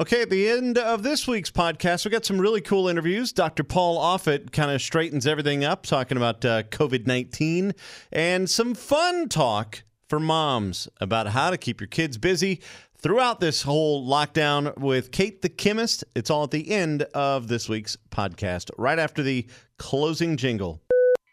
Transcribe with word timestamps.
Okay, 0.00 0.22
at 0.22 0.30
the 0.30 0.48
end 0.48 0.78
of 0.78 1.02
this 1.02 1.26
week's 1.26 1.50
podcast, 1.50 2.04
we 2.04 2.12
got 2.12 2.24
some 2.24 2.40
really 2.40 2.60
cool 2.60 2.86
interviews. 2.86 3.32
Dr. 3.32 3.64
Paul 3.64 3.98
Offit 3.98 4.52
kind 4.52 4.70
of 4.70 4.80
straightens 4.80 5.26
everything 5.26 5.64
up, 5.64 5.86
talking 5.86 6.16
about 6.16 6.44
uh, 6.44 6.62
COVID 6.62 7.08
19 7.08 7.74
and 8.12 8.48
some 8.48 8.76
fun 8.76 9.28
talk 9.28 9.82
for 10.08 10.20
moms 10.20 10.88
about 11.00 11.26
how 11.26 11.50
to 11.50 11.58
keep 11.58 11.80
your 11.80 11.88
kids 11.88 12.16
busy 12.16 12.60
throughout 12.96 13.40
this 13.40 13.62
whole 13.62 14.08
lockdown 14.08 14.78
with 14.78 15.10
Kate 15.10 15.42
the 15.42 15.48
chemist. 15.48 16.04
It's 16.14 16.30
all 16.30 16.44
at 16.44 16.52
the 16.52 16.70
end 16.70 17.02
of 17.12 17.48
this 17.48 17.68
week's 17.68 17.96
podcast, 18.10 18.70
right 18.78 19.00
after 19.00 19.24
the 19.24 19.48
closing 19.78 20.36
jingle. 20.36 20.80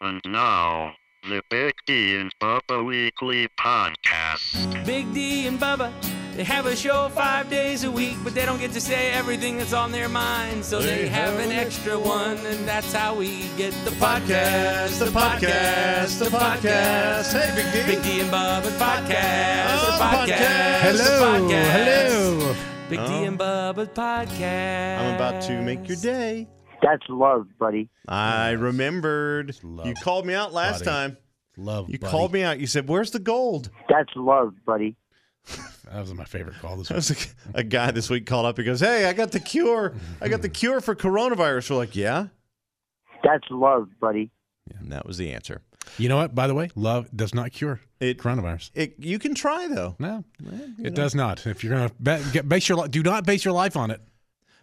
And 0.00 0.20
now, 0.26 0.92
the 1.22 1.40
Big 1.50 1.72
D 1.86 2.16
and 2.16 2.32
Bubba 2.42 2.84
Weekly 2.84 3.46
Podcast. 3.60 4.84
Big 4.84 5.14
D 5.14 5.46
and 5.46 5.60
Bubba, 5.60 5.92
they 6.36 6.44
have 6.44 6.66
a 6.66 6.76
show 6.76 7.08
five 7.14 7.48
days 7.48 7.84
a 7.84 7.90
week, 7.90 8.16
but 8.22 8.34
they 8.34 8.44
don't 8.44 8.58
get 8.60 8.72
to 8.72 8.80
say 8.80 9.10
everything 9.12 9.56
that's 9.56 9.72
on 9.72 9.90
their 9.90 10.08
mind. 10.08 10.64
So 10.64 10.80
they, 10.80 11.08
have 11.08 11.38
an 11.38 11.50
extra 11.50 11.98
one, 11.98 12.36
and 12.44 12.68
that's 12.68 12.92
how 12.92 13.14
we 13.14 13.48
get 13.56 13.72
the 13.84 13.90
podcast. 13.92 14.98
the 14.98 15.06
podcast, 15.06 16.18
the 16.18 16.26
podcast. 16.26 17.32
Hey, 17.32 17.54
Big 17.56 17.72
D. 17.72 17.94
Big 17.94 18.02
D 18.04 18.20
and 18.20 18.30
Bubba 18.30 18.70
podcast. 18.78 19.66
Oh, 19.70 19.86
the 19.86 19.92
the 19.92 20.32
podcast. 20.32 20.82
podcast. 20.82 20.96
the 20.96 21.24
podcast. 21.24 21.70
hello. 21.72 22.54
Big 22.90 22.98
D 23.00 23.06
Oh. 23.08 23.24
and 23.24 23.38
Bubba 23.38 23.86
podcast. 23.94 24.98
I'm 25.00 25.14
about 25.14 25.42
to 25.44 25.62
make 25.62 25.88
your 25.88 25.96
day. 25.96 26.48
That's 26.82 27.02
love, 27.08 27.46
buddy. 27.58 27.88
I 28.06 28.50
remembered. 28.50 29.56
love, 29.62 29.86
You 29.86 29.94
called 29.94 30.26
me 30.26 30.34
out 30.34 30.52
last 30.52 30.84
buddy. 30.84 30.90
time. 30.90 31.16
Love. 31.56 31.88
You 31.88 31.98
buddy. 31.98 32.10
called 32.10 32.32
me 32.34 32.42
out. 32.42 32.60
You 32.60 32.66
said, 32.66 32.86
Where's 32.88 33.10
the 33.10 33.18
gold? 33.18 33.70
That's 33.88 34.10
love, 34.14 34.52
buddy. 34.66 34.94
That 35.92 36.00
was 36.00 36.12
my 36.14 36.24
favorite 36.24 36.56
call 36.60 36.76
this 36.76 36.90
week. 36.90 36.96
was 36.96 37.10
a, 37.54 37.58
a 37.60 37.62
guy 37.62 37.92
this 37.92 38.10
week 38.10 38.26
called 38.26 38.44
up. 38.44 38.58
He 38.58 38.64
goes, 38.64 38.80
Hey, 38.80 39.04
I 39.04 39.12
got 39.12 39.30
the 39.30 39.38
cure. 39.40 39.94
I 40.20 40.28
got 40.28 40.42
the 40.42 40.48
cure 40.48 40.80
for 40.80 40.96
coronavirus. 40.96 41.70
We're 41.70 41.76
like, 41.76 41.94
Yeah. 41.94 42.26
That's 43.22 43.44
love, 43.50 43.88
buddy. 44.00 44.30
And 44.78 44.90
that 44.90 45.06
was 45.06 45.16
the 45.16 45.32
answer. 45.32 45.62
You 45.98 46.08
know 46.08 46.16
what? 46.16 46.34
By 46.34 46.48
the 46.48 46.54
way, 46.54 46.70
love 46.74 47.08
does 47.14 47.34
not 47.34 47.52
cure 47.52 47.80
It- 48.00 48.18
coronavirus. 48.18 48.70
It, 48.74 48.96
you 48.98 49.18
can 49.20 49.34
try, 49.36 49.68
though. 49.68 49.94
No, 50.00 50.24
it 50.82 50.94
does 50.94 51.14
not. 51.14 51.46
If 51.46 51.62
you're 51.62 51.72
gonna 51.74 51.92
ba- 52.00 52.22
get, 52.32 52.48
base 52.48 52.68
your 52.68 52.88
do 52.88 53.02
not 53.04 53.24
base 53.24 53.44
your 53.44 53.54
life 53.54 53.76
on 53.76 53.92
it. 53.92 54.00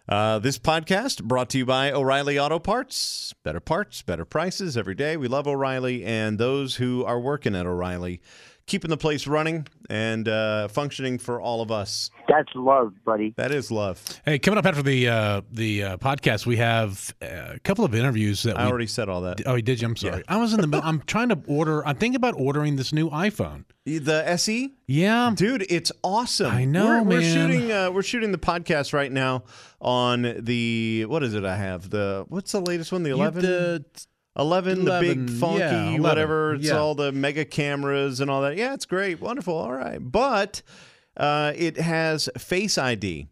Uh, 0.06 0.38
this 0.38 0.58
podcast 0.58 1.24
brought 1.24 1.48
to 1.48 1.58
you 1.58 1.64
by 1.64 1.90
O'Reilly 1.90 2.38
Auto 2.38 2.58
Parts. 2.58 3.32
Better 3.42 3.60
parts, 3.60 4.02
better 4.02 4.26
prices 4.26 4.76
every 4.76 4.94
day. 4.94 5.16
We 5.16 5.28
love 5.28 5.46
O'Reilly 5.48 6.04
and 6.04 6.38
those 6.38 6.76
who 6.76 7.02
are 7.06 7.18
working 7.18 7.56
at 7.56 7.64
O'Reilly, 7.64 8.20
keeping 8.66 8.90
the 8.90 8.96
place 8.96 9.26
running 9.26 9.66
and 9.90 10.26
uh, 10.28 10.68
functioning 10.68 11.18
for 11.18 11.40
all 11.40 11.60
of 11.60 11.70
us. 11.70 12.10
That's 12.28 12.48
love, 12.54 12.92
buddy. 13.04 13.34
That 13.36 13.50
is 13.52 13.70
love. 13.70 14.02
Hey, 14.24 14.38
coming 14.38 14.58
up 14.58 14.66
after 14.66 14.82
the 14.82 15.08
uh, 15.08 15.40
the 15.52 15.82
uh, 15.84 15.96
podcast, 15.98 16.46
we 16.46 16.56
have 16.56 17.14
uh, 17.22 17.26
a 17.54 17.58
couple 17.60 17.84
of 17.84 17.94
interviews 17.94 18.42
that 18.44 18.58
I 18.58 18.64
we. 18.64 18.70
already 18.70 18.86
said 18.86 19.08
all 19.08 19.20
that. 19.22 19.42
oh, 19.46 19.60
did 19.60 19.80
you? 19.80 19.88
I'm 19.88 19.96
sorry. 19.96 20.22
I 20.28 20.36
was 20.38 20.52
in 20.54 20.60
the. 20.60 20.66
middle. 20.66 20.84
I'm 20.88 21.00
trying 21.02 21.28
to 21.30 21.38
order. 21.46 21.86
I'm 21.86 21.96
thinking 21.96 22.16
about 22.16 22.34
ordering 22.38 22.76
this 22.76 22.92
new 22.92 23.10
iPhone. 23.10 23.64
The 23.86 24.26
SE? 24.30 24.72
Yeah. 24.86 25.32
Dude, 25.34 25.66
it's 25.68 25.92
awesome. 26.02 26.50
I 26.50 26.64
know, 26.64 27.02
we're, 27.02 27.16
we're 27.18 27.22
shooting. 27.22 27.70
Uh, 27.70 27.90
we're 27.90 28.02
shooting 28.02 28.32
the 28.32 28.38
podcast 28.38 28.94
right 28.94 29.12
now 29.12 29.44
on 29.80 30.36
the 30.40 31.04
what 31.06 31.22
is 31.22 31.34
it? 31.34 31.44
I 31.44 31.56
have 31.56 31.90
the 31.90 32.24
what's 32.28 32.52
the 32.52 32.60
latest 32.60 32.92
one? 32.92 33.02
The 33.02 33.10
You- 33.10 33.84
eleven. 34.36 34.84
the- 34.84 34.90
11, 34.90 35.06
the 35.08 35.14
big 35.14 35.30
funky 35.30 35.58
yeah, 35.60 35.82
11, 35.88 36.02
whatever. 36.02 36.54
It's 36.54 36.66
yeah. 36.66 36.76
all 36.76 36.94
the 36.94 37.12
mega 37.12 37.44
cameras 37.44 38.20
and 38.20 38.30
all 38.30 38.42
that. 38.42 38.56
Yeah, 38.56 38.74
it's 38.74 38.86
great, 38.86 39.20
wonderful. 39.20 39.56
All 39.56 39.72
right, 39.72 39.98
but 40.00 40.62
uh, 41.16 41.52
it 41.56 41.76
has 41.78 42.28
Face 42.38 42.78
ID 42.78 43.28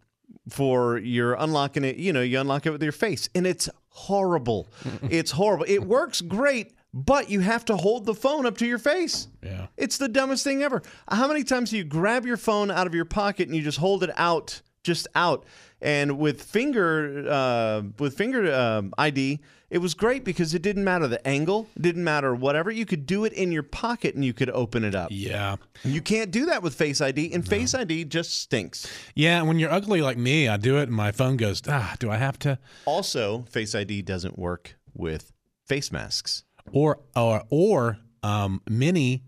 for 0.48 0.98
your 0.98 1.34
unlocking 1.34 1.84
it. 1.84 1.96
You 1.96 2.12
know, 2.12 2.22
you 2.22 2.40
unlock 2.40 2.66
it 2.66 2.70
with 2.70 2.82
your 2.82 2.92
face, 2.92 3.28
and 3.34 3.46
it's 3.46 3.68
horrible. 3.88 4.68
it's 5.10 5.30
horrible. 5.32 5.66
It 5.68 5.84
works 5.84 6.20
great, 6.20 6.72
but 6.94 7.30
you 7.30 7.40
have 7.40 7.64
to 7.66 7.76
hold 7.76 8.06
the 8.06 8.14
phone 8.14 8.46
up 8.46 8.58
to 8.58 8.66
your 8.66 8.78
face. 8.78 9.28
Yeah. 9.42 9.66
It's 9.76 9.98
the 9.98 10.08
dumbest 10.08 10.44
thing 10.44 10.62
ever. 10.62 10.82
How 11.08 11.28
many 11.28 11.44
times 11.44 11.70
do 11.70 11.76
you 11.76 11.84
grab 11.84 12.26
your 12.26 12.36
phone 12.36 12.70
out 12.70 12.86
of 12.86 12.94
your 12.94 13.04
pocket 13.04 13.48
and 13.48 13.56
you 13.56 13.62
just 13.62 13.78
hold 13.78 14.02
it 14.02 14.10
out, 14.16 14.60
just 14.82 15.06
out? 15.14 15.44
And 15.80 16.18
with 16.18 16.42
finger, 16.42 17.24
uh, 17.28 17.82
with 17.98 18.16
finger 18.16 18.54
um, 18.54 18.94
ID, 18.98 19.40
it 19.72 19.78
was 19.78 19.94
great 19.94 20.22
because 20.22 20.52
it 20.52 20.60
didn't 20.60 20.84
matter 20.84 21.08
the 21.08 21.26
angle, 21.26 21.66
didn't 21.80 22.04
matter 22.04 22.34
whatever. 22.34 22.70
You 22.70 22.84
could 22.84 23.06
do 23.06 23.24
it 23.24 23.32
in 23.32 23.50
your 23.50 23.62
pocket 23.62 24.14
and 24.14 24.22
you 24.22 24.34
could 24.34 24.50
open 24.50 24.84
it 24.84 24.94
up. 24.94 25.08
Yeah. 25.10 25.56
You 25.82 26.02
can't 26.02 26.30
do 26.30 26.44
that 26.46 26.62
with 26.62 26.74
Face 26.74 27.00
ID, 27.00 27.32
and 27.32 27.48
Face 27.48 27.74
ID 27.74 28.04
just 28.04 28.38
stinks. 28.38 28.86
Yeah. 29.14 29.38
and 29.38 29.48
When 29.48 29.58
you're 29.58 29.72
ugly 29.72 30.02
like 30.02 30.18
me, 30.18 30.46
I 30.46 30.58
do 30.58 30.76
it, 30.76 30.84
and 30.84 30.92
my 30.92 31.10
phone 31.10 31.38
goes. 31.38 31.62
Ah, 31.66 31.96
do 31.98 32.10
I 32.10 32.18
have 32.18 32.38
to? 32.40 32.58
Also, 32.84 33.42
Face 33.48 33.74
ID 33.74 34.02
doesn't 34.02 34.38
work 34.38 34.76
with 34.94 35.32
face 35.66 35.90
masks. 35.90 36.44
Or 36.70 37.00
or 37.16 37.42
or 37.48 37.98
um, 38.22 38.60
mini 38.68 39.22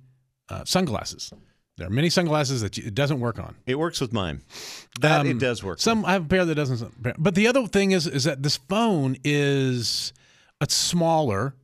uh, 0.51 0.65
sunglasses. 0.67 1.33
There 1.79 1.87
are 1.87 1.91
many 1.91 2.11
sunglasses 2.11 2.61
that 2.61 2.77
you, 2.77 2.85
it 2.87 2.95
doesn't 2.95 3.19
work 3.19 3.39
on. 3.41 3.57
It 3.67 3.77
works 3.79 4.01
with 4.01 4.13
mine. 4.13 4.43
That 5.01 5.23
Um, 5.23 5.27
it 5.27 5.39
does 5.39 5.65
work. 5.65 5.81
Some 5.81 6.05
I 6.05 6.13
have 6.13 6.27
a 6.27 6.29
pair 6.29 6.45
that 6.45 6.55
doesn't. 6.55 6.93
But 7.19 7.35
the 7.35 7.47
other 7.49 7.67
thing 7.67 7.93
is 7.93 8.07
is 8.07 8.25
that 8.25 8.43
this 8.43 8.59
phone 8.59 9.17
is 9.25 10.13
it's 10.61 10.75
smaller. 10.75 11.55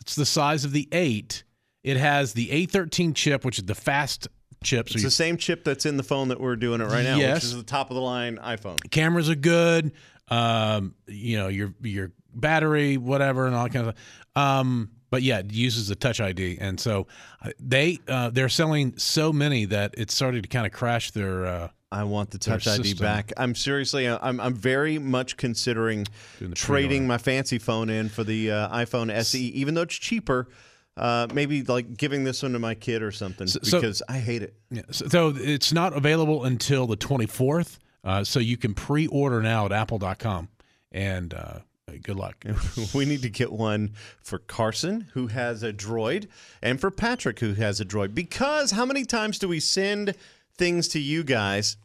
It's 0.00 0.14
the 0.14 0.26
size 0.26 0.64
of 0.64 0.72
the 0.72 0.88
eight. 0.92 1.44
It 1.82 1.96
has 1.96 2.32
the 2.32 2.48
A13 2.48 3.14
chip, 3.14 3.44
which 3.44 3.58
is 3.58 3.64
the 3.64 3.74
fast 3.74 4.28
chip. 4.64 4.88
So 4.88 4.94
it's 4.94 5.04
the 5.04 5.10
same 5.10 5.36
chip 5.36 5.62
that's 5.64 5.86
in 5.86 5.96
the 5.96 6.02
phone 6.02 6.28
that 6.28 6.40
we're 6.40 6.56
doing 6.56 6.80
it 6.80 6.84
right 6.86 7.04
now, 7.04 7.16
Yes. 7.16 7.36
which 7.36 7.44
is 7.44 7.56
the 7.56 7.62
top 7.62 7.90
of 7.90 7.94
the 7.94 8.00
line 8.02 8.38
iPhone. 8.38 8.78
cameras 8.90 9.30
are 9.30 9.34
good. 9.36 9.92
Um, 10.28 10.94
you 11.06 11.36
know 11.38 11.46
your 11.48 11.72
your 11.82 12.10
battery, 12.34 12.96
whatever, 12.96 13.46
and 13.46 13.54
all 13.54 13.64
that 13.64 13.72
kind 13.72 13.88
of 13.88 13.94
stuff. 13.96 14.42
Um, 14.44 14.90
but 15.08 15.22
yeah, 15.22 15.38
it 15.38 15.52
uses 15.52 15.86
the 15.86 15.94
Touch 15.94 16.20
ID, 16.20 16.58
and 16.60 16.80
so 16.80 17.06
uh, 17.44 17.50
they 17.60 17.98
uh, 18.08 18.30
they're 18.30 18.48
selling 18.48 18.98
so 18.98 19.32
many 19.32 19.66
that 19.66 19.94
it's 19.96 20.14
starting 20.14 20.42
to 20.42 20.48
kind 20.48 20.66
of 20.66 20.72
crash 20.72 21.12
their. 21.12 21.46
Uh, 21.46 21.68
I 21.92 22.04
want 22.04 22.30
the 22.30 22.38
Touch 22.38 22.66
ID 22.66 22.82
system. 22.88 23.04
back. 23.04 23.32
I'm 23.36 23.54
seriously, 23.54 24.08
I'm, 24.08 24.40
I'm 24.40 24.54
very 24.54 24.98
much 24.98 25.36
considering 25.36 26.06
trading 26.54 27.06
my 27.06 27.18
fancy 27.18 27.58
phone 27.58 27.88
in 27.90 28.08
for 28.08 28.24
the 28.24 28.50
uh, 28.50 28.76
iPhone 28.76 29.10
SE, 29.10 29.40
even 29.40 29.74
though 29.74 29.82
it's 29.82 29.94
cheaper. 29.94 30.48
Uh, 30.96 31.26
maybe 31.34 31.62
like 31.62 31.96
giving 31.96 32.24
this 32.24 32.42
one 32.42 32.52
to 32.54 32.58
my 32.58 32.74
kid 32.74 33.02
or 33.02 33.12
something 33.12 33.46
So- 33.46 33.60
so- 33.62 33.78
because 33.80 34.02
I 34.08 34.18
hate 34.18 34.42
it. 34.42 34.54
Yeah, 34.70 34.82
so, 34.90 35.08
so 35.08 35.32
it's 35.36 35.72
not 35.72 35.94
available 35.96 36.44
until 36.44 36.86
the 36.86 36.96
24th. 36.96 37.78
Uh, 38.02 38.24
so 38.24 38.40
you 38.40 38.56
can 38.56 38.72
pre-order 38.72 39.42
now 39.42 39.66
at 39.66 39.72
apple.com. 39.72 40.48
And 40.92 41.34
uh, 41.34 41.58
good 42.02 42.16
luck. 42.16 42.44
we 42.94 43.04
need 43.04 43.20
to 43.22 43.28
get 43.28 43.52
one 43.52 43.92
for 44.22 44.38
Carson, 44.38 45.08
who 45.12 45.26
has 45.26 45.62
a 45.62 45.72
droid, 45.72 46.28
and 46.62 46.80
for 46.80 46.90
Patrick, 46.90 47.40
who 47.40 47.54
has 47.54 47.80
a 47.80 47.84
droid. 47.84 48.14
Because 48.14 48.70
how 48.70 48.86
many 48.86 49.04
times 49.04 49.38
do 49.38 49.48
we 49.48 49.60
send 49.60 50.14
things 50.56 50.88
to 50.88 50.98
you 51.00 51.22
guys 51.24 51.76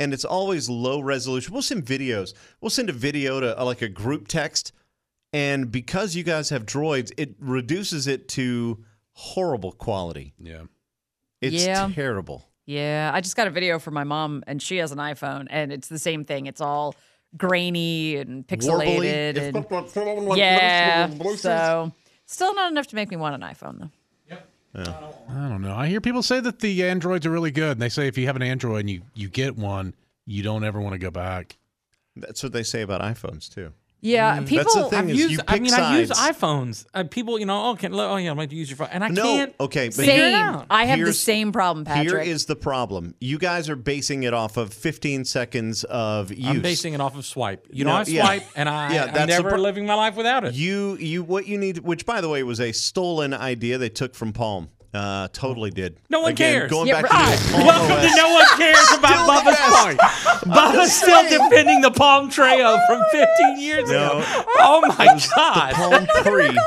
and 0.00 0.12
it's 0.14 0.24
always 0.24 0.68
low 0.68 1.00
resolution? 1.00 1.52
We'll 1.52 1.62
send 1.62 1.84
videos. 1.84 2.34
We'll 2.60 2.70
send 2.70 2.88
a 2.88 2.92
video 2.92 3.40
to 3.40 3.60
uh, 3.60 3.64
like 3.64 3.82
a 3.82 3.88
group 3.88 4.28
text. 4.28 4.72
And 5.32 5.70
because 5.70 6.14
you 6.16 6.22
guys 6.24 6.48
have 6.50 6.64
droids, 6.64 7.12
it 7.18 7.34
reduces 7.38 8.06
it 8.06 8.28
to 8.28 8.84
horrible 9.12 9.72
quality. 9.72 10.32
Yeah. 10.38 10.62
It's 11.40 11.66
Yeah. 11.66 11.90
terrible. 11.94 12.44
Yeah, 12.64 13.10
I 13.14 13.20
just 13.22 13.34
got 13.34 13.46
a 13.46 13.50
video 13.50 13.78
from 13.78 13.94
my 13.94 14.04
mom, 14.04 14.44
and 14.46 14.60
she 14.60 14.76
has 14.76 14.92
an 14.92 14.98
iPhone, 14.98 15.46
and 15.48 15.72
it's 15.72 15.88
the 15.88 15.98
same 15.98 16.26
thing. 16.26 16.44
It's 16.44 16.60
all 16.60 16.94
grainy 17.34 18.16
and 18.16 18.46
pixelated, 18.46 19.38
and 19.38 20.36
yeah. 20.36 21.08
So 21.36 21.92
still 22.26 22.54
not 22.54 22.70
enough 22.70 22.88
to 22.88 22.94
make 22.96 23.10
me 23.10 23.16
want 23.16 23.34
an 23.34 23.40
iPhone, 23.40 23.78
though. 23.80 23.90
I 24.74 25.48
don't 25.48 25.62
know. 25.62 25.74
I 25.74 25.88
hear 25.88 26.00
people 26.00 26.22
say 26.22 26.40
that 26.40 26.60
the 26.60 26.84
Androids 26.84 27.26
are 27.26 27.30
really 27.30 27.50
good. 27.50 27.72
And 27.72 27.82
they 27.82 27.88
say 27.88 28.06
if 28.06 28.16
you 28.18 28.26
have 28.26 28.36
an 28.36 28.42
Android 28.42 28.80
and 28.80 28.90
you, 28.90 29.02
you 29.14 29.28
get 29.28 29.56
one, 29.56 29.94
you 30.26 30.42
don't 30.42 30.64
ever 30.64 30.80
want 30.80 30.92
to 30.92 30.98
go 30.98 31.10
back. 31.10 31.56
That's 32.16 32.42
what 32.42 32.52
they 32.52 32.62
say 32.62 32.82
about 32.82 33.00
iPhones, 33.00 33.48
too. 33.48 33.72
Yeah, 34.00 34.40
people. 34.42 34.58
That's 34.58 34.74
the 34.74 34.84
thing 34.90 34.98
I've 35.00 35.10
is 35.10 35.18
used, 35.18 35.30
you 35.32 35.38
I 35.48 35.52
pick 35.54 35.62
mean, 35.62 35.74
I 35.74 35.98
use 35.98 36.08
sides. 36.16 36.38
iPhones. 36.38 36.86
Uh, 36.94 37.02
people, 37.02 37.38
you 37.38 37.46
know, 37.46 37.70
oh, 37.70 37.74
can, 37.74 37.92
oh 37.94 38.14
yeah, 38.16 38.30
I'm 38.30 38.36
going 38.36 38.48
to 38.48 38.54
use 38.54 38.70
your 38.70 38.76
phone, 38.76 38.88
and 38.92 39.02
I 39.02 39.08
No, 39.08 39.22
can't. 39.24 39.54
okay, 39.58 39.88
but 39.88 39.94
figure 39.96 40.12
it 40.14 40.16
Same. 40.18 40.34
out. 40.36 40.66
I 40.70 40.84
have 40.84 40.98
the 40.98 41.04
Here's- 41.06 41.18
same 41.18 41.50
problem, 41.50 41.84
Patrick. 41.84 42.08
Here 42.08 42.18
is 42.20 42.46
the 42.46 42.54
problem. 42.54 43.14
You 43.20 43.38
guys 43.38 43.68
are 43.68 43.74
basing 43.74 44.22
it 44.22 44.32
off 44.32 44.56
of 44.56 44.72
15 44.72 45.24
seconds 45.24 45.82
of 45.82 46.32
use. 46.32 46.46
I'm 46.46 46.62
basing 46.62 46.94
it 46.94 47.00
off 47.00 47.16
of 47.16 47.26
swipe. 47.26 47.66
You 47.72 47.84
No, 47.84 47.90
know, 47.90 47.96
I 47.98 48.04
yeah. 48.06 48.22
swipe, 48.24 48.42
and 48.54 48.68
I, 48.68 48.94
Yeah, 48.94 49.04
I'm 49.06 49.14
that's 49.14 49.20
the 49.36 49.42
never 49.42 49.48
pro- 49.50 49.58
living 49.58 49.84
my 49.86 49.94
life 49.94 50.14
without 50.14 50.44
it. 50.44 50.54
You 50.54 50.96
you 50.98 51.24
what 51.24 51.48
you 51.48 51.58
need, 51.58 51.78
which 51.78 52.06
by 52.06 52.20
the 52.20 52.28
way 52.28 52.44
was 52.44 52.60
a 52.60 52.70
stolen 52.70 53.34
idea 53.34 53.78
they 53.78 53.88
took 53.88 54.14
from 54.14 54.32
Palm. 54.32 54.68
Uh, 54.94 55.28
totally 55.34 55.70
did. 55.70 55.98
No 56.08 56.20
one 56.22 56.32
Again, 56.32 56.52
cares. 56.60 56.70
Going 56.70 56.88
Yeah, 56.88 57.02
back 57.02 57.12
right. 57.12 57.38
to 57.38 57.52
Welcome 57.58 58.08
to 58.08 58.16
No 58.16 58.32
One 58.32 58.46
Cares 58.56 58.90
About 58.96 59.28
Bubba's 59.28 59.56
best. 59.58 59.84
Point. 59.84 59.98
Bubba's 60.56 60.92
still 60.92 61.22
defending 61.24 61.82
the 61.82 61.90
Palm 61.90 62.30
Treo 62.30 62.84
from 62.88 63.02
15 63.12 63.60
years 63.60 63.90
ago. 63.90 64.22
Oh 64.58 64.82
my 64.98 65.20
God. 65.36 65.70
The 65.72 65.74
Palm 65.74 66.24
Pre. 66.24 66.58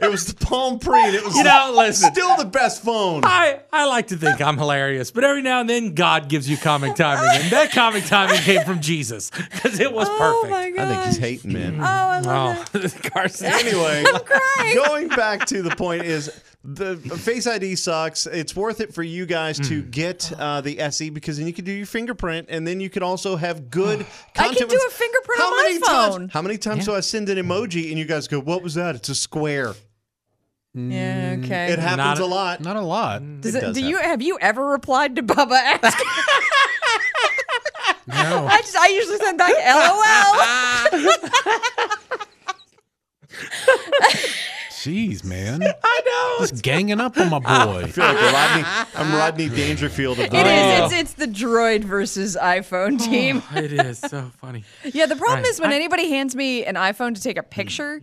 It 0.00 0.10
was 0.10 0.26
the 0.26 0.44
Palm 0.46 0.78
Pre, 0.78 0.98
and 1.00 1.14
it 1.14 1.24
was 1.24 1.36
You 1.36 1.44
know, 1.44 1.72
listen. 1.76 2.10
still 2.12 2.36
the 2.36 2.44
best 2.46 2.82
phone. 2.82 3.22
I, 3.24 3.60
I 3.72 3.84
like 3.86 4.08
to 4.08 4.16
think 4.16 4.40
I'm 4.40 4.56
hilarious, 4.58 5.10
but 5.10 5.24
every 5.24 5.40
now 5.42 5.60
and 5.60 5.68
then 5.70 5.94
God 5.94 6.28
gives 6.28 6.48
you 6.50 6.56
comic 6.56 6.96
timing, 6.96 7.30
and 7.42 7.50
that 7.52 7.70
comic 7.70 8.04
timing 8.04 8.36
came 8.40 8.64
from 8.64 8.80
Jesus 8.80 9.30
because 9.30 9.78
it 9.78 9.92
was 9.92 10.08
Oh 10.10 10.18
perfect. 10.42 10.50
my 10.50 10.70
god. 10.70 10.80
I 10.88 10.94
think 10.94 11.06
he's 11.06 11.16
hating, 11.18 11.52
man. 11.52 11.80
Oh, 11.80 11.84
I 11.84 12.20
love 12.20 12.70
Oh, 12.74 12.88
Carson. 13.10 13.46
Anyway, 13.46 14.04
crying. 14.24 14.74
going 14.74 15.08
back 15.08 15.46
to 15.46 15.62
the 15.62 15.74
point 15.76 16.02
is 16.04 16.28
the 16.66 16.96
Face 16.96 17.46
ID 17.46 17.76
sucks. 17.76 18.26
It's 18.26 18.56
worth 18.56 18.80
it 18.80 18.94
for 18.94 19.02
you 19.02 19.26
guys 19.26 19.58
to 19.68 19.82
Hmm. 19.82 19.90
get 19.90 20.32
uh, 20.38 20.62
the 20.62 20.80
SE 20.80 21.10
because 21.10 21.36
then 21.36 21.46
you 21.46 21.52
can 21.52 21.64
do 21.66 21.72
your 21.72 21.84
fingerprint, 21.86 22.46
and 22.50 22.66
then 22.66 22.80
you 22.80 22.88
can 22.88 23.02
also 23.02 23.36
have 23.36 23.68
good 23.70 24.00
I 24.00 24.04
content. 24.38 24.58
can 24.58 24.68
do 24.68 24.74
with- 24.74 24.92
a 24.92 24.96
fingerprint 24.96 25.40
how 25.40 25.46
on 25.46 25.50
my 25.56 25.62
many 25.62 25.78
phone. 25.80 26.20
Times, 26.20 26.32
how 26.32 26.40
many 26.42 26.56
times 26.58 26.84
do 26.86 26.94
I 26.94 27.00
send 27.00 27.28
an 27.28 27.36
emoji 27.38 27.90
and 27.90 27.98
you 27.98 28.04
guys 28.06 28.28
go, 28.28 28.40
"What 28.40 28.62
was 28.62 28.74
that? 28.74 28.94
It's 28.94 29.08
a 29.10 29.14
square." 29.14 29.74
Yeah, 30.76 31.36
okay. 31.38 31.70
It 31.72 31.78
happens 31.78 31.98
Not 31.98 32.18
a 32.18 32.24
a- 32.24 32.26
lot. 32.26 32.60
Not 32.60 32.74
a 32.76 32.80
lot. 32.80 33.22
Does 33.42 33.54
it 33.54 33.62
it, 33.62 33.66
does 33.66 33.74
do 33.76 33.84
you 33.84 33.98
have 33.98 34.20
you 34.22 34.38
ever 34.40 34.66
replied 34.66 35.14
to 35.16 35.22
Bubba 35.22 35.52
asking? 35.82 36.06
No. 38.06 38.46
I 38.46 38.60
just 38.60 38.76
I 38.76 38.88
usually 38.88 39.16
send 39.16 39.38
back 39.38 39.54
LOL. 39.54 40.34
Jeez, 44.84 45.24
man. 45.24 45.62
I 45.84 46.00
know. 46.06 46.46
Just 46.46 46.62
ganging 46.62 47.00
up 47.00 47.16
on 47.16 47.30
my 47.30 47.38
boy. 47.38 47.84
I 47.84 47.86
feel 47.88 48.04
like 48.04 48.32
Rodney. 48.32 48.64
I'm 48.96 49.14
Rodney 49.14 49.48
Dangerfield 49.48 50.18
of 50.18 50.28
the 50.30 50.36
It 50.36 50.42
radio. 50.42 50.84
is. 50.86 50.92
It's 50.92 51.00
it's 51.00 51.12
the 51.14 51.26
Droid 51.26 51.84
versus 51.84 52.36
iPhone 52.40 53.00
oh, 53.00 53.04
team. 53.04 53.42
it 53.54 53.72
is 53.72 53.98
so 53.98 54.30
funny. 54.40 54.64
Yeah, 54.84 55.06
the 55.06 55.16
problem 55.16 55.40
Right. 55.42 55.46
is 55.50 55.58
when 55.60 55.72
anybody 55.72 56.10
hands 56.10 56.36
me 56.36 56.64
an 56.66 56.74
iPhone 56.74 57.14
to 57.14 57.20
take 57.22 57.38
a 57.38 57.42
picture, 57.42 58.02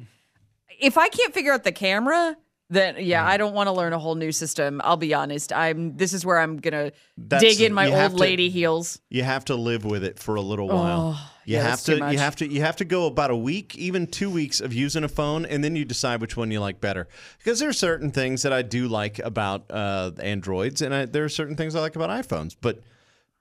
if 0.79 0.97
I 0.97 1.07
can't 1.09 1.33
figure 1.33 1.53
out 1.53 1.63
the 1.63 1.71
camera, 1.71 2.35
then 2.71 2.95
yeah, 2.99 3.25
I 3.27 3.37
don't 3.37 3.53
want 3.53 3.67
to 3.67 3.71
learn 3.73 3.93
a 3.93 3.99
whole 3.99 4.15
new 4.15 4.31
system. 4.31 4.81
I'll 4.83 4.97
be 4.97 5.13
honest. 5.13 5.53
I'm 5.53 5.95
this 5.97 6.13
is 6.13 6.25
where 6.25 6.39
I'm 6.39 6.57
gonna 6.57 6.93
That's- 7.17 7.41
dig 7.57 7.61
in 7.61 7.73
my 7.73 7.91
old 8.03 8.13
to- 8.13 8.17
lady 8.17 8.49
heels. 8.49 8.99
You 9.09 9.21
have 9.23 9.45
to 9.45 9.55
live 9.55 9.85
with 9.85 10.03
it 10.03 10.17
for 10.17 10.33
a 10.35 10.41
little 10.41 10.67
while. 10.67 11.15
Oh, 11.17 11.31
you 11.51 11.57
yeah, 11.57 11.69
have 11.69 11.83
to 11.83 11.95
you 11.97 12.17
have 12.17 12.35
to 12.37 12.47
you 12.47 12.61
have 12.61 12.77
to 12.77 12.85
go 12.85 13.05
about 13.05 13.29
a 13.29 13.35
week, 13.35 13.75
even 13.77 14.07
2 14.07 14.29
weeks 14.29 14.61
of 14.61 14.73
using 14.73 15.03
a 15.03 15.09
phone 15.09 15.45
and 15.45 15.63
then 15.63 15.75
you 15.75 15.85
decide 15.85 16.21
which 16.21 16.37
one 16.37 16.49
you 16.51 16.59
like 16.59 16.79
better. 16.79 17.07
Because 17.37 17.59
there 17.59 17.69
are 17.69 17.73
certain 17.73 18.11
things 18.11 18.41
that 18.43 18.53
I 18.53 18.61
do 18.61 18.87
like 18.87 19.19
about 19.19 19.65
uh, 19.69 20.11
Androids 20.19 20.81
and 20.81 20.93
I, 20.93 21.05
there 21.05 21.25
are 21.25 21.29
certain 21.29 21.55
things 21.55 21.75
I 21.75 21.81
like 21.81 21.95
about 21.95 22.09
iPhones, 22.09 22.55
but 22.59 22.81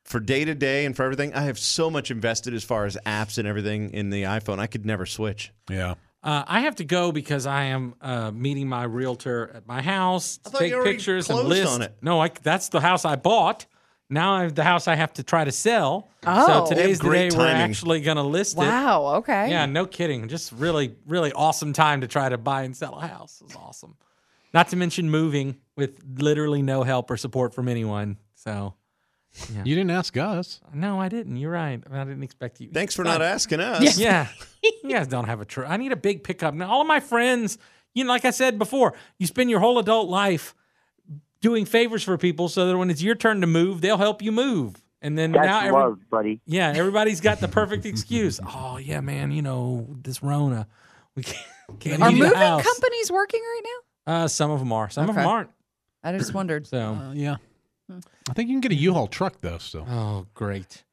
for 0.04 0.18
day 0.18 0.44
to 0.44 0.54
day 0.54 0.86
and 0.86 0.96
for 0.96 1.04
everything, 1.04 1.32
I 1.34 1.42
have 1.42 1.58
so 1.58 1.90
much 1.90 2.10
invested 2.10 2.52
as 2.54 2.64
far 2.64 2.84
as 2.84 2.96
apps 3.06 3.38
and 3.38 3.46
everything 3.46 3.90
in 3.92 4.10
the 4.10 4.24
iPhone. 4.24 4.58
I 4.58 4.66
could 4.66 4.84
never 4.84 5.06
switch. 5.06 5.52
Yeah. 5.68 5.94
Uh, 6.22 6.44
I 6.46 6.60
have 6.60 6.76
to 6.76 6.84
go 6.84 7.12
because 7.12 7.46
I 7.46 7.64
am 7.64 7.94
uh, 8.00 8.30
meeting 8.30 8.68
my 8.68 8.84
realtor 8.84 9.52
at 9.54 9.66
my 9.66 9.80
house 9.80 10.36
to 10.38 10.50
thought 10.50 10.58
take 10.58 10.70
you 10.70 10.76
already 10.76 10.92
pictures 10.92 11.30
and 11.30 11.38
closed 11.38 11.48
list. 11.48 11.72
on 11.72 11.82
it. 11.82 11.96
No, 12.02 12.20
I, 12.20 12.30
that's 12.42 12.68
the 12.68 12.80
house 12.80 13.04
I 13.04 13.16
bought. 13.16 13.66
Now 14.12 14.34
I 14.34 14.42
have 14.42 14.54
the 14.56 14.64
house 14.64 14.88
I 14.88 14.96
have 14.96 15.12
to 15.14 15.22
try 15.22 15.44
to 15.44 15.52
sell. 15.52 16.08
Oh. 16.26 16.66
so 16.68 16.74
today's 16.74 16.98
the 16.98 17.04
great 17.08 17.30
day 17.30 17.38
we're 17.38 17.46
actually 17.46 18.00
going 18.00 18.16
to 18.16 18.22
list 18.24 18.56
it. 18.56 18.60
Wow. 18.60 19.14
Okay. 19.18 19.50
Yeah, 19.50 19.66
no 19.66 19.86
kidding. 19.86 20.28
Just 20.28 20.50
really, 20.52 20.96
really 21.06 21.32
awesome 21.32 21.72
time 21.72 22.00
to 22.02 22.08
try 22.08 22.28
to 22.28 22.36
buy 22.36 22.62
and 22.62 22.76
sell 22.76 22.94
a 22.94 23.06
house. 23.06 23.40
It's 23.44 23.54
awesome. 23.56 23.96
Not 24.52 24.68
to 24.68 24.76
mention 24.76 25.08
moving 25.10 25.56
with 25.76 26.02
literally 26.18 26.60
no 26.60 26.82
help 26.82 27.08
or 27.10 27.16
support 27.16 27.54
from 27.54 27.68
anyone. 27.68 28.16
So 28.34 28.74
You 29.64 29.76
didn't 29.76 29.92
ask 29.92 30.16
us. 30.16 30.60
no, 30.74 31.00
I 31.00 31.08
didn't. 31.08 31.36
You're 31.36 31.52
right. 31.52 31.80
I 31.90 32.04
didn't 32.04 32.24
expect 32.24 32.60
you. 32.60 32.68
Thanks 32.72 32.96
for 32.96 33.04
not 33.04 33.22
asking 33.22 33.60
us. 33.60 33.96
Yeah. 33.98 34.26
you 34.62 34.72
guys 34.90 35.06
don't 35.06 35.26
have 35.26 35.40
a 35.40 35.44
truck. 35.44 35.70
I 35.70 35.76
need 35.76 35.92
a 35.92 35.96
big 35.96 36.24
pickup. 36.24 36.52
Now, 36.52 36.68
all 36.68 36.80
of 36.80 36.86
my 36.88 36.98
friends, 37.00 37.58
you 37.94 38.02
know, 38.04 38.10
like 38.10 38.24
I 38.24 38.30
said 38.30 38.58
before, 38.58 38.94
you 39.18 39.26
spend 39.28 39.50
your 39.50 39.60
whole 39.60 39.78
adult 39.78 40.08
life 40.08 40.54
doing 41.40 41.64
favors 41.64 42.02
for 42.02 42.16
people 42.18 42.48
so 42.48 42.66
that 42.66 42.76
when 42.76 42.90
it's 42.90 43.02
your 43.02 43.14
turn 43.14 43.40
to 43.40 43.46
move, 43.46 43.80
they'll 43.80 43.96
help 43.98 44.22
you 44.22 44.32
move. 44.32 44.76
And 45.02 45.16
then 45.16 45.32
That's 45.32 45.46
now, 45.46 45.60
every, 45.60 45.72
love, 45.72 45.98
buddy. 46.10 46.40
yeah, 46.44 46.72
everybody's 46.76 47.20
got 47.22 47.40
the 47.40 47.48
perfect 47.60 47.86
excuse. 47.86 48.38
Oh, 48.46 48.76
yeah, 48.76 49.00
man, 49.00 49.30
you 49.32 49.40
know, 49.40 49.86
this 50.02 50.22
Rona, 50.22 50.66
we 51.16 51.22
can't, 51.24 51.46
can't 51.80 52.02
Are 52.02 52.10
moving 52.12 52.34
house. 52.34 52.62
companies 52.62 53.10
working 53.10 53.40
right 53.40 53.62
now? 53.64 54.12
Uh, 54.24 54.28
some 54.28 54.50
of 54.50 54.58
them 54.58 54.72
are. 54.72 54.90
Some 54.90 55.08
of 55.08 55.14
them 55.14 55.26
aren't. 55.26 55.48
I 56.02 56.16
just 56.16 56.34
wondered. 56.34 56.66
So, 56.66 56.78
Uh, 56.78 57.12
yeah. 57.14 57.36
I 58.28 58.32
think 58.34 58.48
you 58.50 58.54
can 58.54 58.60
get 58.60 58.72
a 58.72 58.76
U-Haul 58.76 59.06
truck 59.08 59.40
though. 59.40 59.58
Still. 59.58 59.86
oh, 59.88 60.26
great. 60.34 60.84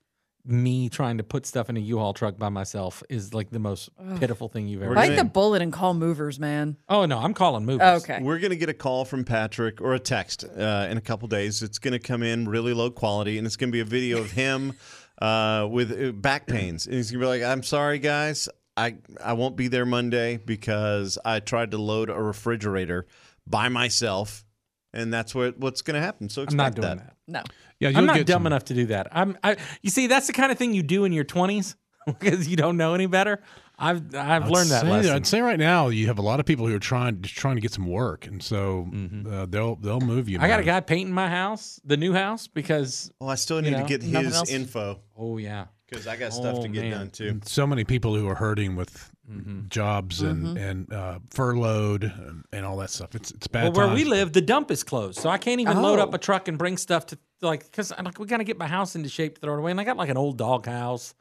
Me 0.49 0.87
trying 0.87 1.17
to 1.17 1.23
put 1.23 1.45
stuff 1.45 1.69
in 1.69 1.75
a 1.75 1.79
U-Haul 1.81 2.13
truck 2.13 2.37
by 2.37 2.47
myself 2.47 3.03
is 3.09 3.33
like 3.33 3.49
the 3.49 3.59
most 3.59 3.89
pitiful 4.17 4.47
thing 4.47 4.67
you've 4.67 4.81
ever. 4.81 4.95
We're 4.95 5.01
seen. 5.03 5.11
Bite 5.11 5.17
the 5.17 5.25
bullet 5.25 5.61
and 5.61 5.73
call 5.73 5.93
movers, 5.93 6.39
man. 6.39 6.77
Oh 6.87 7.05
no, 7.05 7.19
I'm 7.19 7.33
calling 7.33 7.65
movers. 7.65 8.03
Okay. 8.03 8.19
We're 8.21 8.39
going 8.39 8.51
to 8.51 8.57
get 8.57 8.69
a 8.69 8.73
call 8.73 9.03
from 9.03 9.25
Patrick 9.25 9.81
or 9.81 9.93
a 9.93 9.99
text 9.99 10.45
uh, 10.45 10.87
in 10.89 10.97
a 10.97 11.01
couple 11.01 11.27
days. 11.27 11.61
It's 11.61 11.79
going 11.79 11.91
to 11.91 11.99
come 11.99 12.23
in 12.23 12.47
really 12.47 12.73
low 12.73 12.89
quality, 12.89 13.37
and 13.37 13.45
it's 13.45 13.57
going 13.57 13.69
to 13.69 13.73
be 13.73 13.81
a 13.81 13.85
video 13.85 14.19
of 14.19 14.31
him 14.31 14.73
uh, 15.21 15.67
with 15.69 15.91
uh, 15.91 16.11
back 16.13 16.47
pains. 16.47 16.85
And 16.85 16.95
he's 16.95 17.11
going 17.11 17.19
to 17.19 17.25
be 17.25 17.27
like, 17.27 17.43
"I'm 17.43 17.63
sorry, 17.63 17.99
guys, 17.99 18.47
I 18.77 18.95
I 19.21 19.33
won't 19.33 19.57
be 19.57 19.67
there 19.67 19.85
Monday 19.85 20.37
because 20.37 21.17
I 21.25 21.41
tried 21.41 21.71
to 21.71 21.77
load 21.77 22.09
a 22.09 22.21
refrigerator 22.21 23.05
by 23.45 23.67
myself, 23.67 24.45
and 24.93 25.13
that's 25.13 25.35
what 25.35 25.59
what's 25.59 25.81
going 25.81 25.95
to 25.95 26.01
happen." 26.01 26.29
So 26.29 26.41
I'm 26.41 26.45
expect 26.45 26.77
not 26.77 26.81
doing 26.81 26.97
that. 26.99 27.15
No. 27.27 27.43
Yeah, 27.79 27.89
you'll 27.89 27.99
I'm 27.99 28.05
not 28.05 28.15
get 28.17 28.27
dumb 28.27 28.41
some- 28.41 28.47
enough 28.47 28.65
to 28.65 28.73
do 28.73 28.87
that. 28.87 29.07
I'm. 29.11 29.37
I. 29.43 29.57
You 29.81 29.89
see, 29.89 30.07
that's 30.07 30.27
the 30.27 30.33
kind 30.33 30.51
of 30.51 30.57
thing 30.57 30.73
you 30.73 30.83
do 30.83 31.05
in 31.05 31.11
your 31.13 31.25
20s 31.25 31.75
because 32.05 32.47
you 32.47 32.55
don't 32.57 32.77
know 32.77 32.93
any 32.93 33.05
better. 33.05 33.41
I've. 33.79 34.15
I've 34.15 34.43
I'd 34.45 34.49
learned 34.49 34.69
that 34.71 34.81
say, 34.81 34.89
lesson. 34.89 35.13
I'd 35.15 35.27
say 35.27 35.41
right 35.41 35.59
now 35.59 35.89
you 35.89 36.07
have 36.07 36.17
a 36.17 36.23
lot 36.23 36.39
of 36.39 36.47
people 36.47 36.65
who 36.67 36.75
are 36.75 36.79
trying 36.79 37.21
just 37.21 37.35
trying 37.35 37.55
to 37.55 37.61
get 37.61 37.71
some 37.71 37.85
work, 37.85 38.25
and 38.25 38.41
so 38.41 38.89
uh, 39.29 39.45
they'll 39.47 39.75
they'll 39.75 39.99
move 39.99 40.27
you. 40.27 40.37
Mm-hmm. 40.37 40.45
I 40.45 40.47
got 40.47 40.59
a 40.59 40.63
guy 40.63 40.79
painting 40.79 41.13
my 41.13 41.29
house, 41.29 41.79
the 41.85 41.97
new 41.97 42.13
house, 42.13 42.47
because 42.47 43.11
Oh, 43.21 43.27
I 43.27 43.35
still 43.35 43.57
You 43.57 43.69
need 43.69 43.77
know, 43.77 43.85
to 43.85 43.97
get 43.97 44.01
his 44.01 44.35
else? 44.35 44.49
info 44.49 44.99
oh 45.15 45.37
yeah, 45.37 45.65
because 45.87 46.07
I 46.07 46.15
got 46.15 46.33
stuff 46.33 46.55
Oh, 46.57 46.61
to 46.63 46.67
get 46.69 46.85
man. 46.85 46.91
done 46.91 47.09
too. 47.11 47.39
So 47.45 47.67
many 47.67 47.83
people 47.83 48.15
who 48.15 48.27
are 48.27 48.35
hurting 48.35 48.75
with 48.75 49.11
Mm-hmm. 49.29 49.67
jobs 49.67 50.21
and 50.21 50.57
and 50.57 50.93
uh, 50.93 51.19
furloughed 51.31 52.03
and, 52.05 52.45
and 52.53 52.65
all 52.65 52.77
that 52.77 52.89
stuff. 52.89 53.13
It's 53.13 53.29
it's 53.31 53.47
bad. 53.47 53.75
well, 53.75 53.87
where 53.87 53.95
we 53.95 54.05
live, 54.05 54.31
the 54.31 54.39
dump 54.41 54.71
is 54.71 54.83
closed, 54.85 55.19
so 55.19 55.29
I 55.29 55.37
can't 55.37 55.59
even 55.59 55.81
load 55.81 55.99
up 55.99 56.09
Oh. 56.13 56.15
a 56.15 56.17
truck 56.17 56.47
and 56.47 56.57
bring 56.57 56.77
stuff 56.77 57.07
to 57.07 57.17
like 57.41 57.65
because 57.65 57.91
I'm 57.97 58.05
like 58.05 58.19
we 58.19 58.25
got 58.25 58.37
to 58.37 58.45
get 58.45 58.57
my 58.57 58.67
house 58.67 58.95
into 58.95 59.09
shape 59.09 59.35
to 59.35 59.41
throw 59.41 59.55
it 59.55 59.59
away, 59.59 59.71
and 59.71 59.81
I 59.81 59.83
got 59.83 59.97
like 59.97 60.07
an 60.09 60.15
old 60.15 60.37
dog 60.37 60.65
house, 60.65 61.13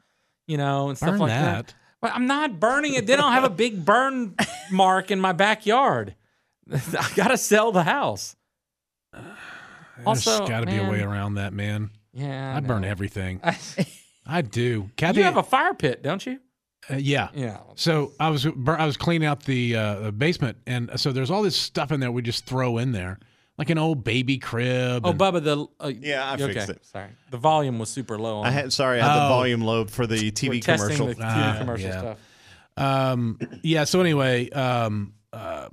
you 0.47 0.57
know, 0.57 0.87
and 0.87 0.97
stuff 0.97 1.09
Burn 1.11 1.19
like 1.19 1.31
that. 1.31 1.73
But 1.99 2.13
I'm 2.13 2.27
not 2.27 2.61
burning 2.61 2.93
it. 2.93 3.07
Then 3.07 3.19
I'll 3.19 3.31
have 3.31 3.43
a 3.43 3.49
big 3.49 3.83
burn 3.83 4.35
mark 4.71 5.11
in 5.11 5.19
my 5.19 5.33
backyard. 5.33 6.15
I 6.73 7.09
gotta 7.15 7.37
sell 7.37 7.71
the 7.73 7.83
house. 7.83 8.35
Also, 10.05 10.37
There's 10.37 10.49
got 10.49 10.59
to 10.59 10.67
be 10.67 10.77
a 10.77 10.87
way 10.87 11.01
around 11.01 11.35
that, 11.35 11.53
man. 11.53 11.89
Yeah, 12.13 12.55
I 12.55 12.59
burn 12.59 12.83
everything. 12.85 13.41
I 14.27 14.43
do. 14.43 14.91
Kathy, 14.95 15.17
You 15.19 15.23
have 15.23 15.37
a 15.37 15.43
fire 15.43 15.73
pit, 15.73 16.03
don't 16.03 16.23
you? 16.23 16.39
Uh, 16.89 16.95
yeah. 16.95 17.29
Yeah. 17.33 17.57
So 17.75 18.13
I 18.19 18.29
was 18.29 18.45
I 18.45 18.85
was 18.85 18.97
cleaning 18.97 19.27
out 19.27 19.43
the 19.43 19.75
uh, 19.75 20.11
basement, 20.11 20.57
and 20.67 20.91
so 20.99 21.11
there's 21.11 21.29
all 21.31 21.41
this 21.43 21.55
stuff 21.55 21.91
in 21.91 21.99
there 21.99 22.11
we 22.11 22.21
just 22.21 22.45
throw 22.45 22.77
in 22.77 22.91
there, 22.91 23.19
like 23.57 23.69
an 23.69 23.77
old 23.77 24.03
baby 24.03 24.37
crib. 24.37 25.05
Oh, 25.05 25.09
and- 25.11 25.19
Bubba, 25.19 25.43
the 25.43 25.67
uh, 25.83 25.87
Yeah, 25.89 26.29
I 26.29 26.35
okay. 26.35 26.53
fixed 26.53 26.69
it. 26.69 26.85
Sorry, 26.85 27.09
the 27.31 27.37
volume 27.37 27.79
was 27.79 27.89
super 27.89 28.17
low. 28.17 28.37
On 28.39 28.45
I 28.47 28.51
had 28.51 28.71
sorry, 28.73 28.99
I 29.01 29.05
had 29.07 29.19
the 29.19 29.25
Oh. 29.25 29.29
volume 29.29 29.61
low 29.61 29.85
for 29.85 30.07
the 30.07 30.31
TV 30.31 30.49
We're 30.49 30.55
TV 30.55 30.61
testing 30.61 30.97
commercial. 30.97 31.07
the 31.07 31.13
TV 31.15 31.25
Ah, 31.25 31.55
commercial 31.59 31.89
yeah. 31.89 31.99
stuff. 31.99 32.17
Um, 32.77 33.39
yeah. 33.63 33.83
So 33.85 33.99
anyway, 34.01 34.49
um, 34.51 35.13
uh, 35.33 35.69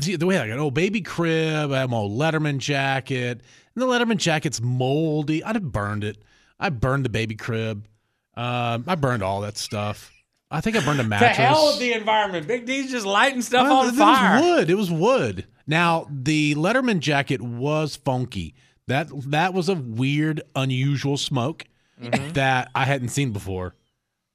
see, 0.00 0.16
the 0.16 0.26
way 0.26 0.38
I 0.38 0.46
got 0.46 0.54
an 0.54 0.60
old 0.60 0.74
baby 0.74 1.00
crib, 1.02 1.70
I 1.72 1.80
have 1.80 1.90
my 1.90 1.96
old 1.98 2.12
Letterman 2.18 2.58
jacket, 2.58 3.42
and 3.74 3.82
the 3.82 3.86
Letterman 3.86 4.16
jacket's 4.16 4.60
moldy. 4.60 5.44
I'd 5.44 5.56
have 5.56 5.70
burned 5.70 6.04
it. 6.04 6.22
I 6.58 6.70
burned 6.70 7.04
the 7.04 7.08
baby 7.10 7.34
crib. 7.34 7.86
Um, 8.34 8.84
I 8.86 8.94
burned 8.94 9.22
all 9.22 9.42
that 9.42 9.58
stuff. 9.58 10.10
I 10.52 10.60
think 10.60 10.76
I 10.76 10.84
burned 10.84 11.00
a 11.00 11.02
To 11.04 11.08
mattress. 11.08 11.36
hell 11.36 11.66
with 11.68 11.78
the 11.80 11.92
environment. 11.94 12.46
Big 12.46 12.66
D's 12.66 12.90
just 12.90 13.06
lighting 13.06 13.42
stuff 13.42 13.64
Well, 13.64 13.78
on 13.78 13.88
it 13.88 13.94
fire. 13.96 14.34
was 14.40 14.44
wood. 14.44 14.70
It 14.70 14.74
was 14.74 14.90
wood. 14.90 15.46
Now 15.66 16.06
the 16.10 16.54
Letterman 16.54 17.00
jacket 17.00 17.40
was 17.40 17.96
funky. 17.96 18.54
That 18.86 19.08
that 19.30 19.54
was 19.54 19.68
a 19.68 19.74
weird, 19.74 20.42
unusual 20.54 21.16
smoke 21.16 21.64
Mm-hmm. 22.00 22.32
that 22.32 22.68
I 22.74 22.84
hadn't 22.84 23.10
seen 23.10 23.32
before. 23.32 23.74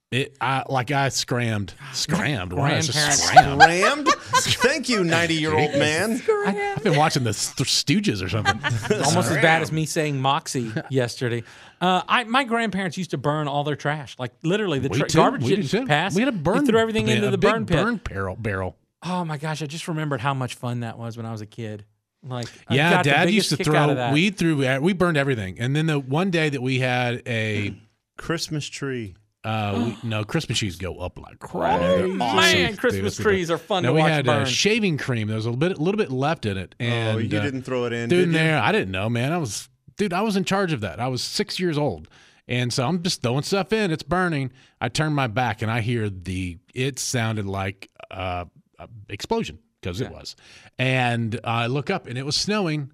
It 0.09 0.37
I 0.39 0.63
like 0.69 0.89
I 0.91 1.09
scrammed, 1.09 1.73
scrammed. 1.93 2.53
Why 2.53 2.75
is 2.75 2.87
it 2.89 2.93
Grandparents- 2.93 3.23
scrammed? 3.23 3.59
Rammed? 3.59 4.07
Thank 4.61 4.87
you, 4.87 5.03
90 5.03 5.33
year 5.33 5.53
old 5.53 5.71
man. 5.73 6.21
I've 6.45 6.81
been 6.83 6.95
watching 6.95 7.25
the 7.25 7.33
St- 7.33 7.67
Stooges 7.67 8.23
or 8.23 8.29
something. 8.29 8.55
Almost 9.03 9.31
as 9.31 9.37
bad 9.41 9.61
as 9.61 9.71
me 9.73 9.85
saying 9.85 10.21
Moxie 10.21 10.71
yesterday. 10.89 11.43
Uh, 11.81 12.03
I 12.07 12.23
my 12.23 12.45
grandparents 12.45 12.97
used 12.97 13.11
to 13.11 13.17
burn 13.17 13.49
all 13.49 13.65
their 13.65 13.75
trash, 13.75 14.15
like 14.17 14.31
literally 14.43 14.79
the 14.79 14.87
We 14.89 14.99
tra- 14.99 15.09
too. 15.09 15.17
garbage 15.17 15.43
we 15.43 15.49
didn't 15.49 15.61
did 15.71 15.71
too. 15.81 15.85
pass. 15.87 16.15
We 16.15 16.21
had 16.21 16.29
a 16.29 16.37
burn. 16.37 16.59
They 16.63 16.71
threw 16.71 16.79
everything 16.79 17.09
a 17.09 17.11
into 17.13 17.29
the 17.29 17.37
big 17.37 17.51
burn 17.51 17.65
pit. 17.65 17.77
Burn 17.77 17.95
barrel. 17.97 18.35
barrel. 18.37 18.75
Oh 19.03 19.25
my 19.25 19.37
gosh! 19.37 19.61
I 19.61 19.65
just 19.65 19.87
remembered 19.89 20.21
how 20.21 20.33
much 20.33 20.55
fun 20.55 20.79
that 20.81 20.97
was 20.97 21.17
when 21.17 21.25
I 21.25 21.31
was 21.33 21.41
a 21.41 21.45
kid. 21.45 21.83
Like, 22.23 22.47
Yeah, 22.69 22.91
got 22.91 23.05
Dad 23.05 23.25
biggest 23.27 23.51
used 23.51 23.57
to 23.57 23.63
throw. 23.63 24.11
We 24.13 24.29
threw. 24.31 24.79
We 24.81 24.93
burned 24.93 25.17
everything. 25.17 25.59
And 25.59 25.75
then 25.75 25.85
the 25.85 25.99
one 25.99 26.31
day 26.31 26.47
that 26.49 26.61
we 26.61 26.79
had 26.79 27.21
a 27.27 27.75
Christmas 28.17 28.65
tree. 28.65 29.15
Uh, 29.47 29.95
we, 30.03 30.09
no, 30.09 30.25
Christmas 30.25 30.57
trees 30.57 30.75
go 30.75 30.97
up 30.97 31.17
like 31.17 31.39
crazy. 31.39 32.11
Man, 32.11 32.75
Christmas 32.75 33.15
Dude, 33.15 33.23
trees 33.25 33.49
are 33.49 33.57
fun 33.57 33.83
no, 33.83 33.89
to 33.89 33.93
we 33.93 34.01
watch 34.01 34.11
had 34.11 34.25
burn. 34.25 34.41
Uh, 34.41 34.45
shaving 34.45 34.97
cream. 34.97 35.29
There 35.29 35.37
was 35.37 35.45
a 35.45 35.51
little 35.51 35.69
bit, 35.69 35.77
a 35.77 35.81
little 35.81 35.97
bit 35.97 36.11
left 36.11 36.45
in 36.45 36.57
it, 36.57 36.75
and 36.81 37.15
oh, 37.15 37.17
you 37.17 37.27
uh, 37.37 37.43
didn't 37.43 37.61
throw 37.61 37.85
it 37.85 37.93
in, 37.93 38.09
dude, 38.09 38.25
did 38.25 38.35
there, 38.35 38.59
I 38.59 38.73
didn't 38.73 38.91
know, 38.91 39.07
man. 39.09 39.31
I 39.31 39.37
was, 39.37 39.69
dude, 39.95 40.11
I 40.11 40.21
was 40.21 40.35
in 40.35 40.43
charge 40.43 40.73
of 40.73 40.81
that. 40.81 40.99
I 40.99 41.07
was 41.07 41.21
six 41.21 41.61
years 41.61 41.77
old, 41.77 42.09
and 42.49 42.73
so 42.73 42.85
I'm 42.85 43.01
just 43.03 43.21
throwing 43.21 43.43
stuff 43.43 43.71
in. 43.71 43.89
It's 43.89 44.03
burning. 44.03 44.51
I 44.81 44.89
turn 44.89 45.13
my 45.13 45.27
back, 45.27 45.61
and 45.61 45.71
I 45.71 45.79
hear 45.79 46.09
the. 46.09 46.57
It 46.73 46.99
sounded 46.99 47.45
like 47.45 47.89
uh, 48.11 48.43
a 48.79 48.89
explosion 49.07 49.59
because 49.79 50.01
it 50.01 50.11
was, 50.11 50.35
and 50.77 51.39
I 51.45 51.67
look 51.67 51.89
up, 51.89 52.07
and 52.07 52.17
it 52.17 52.25
was 52.25 52.35
snowing 52.35 52.91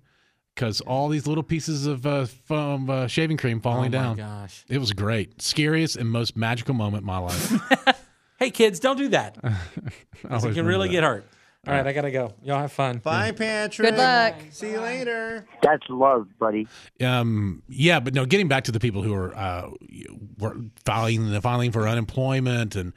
because 0.55 0.81
all 0.81 1.09
these 1.09 1.25
little 1.27 1.43
pieces 1.43 1.85
of 1.85 2.05
uh, 2.05 2.25
foam, 2.25 2.89
uh, 2.89 3.07
shaving 3.07 3.37
cream 3.37 3.59
falling 3.61 3.91
down. 3.91 4.05
oh 4.05 4.09
my 4.11 4.15
down. 4.15 4.41
gosh. 4.41 4.65
It 4.69 4.77
was 4.77 4.91
great, 4.93 5.41
scariest 5.41 5.95
and 5.95 6.09
most 6.09 6.35
magical 6.35 6.73
moment 6.73 7.01
in 7.01 7.07
my 7.07 7.17
life. 7.19 7.53
Hey 8.39 8.49
kids, 8.51 8.81
don't 8.81 8.97
do 8.97 9.07
that. 9.09 9.37
I 9.41 9.49
'cause 10.27 10.43
always 10.43 10.45
It 10.45 10.53
can 10.55 10.65
really 10.65 10.89
remember 10.89 10.91
get 10.91 11.03
hurt. 11.03 11.27
All 11.65 11.73
right, 11.73 11.87
I 11.87 11.93
gotta 11.93 12.11
go. 12.11 12.33
Y'all 12.43 12.59
have 12.59 12.73
fun. 12.73 12.97
Bye, 12.97 13.31
Patrick. 13.31 13.91
Good 13.91 13.97
luck. 13.97 14.35
See 14.49 14.71
you 14.71 14.81
later. 14.81 15.45
That's 15.61 15.83
love, 15.87 16.27
buddy. 16.39 16.67
Um, 16.99 17.63
yeah, 17.69 18.01
but 18.01 18.13
no, 18.13 18.25
getting 18.25 18.49
back 18.49 18.65
to 18.65 18.73
the 18.73 18.81
people 18.81 19.01
who 19.01 19.13
are 19.13 19.33
uh, 19.37 19.69
were 20.39 20.57
filing 20.83 21.39
filing 21.39 21.71
for 21.71 21.87
unemployment 21.87 22.75
and 22.75 22.91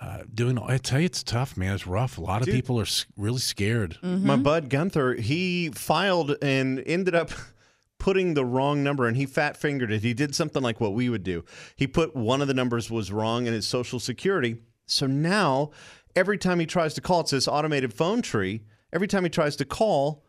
uh, 0.00 0.22
doing. 0.32 0.58
I 0.58 0.78
tell 0.78 1.00
you, 1.00 1.06
it's 1.06 1.22
tough, 1.22 1.56
man. 1.56 1.74
It's 1.74 1.86
rough. 1.86 2.18
A 2.18 2.20
lot 2.20 2.42
of 2.42 2.46
Dude. 2.46 2.54
people 2.54 2.80
are 2.80 2.86
really 3.16 3.38
scared. 3.40 3.98
My 4.02 4.36
bud 4.36 4.68
Gunther, 4.68 5.14
he 5.14 5.70
filed 5.70 6.36
and 6.42 6.82
ended 6.86 7.14
up 7.14 7.30
putting 7.98 8.34
the 8.34 8.44
wrong 8.44 8.82
number 8.82 9.06
and 9.06 9.16
he 9.16 9.24
fat 9.26 9.56
fingered 9.56 9.90
it. 9.92 10.02
He 10.02 10.12
did 10.14 10.34
something 10.34 10.62
like 10.62 10.80
what 10.80 10.92
we 10.94 11.08
would 11.08 11.22
do. 11.22 11.44
He 11.76 11.86
put 11.86 12.14
one 12.14 12.42
of 12.42 12.48
the 12.48 12.54
numbers 12.54 12.90
was 12.90 13.10
wrong 13.12 13.46
in 13.46 13.52
his 13.54 13.66
social 13.66 13.98
security. 14.00 14.56
So 14.86 15.06
now 15.06 15.70
every 16.14 16.36
time 16.38 16.60
he 16.60 16.66
tries 16.66 16.92
to 16.94 17.00
call, 17.00 17.20
it's 17.20 17.30
this 17.30 17.48
automated 17.48 17.94
phone 17.94 18.20
tree. 18.20 18.62
Every 18.92 19.08
time 19.08 19.22
he 19.24 19.30
tries 19.30 19.56
to 19.56 19.64
call, 19.64 20.24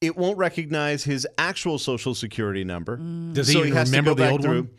it 0.00 0.16
won't 0.16 0.36
recognize 0.38 1.04
his 1.04 1.26
actual 1.38 1.78
social 1.78 2.14
security 2.14 2.64
number. 2.64 2.96
Does 3.32 3.48
he 3.48 3.54
So 3.54 3.60
even 3.60 3.72
has 3.74 3.90
to 3.90 3.96
remember 3.96 4.10
go 4.10 4.14
the 4.14 4.22
back 4.22 4.32
old 4.32 4.42
through. 4.42 4.60
one 4.62 4.70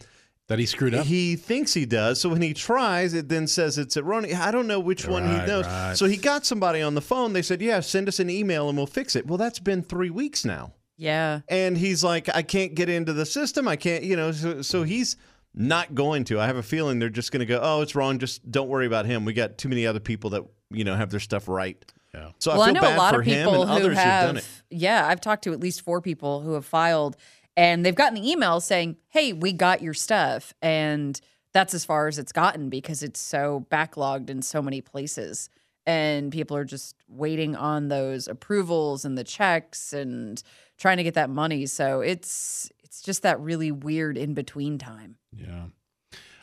that 0.48 0.60
he 0.60 0.66
screwed 0.66 0.94
up? 0.96 1.06
He 1.06 1.36
thinks 1.36 1.74
he 1.74 1.86
does. 1.86 2.20
So 2.22 2.30
when 2.30 2.42
he 2.42 2.54
tries, 2.54 3.14
it 3.14 3.30
then 3.30 3.48
says 3.48 3.78
it's 3.78 3.98
erroneous. 3.98 4.40
I 4.40 4.52
don't 4.52 4.68
know 4.68 4.80
which 4.80 5.08
one 5.08 5.24
he 5.26 5.46
knows. 5.46 5.66
right. 5.66 5.96
So 5.98 6.06
he 6.06 6.18
got 6.18 6.46
somebody 6.46 6.82
on 6.82 6.96
the 6.96 7.02
phone. 7.02 7.34
They 7.34 7.42
said, 7.42 7.62
"Yeah, 7.62 7.80
send 7.82 8.08
us 8.08 8.20
an 8.20 8.30
email 8.30 8.70
and 8.70 8.78
we'll 8.78 8.88
fix 8.88 9.16
it." 9.16 9.28
Well, 9.28 9.38
that's 9.38 9.60
been 9.60 9.84
three 9.84 10.10
weeks 10.10 10.46
now, 10.46 10.74
Yeah. 10.98 11.42
and 11.50 11.78
he's 11.78 12.04
like, 12.04 12.30
"I 12.36 12.42
can't 12.44 12.74
get 12.76 12.90
into 12.90 13.14
the 13.14 13.26
system. 13.26 13.68
I 13.68 13.76
can't, 13.76 14.04
you 14.04 14.16
know." 14.16 14.32
So, 14.32 14.62
so 14.62 14.84
he's 14.84 15.18
not 15.54 15.96
going 15.96 16.24
to. 16.26 16.40
I 16.40 16.46
have 16.48 16.58
a 16.58 16.64
feeling 16.64 17.00
they're 17.00 17.10
just 17.10 17.32
going 17.32 17.40
to 17.42 17.46
go, 17.46 17.60
"Oh, 17.62 17.82
it's 17.82 17.96
wrong. 17.96 18.20
Just 18.20 18.50
don't 18.52 18.70
worry 18.70 18.86
about 18.88 19.06
him. 19.06 19.26
We 19.26 19.34
got 19.34 19.58
too 19.58 19.70
many 19.70 19.86
other 19.88 20.00
people 20.00 20.30
that 20.32 20.44
you 20.70 20.84
know 20.84 20.96
have 20.96 21.10
their 21.10 21.20
stuff 21.20 21.48
right." 21.48 21.84
Yeah. 22.14 22.30
So 22.40 22.52
well, 22.52 22.62
I 22.62 22.64
I 22.64 22.68
feel 22.68 22.74
know 22.76 22.82
bad 22.82 22.96
a 22.96 22.98
lot 23.00 23.14
for 23.14 23.20
of 23.20 23.26
him 23.28 23.46
people 23.48 23.62
and 23.64 23.70
who 23.72 23.76
others 23.78 23.98
have. 23.98 24.22
who've 24.22 24.28
done 24.30 24.38
it. 24.38 24.48
Yeah, 24.72 25.06
I've 25.08 25.20
talked 25.22 25.44
to 25.44 25.54
at 25.54 25.60
least 25.60 25.82
four 25.82 26.02
people 26.02 26.42
who 26.42 26.54
have 26.54 26.66
filed, 26.66 27.16
and 27.58 27.84
they've 27.84 27.96
gotten 27.96 28.22
the 28.22 28.34
emails 28.34 28.62
saying, 28.62 28.96
"Hey, 29.10 29.34
we 29.34 29.52
got 29.52 29.82
your 29.82 29.96
stuff," 29.96 30.54
and 30.62 31.20
that's 31.52 31.74
as 31.74 31.84
far 31.84 32.08
as 32.08 32.20
it's 32.20 32.32
gotten 32.32 32.70
because 32.70 33.02
it's 33.02 33.20
so 33.20 33.66
backlogged 33.72 34.30
in 34.30 34.44
so 34.44 34.62
many 34.62 34.80
places, 34.80 35.50
and 35.86 36.32
people 36.32 36.56
are 36.56 36.64
just 36.64 36.96
waiting 37.10 37.56
on 37.56 37.88
those 37.88 38.28
approvals 38.28 39.04
and 39.04 39.18
the 39.18 39.24
checks 39.24 39.92
and 39.92 40.44
trying 40.78 40.98
to 40.98 41.04
get 41.04 41.16
that 41.16 41.32
money. 41.32 41.66
So 41.66 42.02
it's 42.02 42.72
it's 42.84 43.02
just 43.02 43.24
that 43.24 43.40
really 43.42 43.72
weird 43.72 44.18
in 44.18 44.36
between 44.36 44.78
time. 44.78 45.16
Yeah. 45.36 45.66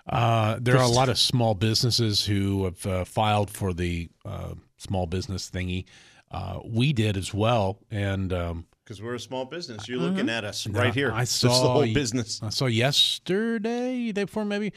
Uh, 0.06 0.59
there 0.61 0.76
are 0.76 0.83
a 0.83 0.88
lot 0.88 1.09
of 1.09 1.18
small 1.18 1.54
businesses 1.54 2.26
who 2.26 2.64
have 2.64 2.85
uh, 2.85 3.04
filed 3.04 3.50
for 3.50 3.73
the 3.73 4.11
uh, 4.26 4.54
small 4.76 5.06
business 5.06 5.50
thingy. 5.50 5.87
Uh, 6.30 6.59
we 6.64 6.92
did 6.92 7.16
as 7.16 7.33
well, 7.33 7.78
and 7.90 8.33
um, 8.33 8.66
Because 8.85 9.00
we're 9.00 9.14
a 9.14 9.21
small 9.21 9.47
business. 9.47 9.88
You're 9.88 9.99
looking 9.99 10.29
at 10.29 10.45
us 10.45 10.67
Yeah, 10.67 10.79
right 10.79 10.95
here. 10.95 11.11
I 11.11 11.21
this 11.21 11.37
is 11.37 11.41
the 11.43 11.49
whole 11.50 11.93
business. 11.95 12.41
I 12.43 12.50
saw 12.50 12.67
yesterday, 12.67 14.12
day 14.12 14.25
before 14.25 14.45
maybe, 14.45 14.73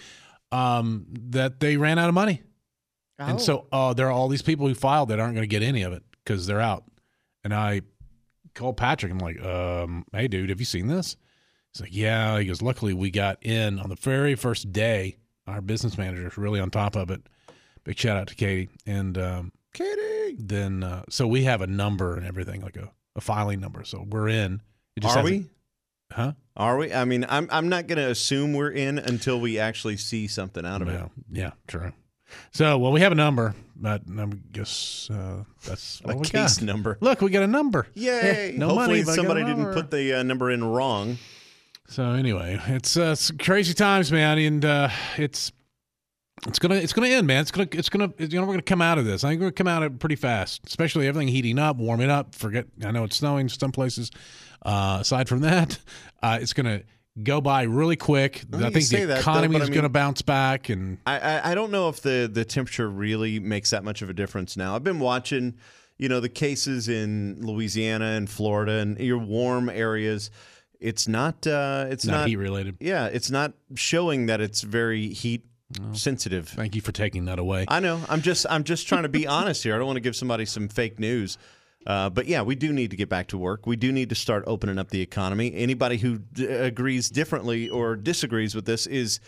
um, 0.51 1.05
that 1.29 1.59
they 1.59 1.75
ran 1.77 1.99
out 1.99 2.07
of 2.07 2.15
money. 2.15 2.41
And 3.19 3.33
Oh. 3.37 3.41
so 3.41 3.67
uh, 3.71 3.93
there 3.93 4.07
are 4.07 4.11
all 4.11 4.27
these 4.29 4.41
people 4.41 4.67
who 4.67 4.75
filed 4.75 5.09
that 5.09 5.19
aren't 5.19 5.33
going 5.33 5.43
to 5.43 5.47
get 5.47 5.63
any 5.63 5.81
of 5.81 5.91
it 5.91 6.03
because 6.23 6.45
they're 6.47 6.61
out. 6.61 6.85
And 7.43 7.53
I 7.53 7.81
called 8.55 8.77
Patrick. 8.77 9.11
I'm 9.11 9.19
like, 9.19 9.43
um, 9.43 10.05
hey, 10.13 10.27
dude, 10.27 10.49
have 10.49 10.59
you 10.59 10.65
seen 10.65 10.87
this? 10.87 11.17
He's 11.73 11.81
like, 11.81 11.93
yeah. 11.95 12.39
He 12.39 12.45
goes, 12.45 12.61
luckily 12.61 12.93
we 12.93 13.11
got 13.11 13.39
in 13.45 13.79
on 13.79 13.89
the 13.89 13.95
very 13.95 14.35
first 14.35 14.71
day. 14.71 15.17
Our 15.47 15.61
business 15.61 15.97
manager 15.97 16.27
is 16.27 16.37
really 16.37 16.59
on 16.59 16.69
top 16.69 16.95
of 16.95 17.09
it. 17.11 17.21
Big 17.83 17.97
shout 17.97 18.17
out 18.17 18.27
to 18.27 18.35
Katie. 18.35 18.69
And 18.85 19.17
um, 19.17 19.51
Kidding. 19.73 20.37
then, 20.39 20.83
uh, 20.83 21.03
so 21.09 21.27
we 21.27 21.43
have 21.43 21.61
a 21.61 21.67
number 21.67 22.15
and 22.15 22.25
everything, 22.25 22.61
like 22.61 22.75
a, 22.77 22.91
a 23.17 23.21
filing 23.21 23.59
number. 23.59 23.83
So 23.83 24.05
we're 24.07 24.29
in. 24.29 24.61
Are 25.03 25.23
we? 25.23 25.47
Huh? 26.11 26.33
Are 26.55 26.77
we? 26.77 26.93
I 26.93 27.03
mean, 27.05 27.25
I'm 27.27 27.47
I'm 27.51 27.67
not 27.69 27.87
going 27.87 27.97
to 27.97 28.09
assume 28.09 28.53
we're 28.53 28.71
in 28.71 28.97
until 28.97 29.39
we 29.39 29.59
actually 29.59 29.97
see 29.97 30.27
something 30.27 30.65
out 30.65 30.81
of 30.81 30.87
it. 30.87 30.93
Yeah, 30.93 31.07
yeah, 31.31 31.51
true. 31.67 31.91
So, 32.51 32.77
well, 32.77 32.91
we 32.91 32.99
have 33.01 33.11
a 33.11 33.15
number, 33.15 33.55
but 33.75 34.01
I 34.17 34.25
guess 34.51 35.09
uh, 35.11 35.43
that's 35.65 36.01
A 36.05 36.15
case 36.19 36.57
got. 36.57 36.61
number. 36.65 36.97
Look, 36.99 37.21
we 37.21 37.29
got 37.29 37.43
a 37.43 37.47
number. 37.47 37.87
Yay! 37.93 38.53
No 38.57 38.69
Hopefully 38.69 39.03
money, 39.03 39.15
somebody 39.15 39.43
didn't 39.43 39.73
put 39.73 39.91
the 39.91 40.19
uh, 40.19 40.23
number 40.23 40.49
in 40.51 40.63
wrong. 40.63 41.17
So 41.87 42.11
anyway, 42.11 42.59
it's, 42.67 42.97
uh, 42.97 43.11
it's 43.13 43.31
crazy 43.31 43.73
times, 43.73 44.11
man, 44.11 44.37
and 44.39 44.65
uh, 44.65 44.89
it's 45.17 45.51
it's 46.45 46.59
gonna 46.59 46.75
it's 46.75 46.93
gonna 46.93 47.07
end, 47.07 47.25
man. 47.25 47.41
It's 47.41 47.51
gonna 47.51 47.67
it's 47.71 47.89
gonna 47.89 48.13
you 48.19 48.27
know 48.39 48.41
we're 48.41 48.53
gonna 48.53 48.61
come 48.61 48.81
out 48.81 48.97
of 48.97 49.05
this. 49.05 49.23
I 49.23 49.29
think 49.29 49.39
we're 49.41 49.45
gonna 49.47 49.53
come 49.53 49.67
out 49.67 49.83
of 49.83 49.93
it 49.93 49.99
pretty 49.99 50.15
fast, 50.15 50.61
especially 50.67 51.07
everything 51.07 51.29
heating 51.29 51.57
up, 51.57 51.77
warming 51.77 52.09
up. 52.09 52.35
Forget 52.35 52.67
I 52.85 52.91
know 52.91 53.03
it's 53.05 53.17
snowing 53.17 53.49
some 53.49 53.71
places. 53.71 54.11
Uh, 54.63 54.97
aside 55.01 55.29
from 55.29 55.41
that, 55.41 55.79
uh, 56.23 56.37
it's 56.41 56.53
gonna 56.53 56.81
go 57.23 57.41
by 57.41 57.63
really 57.63 57.95
quick. 57.95 58.43
Well, 58.51 58.65
I 58.65 58.69
think 58.69 58.87
the 58.87 58.97
that, 58.97 59.05
though, 59.07 59.15
economy 59.15 59.55
I 59.55 59.59
is 59.61 59.69
mean- 59.69 59.75
gonna 59.75 59.89
bounce 59.89 60.21
back, 60.21 60.69
and 60.69 60.99
I, 61.07 61.19
I 61.19 61.51
I 61.51 61.55
don't 61.55 61.71
know 61.71 61.89
if 61.89 62.01
the 62.01 62.29
the 62.31 62.45
temperature 62.45 62.89
really 62.89 63.39
makes 63.39 63.71
that 63.71 63.83
much 63.83 64.01
of 64.01 64.09
a 64.09 64.13
difference 64.13 64.55
now. 64.55 64.75
I've 64.75 64.83
been 64.83 64.99
watching, 64.99 65.55
you 65.97 66.07
know, 66.09 66.19
the 66.19 66.29
cases 66.29 66.87
in 66.87 67.39
Louisiana 67.41 68.05
and 68.11 68.29
Florida 68.29 68.73
and 68.73 68.99
your 68.99 69.17
warm 69.19 69.69
areas. 69.69 70.29
It's 70.79 71.07
not. 71.07 71.47
Uh, 71.47 71.87
it's 71.89 72.05
not, 72.05 72.13
not. 72.19 72.27
heat 72.27 72.35
related. 72.35 72.77
yeah, 72.79 73.07
it's 73.07 73.31
not 73.31 73.53
showing 73.73 74.27
that 74.27 74.39
it's 74.41 74.61
very 74.61 75.07
heat 75.09 75.43
sensitive. 75.93 76.49
Thank 76.49 76.75
you 76.75 76.81
for 76.81 76.91
taking 76.91 77.25
that 77.25 77.39
away. 77.39 77.65
I 77.67 77.79
know. 77.79 78.01
I'm 78.09 78.21
just 78.21 78.45
I'm 78.49 78.63
just 78.63 78.87
trying 78.87 79.03
to 79.03 79.09
be 79.09 79.27
honest 79.27 79.63
here. 79.63 79.75
I 79.75 79.77
don't 79.77 79.87
want 79.87 79.97
to 79.97 80.01
give 80.01 80.15
somebody 80.15 80.45
some 80.45 80.67
fake 80.67 80.99
news. 80.99 81.37
Uh, 81.85 82.09
but 82.09 82.27
yeah, 82.27 82.41
we 82.41 82.53
do 82.55 82.73
need 82.73 82.91
to 82.91 82.97
get 82.97 83.07
back 83.07 83.27
to 83.27 83.37
work. 83.37 83.65
We 83.65 83.77
do 83.77 83.93
need 83.93 84.09
to 84.09 84.15
start 84.15 84.43
opening 84.45 84.77
up 84.77 84.89
the 84.89 85.01
economy. 85.01 85.53
Anybody 85.55 85.97
who 85.97 86.17
d- 86.17 86.45
agrees 86.45 87.09
differently 87.09 87.69
or 87.69 87.95
disagrees 87.95 88.53
with 88.53 88.65
this 88.65 88.87
is 88.87 89.21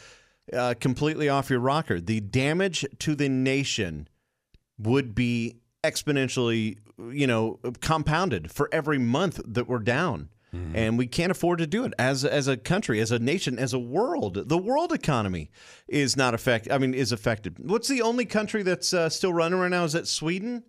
uh, 0.52 0.74
completely 0.78 1.30
off 1.30 1.50
your 1.50 1.60
rocker. 1.60 2.02
The 2.02 2.20
damage 2.20 2.86
to 3.00 3.16
the 3.16 3.30
nation 3.30 4.10
would 4.78 5.16
be 5.16 5.56
exponentially, 5.86 6.78
you 7.12 7.28
know, 7.28 7.60
compounded 7.80 8.52
for 8.52 8.68
every 8.74 8.98
month 8.98 9.40
that 9.46 9.70
we're 9.70 9.80
down. 9.80 10.28
And 10.52 10.98
we 10.98 11.06
can't 11.06 11.32
afford 11.32 11.60
to 11.60 11.68
do 11.68 11.84
it 11.86 11.94
as 12.00 12.26
as 12.26 12.48
a 12.48 12.58
country, 12.58 13.00
as 13.00 13.12
a 13.12 13.20
nation, 13.20 13.60
as 13.60 13.72
a 13.74 13.80
world. 13.80 14.50
The 14.50 14.58
world 14.58 14.92
economy 14.92 15.52
is 15.88 16.18
not 16.18 16.34
affected. 16.34 16.72
I 16.72 16.80
mean, 16.80 16.94
is 16.96 17.12
affected. 17.12 17.58
What's 17.60 17.88
the 17.88 18.02
only 18.02 18.26
country 18.26 18.64
that's 18.64 18.92
uh, 18.94 19.10
still 19.10 19.32
running 19.34 19.60
right 19.60 19.70
now? 19.70 19.84
Is 19.84 19.94
that 19.94 20.08
Sweden? 20.08 20.64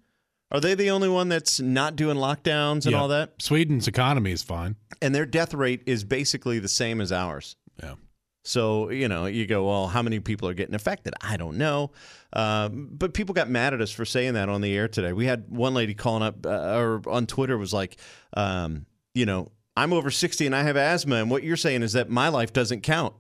Are 0.53 0.61
they 0.61 0.75
the 0.75 0.91
only 0.91 1.09
one 1.09 1.29
that's 1.29 1.61
not 1.61 1.97
doing 1.97 2.17
lockdowns 2.17 2.85
and 2.85 2.91
Yeah. 2.91 3.01
all 3.01 3.09
that? 3.09 3.35
Sweden's 3.41 3.87
economy 3.89 4.33
is 4.33 4.43
fine. 4.43 4.77
And 5.01 5.15
their 5.15 5.25
death 5.25 5.55
rate 5.55 5.83
is 5.87 6.03
basically 6.05 6.59
the 6.59 6.69
same 6.69 7.01
as 7.01 7.11
ours. 7.13 7.57
Yeah. 7.83 7.95
So, 8.43 8.91
you 8.91 9.07
know, 9.07 9.27
you 9.27 9.47
go, 9.47 9.67
well, 9.67 9.87
how 9.89 10.03
many 10.03 10.19
people 10.19 10.49
are 10.49 10.55
getting 10.55 10.75
affected? 10.75 11.15
I 11.23 11.37
don't 11.37 11.57
know. 11.57 11.93
Um, 12.33 12.89
but 12.93 13.15
people 13.15 13.33
got 13.35 13.49
mad 13.49 13.75
at 13.75 13.81
us 13.81 13.91
for 13.93 14.05
saying 14.05 14.35
that 14.35 14.49
on 14.49 14.61
the 14.61 14.75
air 14.77 14.89
today. 14.89 15.13
We 15.13 15.27
had 15.27 15.45
one 15.51 15.73
lady 15.75 15.95
calling 15.95 16.23
up 16.23 16.45
uh, 16.45 16.77
or 16.79 17.03
on 17.07 17.27
Twitter 17.27 17.57
was 17.57 17.73
like, 17.73 17.99
um, 18.35 18.87
you 19.15 19.27
know, 19.27 19.53
I'm 19.77 19.93
over 19.93 20.11
60 20.11 20.47
and 20.47 20.55
I 20.55 20.63
have 20.63 20.77
asthma. 20.77 21.17
And 21.17 21.31
what 21.31 21.43
you're 21.43 21.57
saying 21.57 21.83
is 21.83 21.93
that 21.95 22.11
my 22.11 22.29
life 22.29 22.53
doesn't 22.53 22.83
count. 22.83 23.15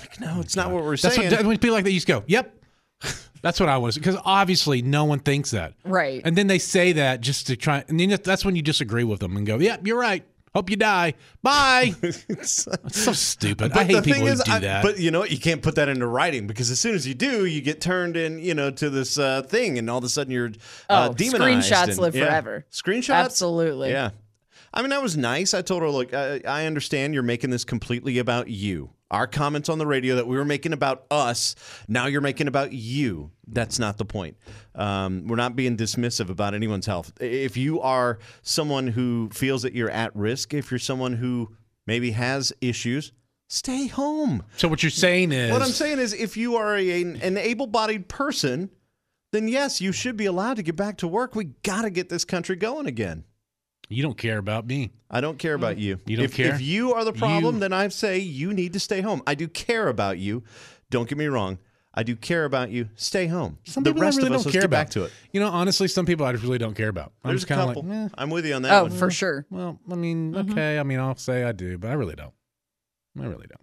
like, 0.00 0.20
no, 0.20 0.40
it's 0.40 0.56
not 0.56 0.70
what 0.70 0.82
we're 0.84 0.96
saying. 0.96 1.10
That's 1.16 1.16
saying. 1.30 1.30
what 1.44 1.46
when 1.46 1.58
people 1.58 1.74
like 1.74 1.84
that 1.84 1.90
you 1.92 1.96
just 1.98 2.06
go, 2.08 2.24
"Yep." 2.26 2.52
That's 3.42 3.60
what 3.60 3.68
I 3.68 3.78
was 3.78 3.96
because 3.96 4.16
obviously 4.24 4.82
no 4.82 5.04
one 5.04 5.20
thinks 5.20 5.50
that, 5.52 5.74
Right. 5.84 6.22
and 6.24 6.34
then 6.36 6.46
they 6.48 6.58
say 6.58 6.92
that 6.92 7.20
just 7.20 7.46
to 7.48 7.56
try, 7.56 7.84
and 7.86 8.00
then 8.00 8.18
that's 8.24 8.44
when 8.44 8.56
you 8.56 8.62
disagree 8.62 9.04
with 9.04 9.20
them 9.20 9.36
and 9.36 9.46
go, 9.46 9.58
"Yep, 9.58 9.86
you're 9.86 9.98
right. 10.00 10.24
Hope 10.54 10.70
you 10.70 10.76
die. 10.76 11.14
Bye." 11.42 11.94
It's- 12.02 12.64
That's 12.64 12.98
so 13.04 13.12
stupid. 13.12 13.72
But 13.72 13.78
I 13.82 13.84
hate 13.84 13.92
the 13.96 14.02
people 14.02 14.14
thing 14.20 14.26
who 14.26 14.32
is, 14.32 14.40
do 14.42 14.50
I- 14.52 14.58
that. 14.60 14.82
But 14.82 14.98
you 14.98 15.10
know 15.12 15.20
what? 15.20 15.30
You 15.30 15.38
can't 15.38 15.62
put 15.62 15.74
that 15.76 15.88
into 15.88 16.06
writing 16.06 16.46
because 16.48 16.70
as 16.72 16.80
soon 16.80 16.94
as 16.96 17.06
you 17.06 17.14
do, 17.14 17.44
you 17.44 17.60
get 17.60 17.80
turned 17.80 18.16
in, 18.16 18.38
you 18.40 18.54
know, 18.54 18.70
to 18.72 18.90
this 18.90 19.18
uh, 19.18 19.42
thing, 19.42 19.78
and 19.78 19.88
all 19.90 19.98
of 19.98 20.04
a 20.04 20.08
sudden 20.08 20.32
you're 20.32 20.50
uh, 20.88 21.08
Oh, 21.10 21.12
demonized. 21.12 21.70
screenshots 21.70 21.88
and- 21.90 21.98
live 21.98 22.16
yeah. 22.16 22.24
forever. 22.26 22.64
Screenshots, 22.72 23.14
Absolutely. 23.26 23.90
Yeah. 23.90 24.10
I 24.76 24.82
mean, 24.82 24.90
that 24.90 25.02
was 25.02 25.16
nice. 25.16 25.54
I 25.54 25.62
told 25.62 25.80
her, 25.80 25.88
look, 25.88 26.12
I, 26.12 26.42
I 26.46 26.66
understand 26.66 27.14
you're 27.14 27.22
making 27.22 27.48
this 27.48 27.64
completely 27.64 28.18
about 28.18 28.48
you. 28.48 28.90
Our 29.10 29.26
comments 29.26 29.70
on 29.70 29.78
the 29.78 29.86
radio 29.86 30.16
that 30.16 30.26
we 30.26 30.36
were 30.36 30.44
making 30.44 30.74
about 30.74 31.06
us, 31.10 31.54
now 31.88 32.06
you're 32.06 32.20
making 32.20 32.46
about 32.46 32.72
you. 32.72 33.30
That's 33.46 33.78
not 33.78 33.96
the 33.96 34.04
point. 34.04 34.36
Um, 34.74 35.28
we're 35.28 35.36
not 35.36 35.56
being 35.56 35.78
dismissive 35.78 36.28
about 36.28 36.52
anyone's 36.52 36.84
health. 36.84 37.10
If 37.20 37.56
you 37.56 37.80
are 37.80 38.18
someone 38.42 38.88
who 38.88 39.30
feels 39.32 39.62
that 39.62 39.72
you're 39.72 39.90
at 39.90 40.14
risk, 40.14 40.52
if 40.52 40.70
you're 40.70 40.78
someone 40.78 41.14
who 41.14 41.56
maybe 41.86 42.10
has 42.10 42.52
issues, 42.60 43.12
stay 43.48 43.86
home. 43.86 44.42
So 44.58 44.68
what 44.68 44.82
you're 44.82 44.90
saying 44.90 45.32
is 45.32 45.52
What 45.52 45.62
I'm 45.62 45.68
saying 45.68 46.00
is, 46.00 46.12
if 46.12 46.36
you 46.36 46.56
are 46.56 46.76
a, 46.76 47.02
an 47.02 47.38
able-bodied 47.38 48.08
person, 48.08 48.68
then 49.32 49.48
yes, 49.48 49.80
you 49.80 49.92
should 49.92 50.18
be 50.18 50.26
allowed 50.26 50.56
to 50.56 50.62
get 50.62 50.76
back 50.76 50.98
to 50.98 51.08
work. 51.08 51.34
We 51.34 51.44
got 51.62 51.82
to 51.82 51.90
get 51.90 52.10
this 52.10 52.26
country 52.26 52.56
going 52.56 52.86
again. 52.86 53.24
You 53.88 54.02
don't 54.02 54.16
care 54.18 54.38
about 54.38 54.66
me. 54.66 54.90
I 55.10 55.20
don't 55.20 55.38
care 55.38 55.54
about 55.54 55.78
you. 55.78 56.00
You 56.06 56.16
don't 56.16 56.24
if, 56.26 56.34
care? 56.34 56.54
If 56.54 56.60
you 56.60 56.94
are 56.94 57.04
the 57.04 57.12
problem, 57.12 57.56
You- 57.56 57.60
then 57.60 57.72
I 57.72 57.88
say 57.88 58.18
you 58.18 58.52
need 58.52 58.72
to 58.72 58.80
stay 58.80 59.00
home. 59.00 59.22
I 59.26 59.34
do 59.34 59.46
care 59.48 59.88
about 59.88 60.18
you. 60.18 60.42
Don't 60.90 61.08
get 61.08 61.16
me 61.18 61.26
wrong. 61.26 61.58
I 61.98 62.02
do 62.02 62.14
care 62.14 62.44
about 62.44 62.70
you. 62.70 62.90
Stay 62.96 63.26
home. 63.26 63.56
Some 63.64 63.82
the 63.82 63.90
people 63.90 64.02
rest 64.02 64.18
I 64.18 64.22
really 64.24 64.28
of 64.34 64.40
us, 64.40 64.44
don't 64.44 64.52
care 64.52 64.60
get 64.62 64.66
about. 64.66 64.76
back 64.78 64.90
to 64.90 65.04
it. 65.04 65.12
You 65.32 65.40
know, 65.40 65.48
honestly, 65.48 65.88
some 65.88 66.04
people 66.04 66.26
I 66.26 66.32
just 66.32 66.44
really 66.44 66.58
don't 66.58 66.74
care 66.74 66.88
about. 66.90 67.12
I'm 67.24 67.30
There's 67.30 67.40
just 67.42 67.50
a 67.50 67.54
kind 67.54 67.70
of 67.70 67.74
couple. 67.76 67.88
like, 67.90 68.10
eh, 68.12 68.14
I'm 68.18 68.28
with 68.30 68.44
you 68.44 68.54
on 68.54 68.62
that 68.62 68.72
Oh, 68.80 68.82
one. 68.82 68.90
for 68.92 69.10
sure. 69.10 69.46
well, 69.50 69.80
I 69.90 69.94
mean, 69.94 70.32
Mm-hmm. 70.34 70.52
okay. 70.52 70.78
I 70.78 70.82
mean, 70.82 71.00
I'll 71.00 71.16
say 71.16 71.44
I 71.44 71.52
do, 71.52 71.78
but 71.78 71.90
I 71.90 71.94
really 71.94 72.14
don't. 72.14 72.34
I 73.18 73.24
really 73.24 73.46
don't. 73.46 73.60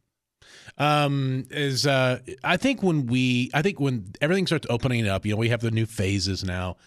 Um, 0.78 1.44
is 1.52 1.86
uh, 1.86 2.20
I 2.44 2.58
think 2.58 2.82
when 2.82 3.06
we, 3.06 3.52
I 3.54 3.62
think 3.62 3.80
when 3.80 4.06
everything 4.22 4.48
starts 4.48 4.66
opening 4.70 5.08
up, 5.08 5.26
you 5.26 5.34
know, 5.34 5.38
we 5.38 5.50
have 5.50 5.62
the 5.62 5.70
new 5.72 5.86
phases 5.86 6.44
now 6.44 6.78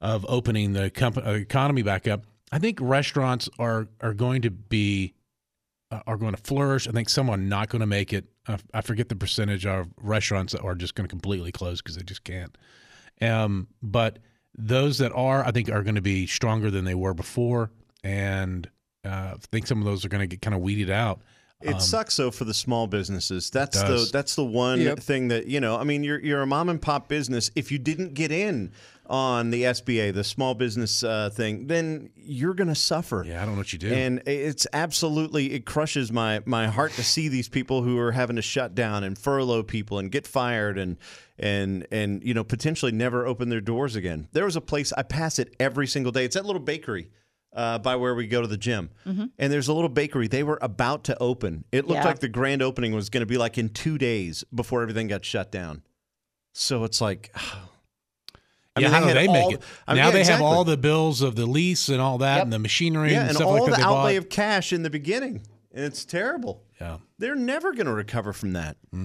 of 0.00 0.26
opening 0.28 0.72
the 0.72 0.90
comp- 0.90 1.18
uh, 1.24 1.30
economy 1.30 1.82
back 1.82 2.08
up. 2.08 2.24
I 2.52 2.58
think 2.58 2.78
restaurants 2.80 3.48
are 3.58 3.88
are 4.00 4.14
going 4.14 4.42
to 4.42 4.50
be 4.50 5.14
uh, 5.90 6.00
are 6.06 6.16
going 6.16 6.34
to 6.34 6.42
flourish. 6.42 6.88
I 6.88 6.92
think 6.92 7.08
some 7.08 7.30
are 7.30 7.36
not 7.36 7.68
going 7.68 7.80
to 7.80 7.86
make 7.86 8.12
it. 8.12 8.26
Uh, 8.46 8.58
I 8.74 8.80
forget 8.80 9.08
the 9.08 9.16
percentage 9.16 9.66
of 9.66 9.88
restaurants 10.00 10.52
that 10.52 10.62
are 10.62 10.74
just 10.74 10.94
going 10.94 11.06
to 11.06 11.10
completely 11.10 11.52
close 11.52 11.80
because 11.80 11.96
they 11.96 12.02
just 12.02 12.24
can't. 12.24 12.56
Um, 13.20 13.68
but 13.82 14.18
those 14.56 14.98
that 14.98 15.12
are, 15.12 15.44
I 15.44 15.50
think, 15.50 15.68
are 15.70 15.82
going 15.82 15.94
to 15.94 16.00
be 16.00 16.26
stronger 16.26 16.70
than 16.70 16.84
they 16.84 16.94
were 16.94 17.14
before, 17.14 17.70
and 18.02 18.68
uh, 19.04 19.34
I 19.34 19.36
think 19.52 19.66
some 19.66 19.78
of 19.78 19.84
those 19.84 20.04
are 20.04 20.08
going 20.08 20.22
to 20.22 20.26
get 20.26 20.42
kind 20.42 20.54
of 20.54 20.60
weeded 20.60 20.90
out. 20.90 21.22
It 21.62 21.80
sucks 21.82 22.16
though 22.16 22.30
for 22.30 22.44
the 22.44 22.54
small 22.54 22.86
businesses. 22.86 23.50
That's 23.50 23.80
the 23.82 23.98
Um, 23.98 24.06
that's 24.12 24.34
the 24.34 24.44
one 24.44 24.80
Yep. 24.80 25.00
thing 25.00 25.28
that 25.28 25.46
you 25.46 25.60
know. 25.60 25.76
I 25.76 25.84
mean, 25.84 26.02
you're 26.04 26.18
you're 26.20 26.42
a 26.42 26.46
mom 26.46 26.68
and 26.68 26.80
pop 26.80 27.08
business. 27.08 27.50
If 27.54 27.70
you 27.70 27.78
didn't 27.78 28.14
get 28.14 28.32
in 28.32 28.72
on 29.06 29.50
the 29.50 29.64
SBA, 29.64 30.12
the 30.14 30.22
small 30.22 30.54
business 30.54 31.02
uh, 31.02 31.28
thing, 31.30 31.66
then 31.66 32.10
you're 32.16 32.54
going 32.54 32.68
to 32.68 32.74
suffer. 32.76 33.24
Yeah, 33.26 33.42
I 33.42 33.44
don't 33.44 33.54
know 33.54 33.58
what 33.60 33.72
you 33.72 33.78
do. 33.78 33.92
And 33.92 34.22
it's 34.24 34.66
absolutely 34.72 35.52
it 35.52 35.66
crushes 35.66 36.10
my 36.12 36.40
my 36.46 36.66
heart 36.68 36.92
to 36.92 37.02
see 37.02 37.28
these 37.28 37.48
people 37.48 37.82
who 37.82 37.98
are 37.98 38.12
having 38.12 38.36
to 38.36 38.42
shut 38.42 38.74
down 38.74 39.04
and 39.04 39.18
furlough 39.18 39.62
people 39.64 39.98
and 39.98 40.10
get 40.10 40.26
fired 40.26 40.78
and 40.78 40.96
and 41.38 41.86
and 41.90 42.22
you 42.24 42.32
know 42.34 42.44
potentially 42.44 42.92
never 42.92 43.26
open 43.26 43.48
their 43.50 43.60
doors 43.60 43.96
again. 43.96 44.28
There 44.32 44.44
was 44.44 44.56
a 44.56 44.60
place 44.60 44.92
I 44.96 45.02
pass 45.02 45.38
it 45.38 45.54
every 45.60 45.86
single 45.88 46.12
day. 46.12 46.24
It's 46.24 46.36
that 46.36 46.46
little 46.46 46.62
bakery 46.62 47.10
uh, 47.52 47.78
by 47.78 47.96
where 47.96 48.14
we 48.14 48.26
go 48.26 48.40
to 48.40 48.46
the 48.46 48.56
gym, 48.56 48.90
and 49.04 49.30
there's 49.52 49.68
a 49.68 49.72
little 49.72 49.88
bakery. 49.88 50.28
They 50.28 50.42
were 50.42 50.58
about 50.62 51.04
to 51.04 51.18
open. 51.20 51.64
It 51.72 51.86
looked 51.86 52.00
Yeah. 52.02 52.04
like 52.06 52.18
the 52.20 52.28
grand 52.28 52.62
opening 52.62 52.92
was 52.94 53.10
going 53.10 53.22
to 53.22 53.26
be 53.26 53.38
like 53.38 53.58
in 53.58 53.68
two 53.70 53.98
days 53.98 54.44
before 54.54 54.82
everything 54.82 55.08
got 55.08 55.24
shut 55.24 55.50
down. 55.50 55.82
So 56.52 56.84
it's 56.84 57.00
like. 57.00 57.34
I 58.76 58.80
yeah, 58.82 58.86
mean, 58.86 58.94
how 58.94 59.00
do 59.00 59.06
had 59.08 59.16
they 59.16 59.26
all- 59.26 59.32
make 59.50 59.54
it? 59.58 59.62
I 59.88 59.92
mean, 59.94 60.00
now 60.00 60.06
yeah, 60.06 60.12
they 60.12 60.24
have 60.24 60.40
all 60.40 60.62
the 60.62 60.76
bills 60.76 61.22
of 61.22 61.34
the 61.34 61.44
lease 61.44 61.88
and 61.88 62.00
all 62.00 62.18
that, 62.18 62.36
Yep. 62.36 62.44
and 62.44 62.52
the 62.52 62.58
machinery 62.60 63.10
yeah, 63.10 63.20
and, 63.22 63.28
and 63.30 63.36
stuff 63.36 63.48
all 63.48 63.54
like 63.62 63.70
that. 63.72 63.78
the 63.80 63.84
outlay 63.84 64.16
bought. 64.16 64.24
of 64.26 64.30
cash 64.30 64.72
in 64.72 64.84
the 64.84 64.90
beginning, 64.90 65.42
and 65.74 65.84
it's 65.84 66.04
terrible. 66.04 66.62
yeah, 66.80 66.98
They're 67.18 67.34
never 67.34 67.72
going 67.72 67.86
to 67.86 67.92
recover 67.92 68.32
from 68.32 68.52
that. 68.52 68.76
I 68.92 68.96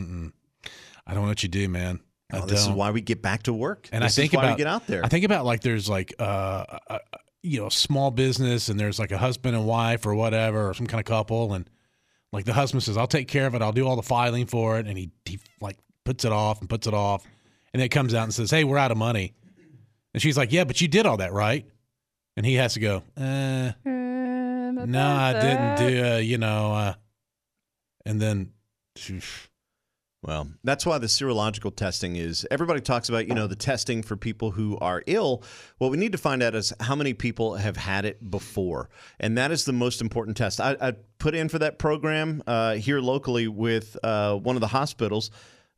don't 1.14 1.24
know 1.24 1.30
what 1.30 1.42
you 1.42 1.50
do, 1.50 1.68
man. 1.68 2.00
Oh, 2.32 2.46
this 2.46 2.60
is 2.62 2.68
don't. 2.68 2.75
why 2.75 2.92
we 2.92 3.02
get 3.02 3.22
back 3.24 3.44
to 3.44 3.54
work. 3.54 3.90
And 3.92 4.04
this 4.04 4.18
I 4.18 4.22
think 4.22 4.34
is 4.34 4.38
why 4.38 4.44
about 4.44 4.54
we 4.54 4.58
get 4.64 4.68
out 4.68 4.86
there. 4.88 5.04
I 5.04 5.08
think 5.08 5.25
about 5.25 5.46
like 5.46 5.62
there's 5.62 5.90
like 5.90 6.14
uh, 6.20 6.66
a, 6.88 6.94
a- 6.96 7.00
you 7.46 7.60
know 7.60 7.68
a 7.68 7.72
small 7.72 8.12
business 8.12 8.70
and 8.70 8.80
there's 8.80 9.00
like 9.00 9.12
a 9.12 9.18
husband 9.18 9.56
and 9.56 9.66
wife 9.66 10.06
or 10.06 10.16
whatever 10.16 10.70
or 10.70 10.74
some 10.74 10.88
kind 10.88 11.00
of 11.00 11.06
couple 11.06 11.54
and 11.54 11.70
like 12.34 12.46
the 12.46 12.54
husband 12.54 12.84
says 12.84 12.98
I'll 12.98 13.08
take 13.08 13.28
care 13.28 13.46
of 13.46 13.56
it. 13.56 13.62
I'll 13.62 13.72
do 13.72 13.88
all 13.88 13.96
the 13.96 14.04
filing 14.04 14.46
for 14.48 14.80
it 14.80 14.88
and 14.88 14.98
he 14.98 15.12
he 15.25 15.40
like 15.62 15.78
puts 16.04 16.25
it 16.25 16.32
off 16.32 16.60
and 16.60 16.70
puts 16.70 16.88
it 16.88 16.94
off 16.94 17.24
and 17.74 17.80
then 17.80 17.86
it 17.86 17.90
comes 17.90 18.14
out 18.14 18.24
and 18.24 18.34
says 18.34 18.52
hey 18.52 18.64
we're 18.64 18.78
out 18.78 18.92
of 18.92 18.98
money. 18.98 19.34
And 20.14 20.22
she's 20.22 20.38
like 20.38 20.52
yeah 20.52 20.64
but 20.64 20.82
you 20.82 20.88
did 20.88 21.06
all 21.06 21.18
that 21.18 21.34
right? 21.34 21.66
And 22.36 22.46
he 22.46 22.55
has 22.55 22.74
to 22.74 22.79
go 22.79 23.03
uh, 23.16 23.72
no 23.86 25.08
I 25.08 25.34
didn't 25.34 25.75
do 25.77 26.05
uh, 26.05 26.18
you 26.18 26.38
know 26.38 26.74
uh, 26.74 26.94
and 28.05 28.22
then 28.22 28.51
well, 30.25 30.50
that's 30.64 30.85
why 30.88 30.98
the 30.98 31.07
serological 31.07 31.75
testing 31.75 32.16
is. 32.16 32.48
Everybody 32.50 32.81
talks 32.81 33.09
about, 33.09 33.27
you 33.27 33.35
know, 33.35 33.46
the 33.46 33.55
testing 33.55 34.01
for 34.01 34.18
people 34.18 34.50
who 34.51 34.75
are 34.79 35.03
ill. 35.05 35.44
What 35.77 35.92
we 35.92 35.98
need 35.98 36.14
to 36.14 36.18
find 36.18 36.42
out 36.42 36.55
is 36.55 36.74
how 36.79 36.96
many 36.96 37.14
people 37.14 37.55
have 37.55 37.77
had 37.77 38.05
it 38.05 38.31
before, 38.31 38.90
and 39.20 39.38
that 39.38 39.51
is 39.51 39.66
the 39.66 39.74
most 39.74 40.01
important 40.01 40.35
test. 40.35 40.59
I, 40.59 40.75
I 40.81 40.94
put 41.20 41.35
in 41.35 41.48
for 41.48 41.59
that 41.59 41.77
program 41.77 42.42
uh, 42.48 42.74
here 42.74 43.00
locally 43.00 43.48
with 43.48 43.98
uh, 44.03 44.35
one 44.35 44.55
of 44.55 44.61
the 44.61 44.68
hospitals. 44.68 45.29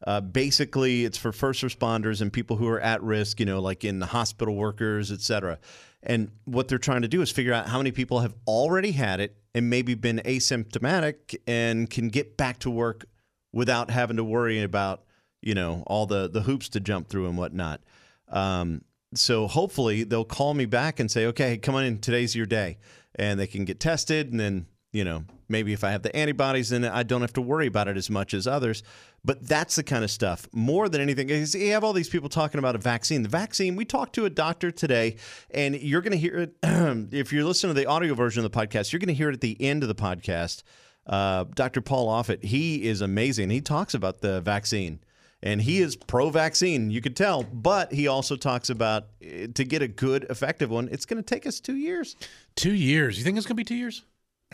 Uh, 0.05 0.21
basically, 0.21 1.05
it's 1.05 1.17
for 1.17 1.31
first 1.31 1.63
responders 1.63 2.21
and 2.21 2.31
people 2.31 2.55
who 2.55 2.67
are 2.67 2.79
at 2.79 3.01
risk, 3.03 3.39
you 3.39 3.45
know, 3.45 3.59
like 3.59 3.83
in 3.83 3.99
the 3.99 4.05
hospital 4.05 4.55
workers, 4.55 5.11
et 5.11 5.21
cetera. 5.21 5.57
And 6.03 6.31
what 6.45 6.67
they're 6.67 6.77
trying 6.77 7.01
to 7.01 7.07
do 7.07 7.21
is 7.21 7.31
figure 7.31 7.51
out 7.51 7.67
how 7.67 7.79
many 7.79 7.91
people 7.91 8.19
have 8.19 8.35
already 8.47 8.91
had 8.91 9.19
it 9.19 9.35
and 9.55 9.69
maybe 9.69 9.95
been 9.95 10.21
asymptomatic 10.23 11.35
and 11.47 11.89
can 11.89 12.09
get 12.09 12.37
back 12.37 12.59
to 12.59 12.69
work 12.69 13.07
without 13.53 13.89
having 13.89 14.17
to 14.17 14.23
worry 14.23 14.61
about 14.61 15.03
you 15.41 15.53
know 15.53 15.83
all 15.87 16.05
the 16.05 16.29
the 16.29 16.41
hoops 16.41 16.69
to 16.69 16.79
jump 16.79 17.07
through 17.07 17.27
and 17.27 17.37
whatnot. 17.37 17.81
Um, 18.29 18.81
so 19.13 19.47
hopefully 19.47 20.03
they'll 20.03 20.25
call 20.25 20.53
me 20.53 20.65
back 20.65 20.99
and 20.99 21.09
say, 21.09 21.25
okay, 21.27 21.57
come 21.57 21.75
on 21.75 21.85
in. 21.85 21.99
Today's 21.99 22.35
your 22.35 22.45
day, 22.45 22.77
and 23.15 23.39
they 23.39 23.47
can 23.47 23.65
get 23.65 23.79
tested, 23.79 24.31
and 24.31 24.39
then 24.39 24.67
you 24.91 25.03
know 25.03 25.25
maybe 25.49 25.73
if 25.73 25.83
I 25.83 25.91
have 25.91 26.03
the 26.03 26.13
antibodies, 26.15 26.69
then 26.69 26.83
I 26.83 27.03
don't 27.03 27.21
have 27.21 27.33
to 27.33 27.41
worry 27.41 27.67
about 27.67 27.87
it 27.87 27.97
as 27.97 28.09
much 28.09 28.33
as 28.33 28.47
others. 28.47 28.83
But 29.23 29.47
that's 29.47 29.75
the 29.75 29.83
kind 29.83 30.03
of 30.03 30.11
stuff 30.11 30.47
more 30.53 30.89
than 30.89 31.01
anything. 31.01 31.29
You 31.29 31.71
have 31.71 31.83
all 31.83 31.93
these 31.93 32.09
people 32.09 32.29
talking 32.29 32.59
about 32.59 32.75
a 32.75 32.79
vaccine. 32.79 33.23
The 33.23 33.29
vaccine. 33.29 33.75
We 33.75 33.85
talked 33.85 34.13
to 34.15 34.25
a 34.25 34.29
doctor 34.29 34.71
today, 34.71 35.17
and 35.51 35.75
you're 35.75 36.01
going 36.01 36.11
to 36.11 36.17
hear 36.17 36.37
it 36.37 36.55
if 37.13 37.33
you're 37.33 37.43
listening 37.43 37.75
to 37.75 37.81
the 37.81 37.87
audio 37.87 38.13
version 38.13 38.43
of 38.43 38.51
the 38.51 38.57
podcast. 38.57 38.91
You're 38.91 38.99
going 38.99 39.07
to 39.07 39.13
hear 39.13 39.29
it 39.29 39.33
at 39.33 39.41
the 39.41 39.61
end 39.61 39.83
of 39.83 39.89
the 39.89 39.95
podcast 39.95 40.63
uh, 41.07 41.45
Dr. 41.55 41.81
Paul 41.81 42.07
Offit, 42.09 42.43
he 42.43 42.83
is 42.87 43.01
amazing. 43.01 43.49
He 43.49 43.61
talks 43.61 43.93
about 43.93 44.21
the 44.21 44.41
vaccine 44.41 44.99
and 45.43 45.61
he 45.61 45.79
is 45.79 45.95
pro 45.95 46.29
vaccine, 46.29 46.89
you 46.89 46.99
could 46.99 47.15
tell, 47.15 47.43
but 47.43 47.93
he 47.93 48.07
also 48.07 48.35
talks 48.35 48.69
about 48.69 49.03
uh, 49.23 49.47
to 49.53 49.63
get 49.63 49.81
a 49.81 49.87
good, 49.87 50.25
effective 50.29 50.69
one, 50.71 50.89
it's 50.91 51.05
going 51.05 51.21
to 51.21 51.35
take 51.35 51.45
us 51.45 51.59
two 51.59 51.75
years. 51.75 52.15
two 52.55 52.73
years 52.73 53.17
you 53.17 53.23
think 53.23 53.37
it's 53.37 53.45
gonna 53.45 53.55
be 53.55 53.63
two 53.63 53.75
years 53.75 54.03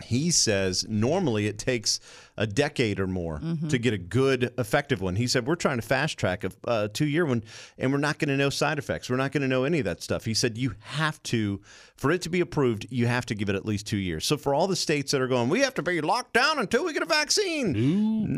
He 0.02 0.30
says 0.30 0.84
normally 0.88 1.46
it 1.46 1.58
takes 1.58 2.00
a 2.36 2.46
decade 2.46 2.98
or 3.00 3.06
more 3.06 3.40
to 3.68 3.78
get 3.78 3.94
a 3.94 3.98
good, 3.98 4.52
effective 4.58 5.00
one. 5.00 5.14
He 5.14 5.28
said, 5.28 5.46
We're 5.46 5.54
trying 5.54 5.78
to 5.80 5.86
fast 5.86 6.18
track 6.18 6.42
a 6.44 6.50
uh, 6.66 6.88
two 6.92 7.06
year 7.06 7.24
one 7.24 7.44
and 7.78 7.92
we're 7.92 7.98
not 7.98 8.18
going 8.18 8.28
to 8.28 8.36
know 8.36 8.50
side 8.50 8.78
effects. 8.78 9.08
We're 9.08 9.16
not 9.16 9.30
going 9.30 9.42
to 9.42 9.48
know 9.48 9.62
any 9.64 9.78
of 9.78 9.84
that 9.84 10.02
stuff. 10.02 10.24
He 10.24 10.34
said, 10.34 10.58
You 10.58 10.74
have 10.80 11.22
to, 11.24 11.60
for 11.96 12.10
it 12.10 12.22
to 12.22 12.28
be 12.28 12.40
approved, 12.40 12.86
you 12.90 13.06
have 13.06 13.24
to 13.26 13.34
give 13.34 13.48
it 13.48 13.54
at 13.54 13.64
least 13.64 13.86
two 13.86 13.96
years. 13.96 14.26
So 14.26 14.36
for 14.36 14.52
all 14.54 14.66
the 14.66 14.76
states 14.76 15.12
that 15.12 15.20
are 15.20 15.28
going, 15.28 15.48
We 15.48 15.60
have 15.60 15.74
to 15.74 15.82
be 15.82 16.00
locked 16.00 16.32
down 16.32 16.58
until 16.58 16.84
we 16.84 16.92
get 16.92 17.02
a 17.02 17.06
vaccine. 17.06 17.72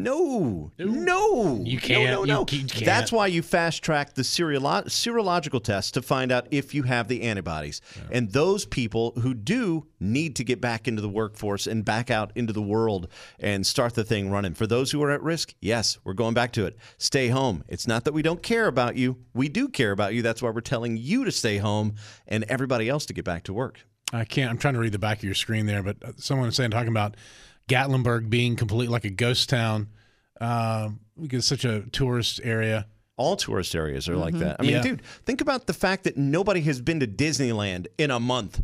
No, 0.03 0.71
no, 0.79 1.63
You 1.65 1.77
No, 1.77 1.81
can't. 1.81 2.11
No, 2.11 2.21
You- 2.23 2.27
no. 2.27 2.41
you 2.41 2.65
can't. 2.65 2.85
That's 2.85 3.11
why 3.11 3.27
you 3.29 3.43
fast 3.43 3.83
track 3.83 4.15
the 4.15 4.23
serolo- 4.23 4.85
serological 4.87 5.63
test 5.63 5.95
to 5.95 6.03
find 6.03 6.31
out 6.31 6.47
if 6.51 6.75
you 6.75 6.83
have 6.85 7.09
the 7.09 7.23
antibodies. 7.23 7.81
And 8.11 8.31
those 8.33 8.67
people 8.67 9.13
who 9.23 9.33
do 9.35 9.87
need 9.99 10.37
to 10.37 10.45
get 10.45 10.61
back 10.61 10.87
into 10.87 11.01
the 11.01 11.09
workforce 11.09 11.67
and 11.67 11.85
back 11.85 12.11
out 12.11 12.31
into 12.35 12.53
the 12.53 12.61
world 12.63 13.09
and 13.41 13.67
start 13.67 13.95
the 13.95 14.05
thing 14.05 14.31
running. 14.31 14.53
For 14.55 14.67
those 14.67 14.91
who 14.91 15.03
are 15.03 15.11
at 15.11 15.23
risk, 15.23 15.55
yes, 15.61 15.99
we're 16.05 16.13
going 16.13 16.35
back 16.35 16.53
to 16.53 16.67
it. 16.67 16.77
Stay 16.99 17.29
home. 17.29 17.65
It's 17.69 17.87
not 17.87 18.05
that 18.05 18.13
we 18.13 18.21
don't 18.23 18.43
care 18.43 18.67
about 18.67 18.97
you. 18.97 19.17
We 19.33 19.49
do 19.49 19.69
care 19.69 19.93
about 19.93 20.13
you. 20.13 20.21
That's 20.21 20.43
why 20.43 20.51
we're 20.51 20.61
telling 20.61 20.97
you 20.99 21.25
to 21.25 21.33
stay 21.33 21.57
home 21.59 21.95
and 22.29 22.45
everybody 22.45 22.89
else 22.89 23.07
to 23.07 23.15
get 23.15 23.25
back 23.25 23.45
to 23.47 23.53
work. 23.53 23.81
I 24.13 24.25
can't. 24.25 24.51
I'm 24.51 24.59
trying 24.59 24.75
to 24.75 24.81
read 24.81 24.93
the 24.93 24.99
back 24.99 25.19
of 25.19 25.25
your 25.25 25.35
screen 25.35 25.67
there, 25.67 25.83
but 25.83 25.97
someone 26.21 26.47
was 26.47 26.55
saying 26.57 26.71
talking 26.71 26.89
about 26.89 27.17
Gatlinburg 27.69 28.31
being 28.31 28.55
complete 28.55 28.89
like 28.91 29.05
a 29.05 29.11
ghost 29.11 29.49
town 29.49 29.89
uh, 30.41 30.91
because 31.21 31.39
it's 31.39 31.47
such 31.49 31.65
a 31.65 31.83
tourist 31.91 32.41
area. 32.45 32.87
All 33.17 33.35
tourist 33.37 33.75
areas 33.75 34.09
are 34.09 34.17
like 34.17 34.35
that. 34.35 34.57
I 34.61 34.63
mean, 34.63 34.73
Yeah. 34.73 34.83
dude, 34.83 35.03
think 35.25 35.41
about 35.41 35.67
the 35.67 35.73
fact 35.73 36.05
that 36.05 36.17
nobody 36.17 36.61
has 36.63 36.81
been 36.83 37.01
to 37.01 37.07
Disneyland 37.07 37.87
in 37.99 38.11
a 38.11 38.21
month. 38.21 38.63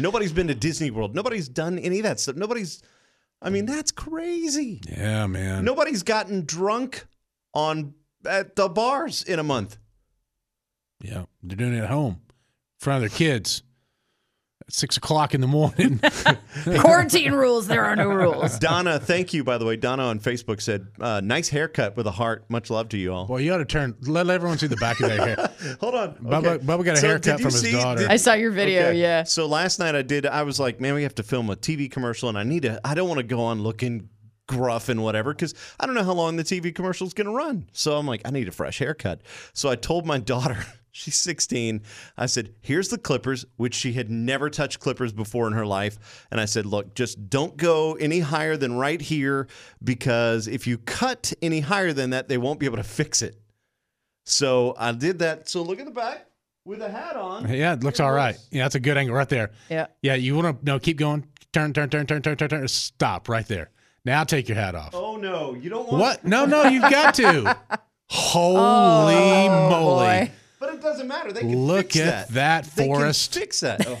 Nobody's 0.00 0.32
been 0.32 0.48
to 0.48 0.54
Disney 0.54 0.90
World. 0.90 1.14
Nobody's 1.14 1.48
done 1.48 1.78
any 1.78 1.98
of 2.00 2.02
that 2.02 2.18
stuff. 2.18 2.34
Nobody's, 2.36 2.82
I 3.40 3.48
mean, 3.50 3.64
that's 3.64 3.92
crazy. 3.92 4.80
Yeah, 4.88 5.26
man. 5.28 5.64
Nobody's 5.64 6.02
gotten 6.02 6.44
drunk 6.44 7.06
on 7.54 7.94
at 8.26 8.56
the 8.56 8.68
bars 8.68 9.22
in 9.22 9.38
a 9.38 9.42
month. 9.44 9.78
Yeah, 11.00 11.24
they're 11.42 11.56
doing 11.56 11.74
it 11.74 11.82
at 11.82 11.90
home 11.90 12.20
in 12.28 12.34
front 12.80 13.04
of 13.04 13.10
their 13.10 13.16
kids. 13.16 13.62
Six 14.74 14.96
o'clock 14.96 15.34
in 15.34 15.40
the 15.42 15.46
morning. 15.46 16.00
Quarantine 16.80 17.32
rules. 17.32 17.66
There 17.66 17.84
are 17.84 17.94
no 17.94 18.08
rules. 18.08 18.58
Donna, 18.58 18.98
thank 18.98 19.34
you, 19.34 19.44
by 19.44 19.58
the 19.58 19.64
way. 19.64 19.76
Donna 19.76 20.04
on 20.04 20.18
Facebook 20.18 20.60
said, 20.60 20.88
uh, 21.00 21.20
nice 21.22 21.48
haircut 21.48 21.96
with 21.96 22.06
a 22.06 22.10
heart. 22.10 22.44
Much 22.48 22.70
love 22.70 22.88
to 22.90 22.96
you 22.98 23.12
all. 23.12 23.26
Boy, 23.26 23.38
you 23.38 23.52
ought 23.52 23.58
to 23.58 23.64
turn. 23.64 23.94
Let 24.02 24.28
everyone 24.30 24.58
see 24.58 24.66
the 24.66 24.76
back 24.76 24.98
of 25.00 25.08
their 25.08 25.18
hair. 25.36 25.50
Hold 25.80 25.94
on. 25.94 26.14
Bubba- 26.16 26.42
Okay. 26.42 26.64
Bubba 26.64 26.84
got 26.84 26.94
a 26.94 26.96
So 26.96 27.06
haircut 27.08 27.22
did 27.38 27.44
you 27.44 27.50
from 27.50 27.62
his 27.62 27.72
daughter. 27.72 28.00
did- 28.02 28.10
I 28.10 28.16
saw 28.16 28.32
your 28.34 28.50
video. 28.50 28.88
Okay. 28.88 28.98
Yeah. 29.00 29.22
So 29.24 29.46
last 29.46 29.78
night 29.78 29.94
I 29.94 30.02
did. 30.02 30.26
I 30.26 30.42
was 30.42 30.58
like, 30.58 30.80
man, 30.80 30.94
we 30.94 31.02
have 31.04 31.14
to 31.16 31.22
film 31.22 31.50
a 31.50 31.56
TV 31.56 31.90
commercial, 31.90 32.28
and 32.28 32.38
I 32.38 32.42
need 32.42 32.62
to. 32.62 32.80
I 32.84 32.94
don't 32.94 33.08
want 33.08 33.18
to 33.18 33.24
go 33.24 33.40
on 33.42 33.62
looking 33.62 34.08
gruff 34.48 34.88
and 34.88 35.02
whatever 35.02 35.32
because 35.32 35.54
I 35.78 35.86
don't 35.86 35.94
know 35.94 36.02
how 36.04 36.12
long 36.14 36.36
the 36.36 36.42
TV 36.44 36.74
commercial 36.74 37.06
is 37.06 37.14
going 37.14 37.26
to 37.28 37.32
run. 37.32 37.68
So 37.72 37.96
I'm 37.96 38.06
like, 38.06 38.22
I 38.24 38.30
need 38.30 38.48
a 38.48 38.52
fresh 38.52 38.78
haircut. 38.78 39.20
So 39.52 39.68
I 39.68 39.76
told 39.76 40.04
my 40.06 40.18
daughter. 40.32 40.58
She's 40.94 41.16
16. 41.16 41.80
I 42.18 42.26
said, 42.26 42.54
"Here's 42.60 42.88
the 42.90 42.98
clippers," 42.98 43.46
which 43.56 43.74
she 43.74 43.94
had 43.94 44.10
never 44.10 44.50
touched 44.50 44.78
clippers 44.78 45.10
before 45.12 45.46
in 45.46 45.54
her 45.54 45.64
life. 45.64 46.26
And 46.30 46.38
I 46.40 46.44
said, 46.44 46.66
"Look, 46.66 46.94
just 46.94 47.30
don't 47.30 47.56
go 47.56 47.94
any 47.94 48.20
higher 48.20 48.56
than 48.58 48.74
right 48.74 49.00
here 49.00 49.48
because 49.82 50.46
if 50.46 50.66
you 50.66 50.76
cut 50.78 51.32
any 51.40 51.60
higher 51.60 51.92
than 51.94 52.10
that, 52.10 52.28
they 52.28 52.36
won't 52.38 52.60
be 52.60 52.66
able 52.66 52.76
to 52.76 52.82
fix 52.84 53.22
it." 53.22 53.40
So 54.26 54.74
I 54.78 54.92
did 54.92 55.18
that. 55.20 55.48
So 55.48 55.62
look 55.62 55.80
at 55.80 55.86
the 55.86 55.90
back 55.92 56.26
with 56.66 56.82
a 56.82 56.90
hat 56.90 57.16
on. 57.16 57.48
Yeah, 57.52 57.72
it 57.72 57.82
looks 57.82 57.98
all 57.98 58.12
right. 58.12 58.36
Yeah, 58.50 58.64
that's 58.64 58.74
a 58.74 58.80
good 58.80 58.96
angle 58.98 59.16
right 59.16 59.28
there. 59.28 59.50
Yeah. 59.70 59.86
Yeah, 60.02 60.14
you 60.14 60.36
want 60.36 60.60
to 60.60 60.64
no 60.64 60.78
keep 60.78 60.98
going. 60.98 61.26
Turn, 61.54 61.72
turn, 61.72 61.88
turn, 61.90 62.06
turn, 62.06 62.20
turn, 62.22 62.36
turn, 62.36 62.48
turn. 62.50 62.68
Stop 62.68 63.28
right 63.30 63.46
there. 63.48 63.70
Now 64.04 64.24
take 64.24 64.48
your 64.48 64.56
hat 64.56 64.74
off. 64.74 64.90
Oh 64.94 65.16
no, 65.16 65.54
you 65.54 65.70
don't 65.70 65.88
want 65.88 66.00
What? 66.00 66.24
No, 66.24 66.44
no, 66.44 66.64
you've 66.64 66.82
got 66.90 67.14
to. 67.14 67.56
Holy 68.10 69.14
Oh, 69.16 69.70
moly! 69.70 70.26
boy. 70.26 70.30
But 70.82 70.88
it 70.88 70.90
doesn't 70.92 71.08
matter. 71.08 71.32
They 71.32 71.40
can 71.40 71.66
Look 71.66 71.92
fix 71.92 71.96
at 72.00 72.28
that. 72.28 72.34
that 72.34 72.64
They 72.74 72.86
can 72.86 72.94
forest. 72.96 73.34
fix 73.34 73.60
that. 73.60 73.86
Oh, 73.86 73.98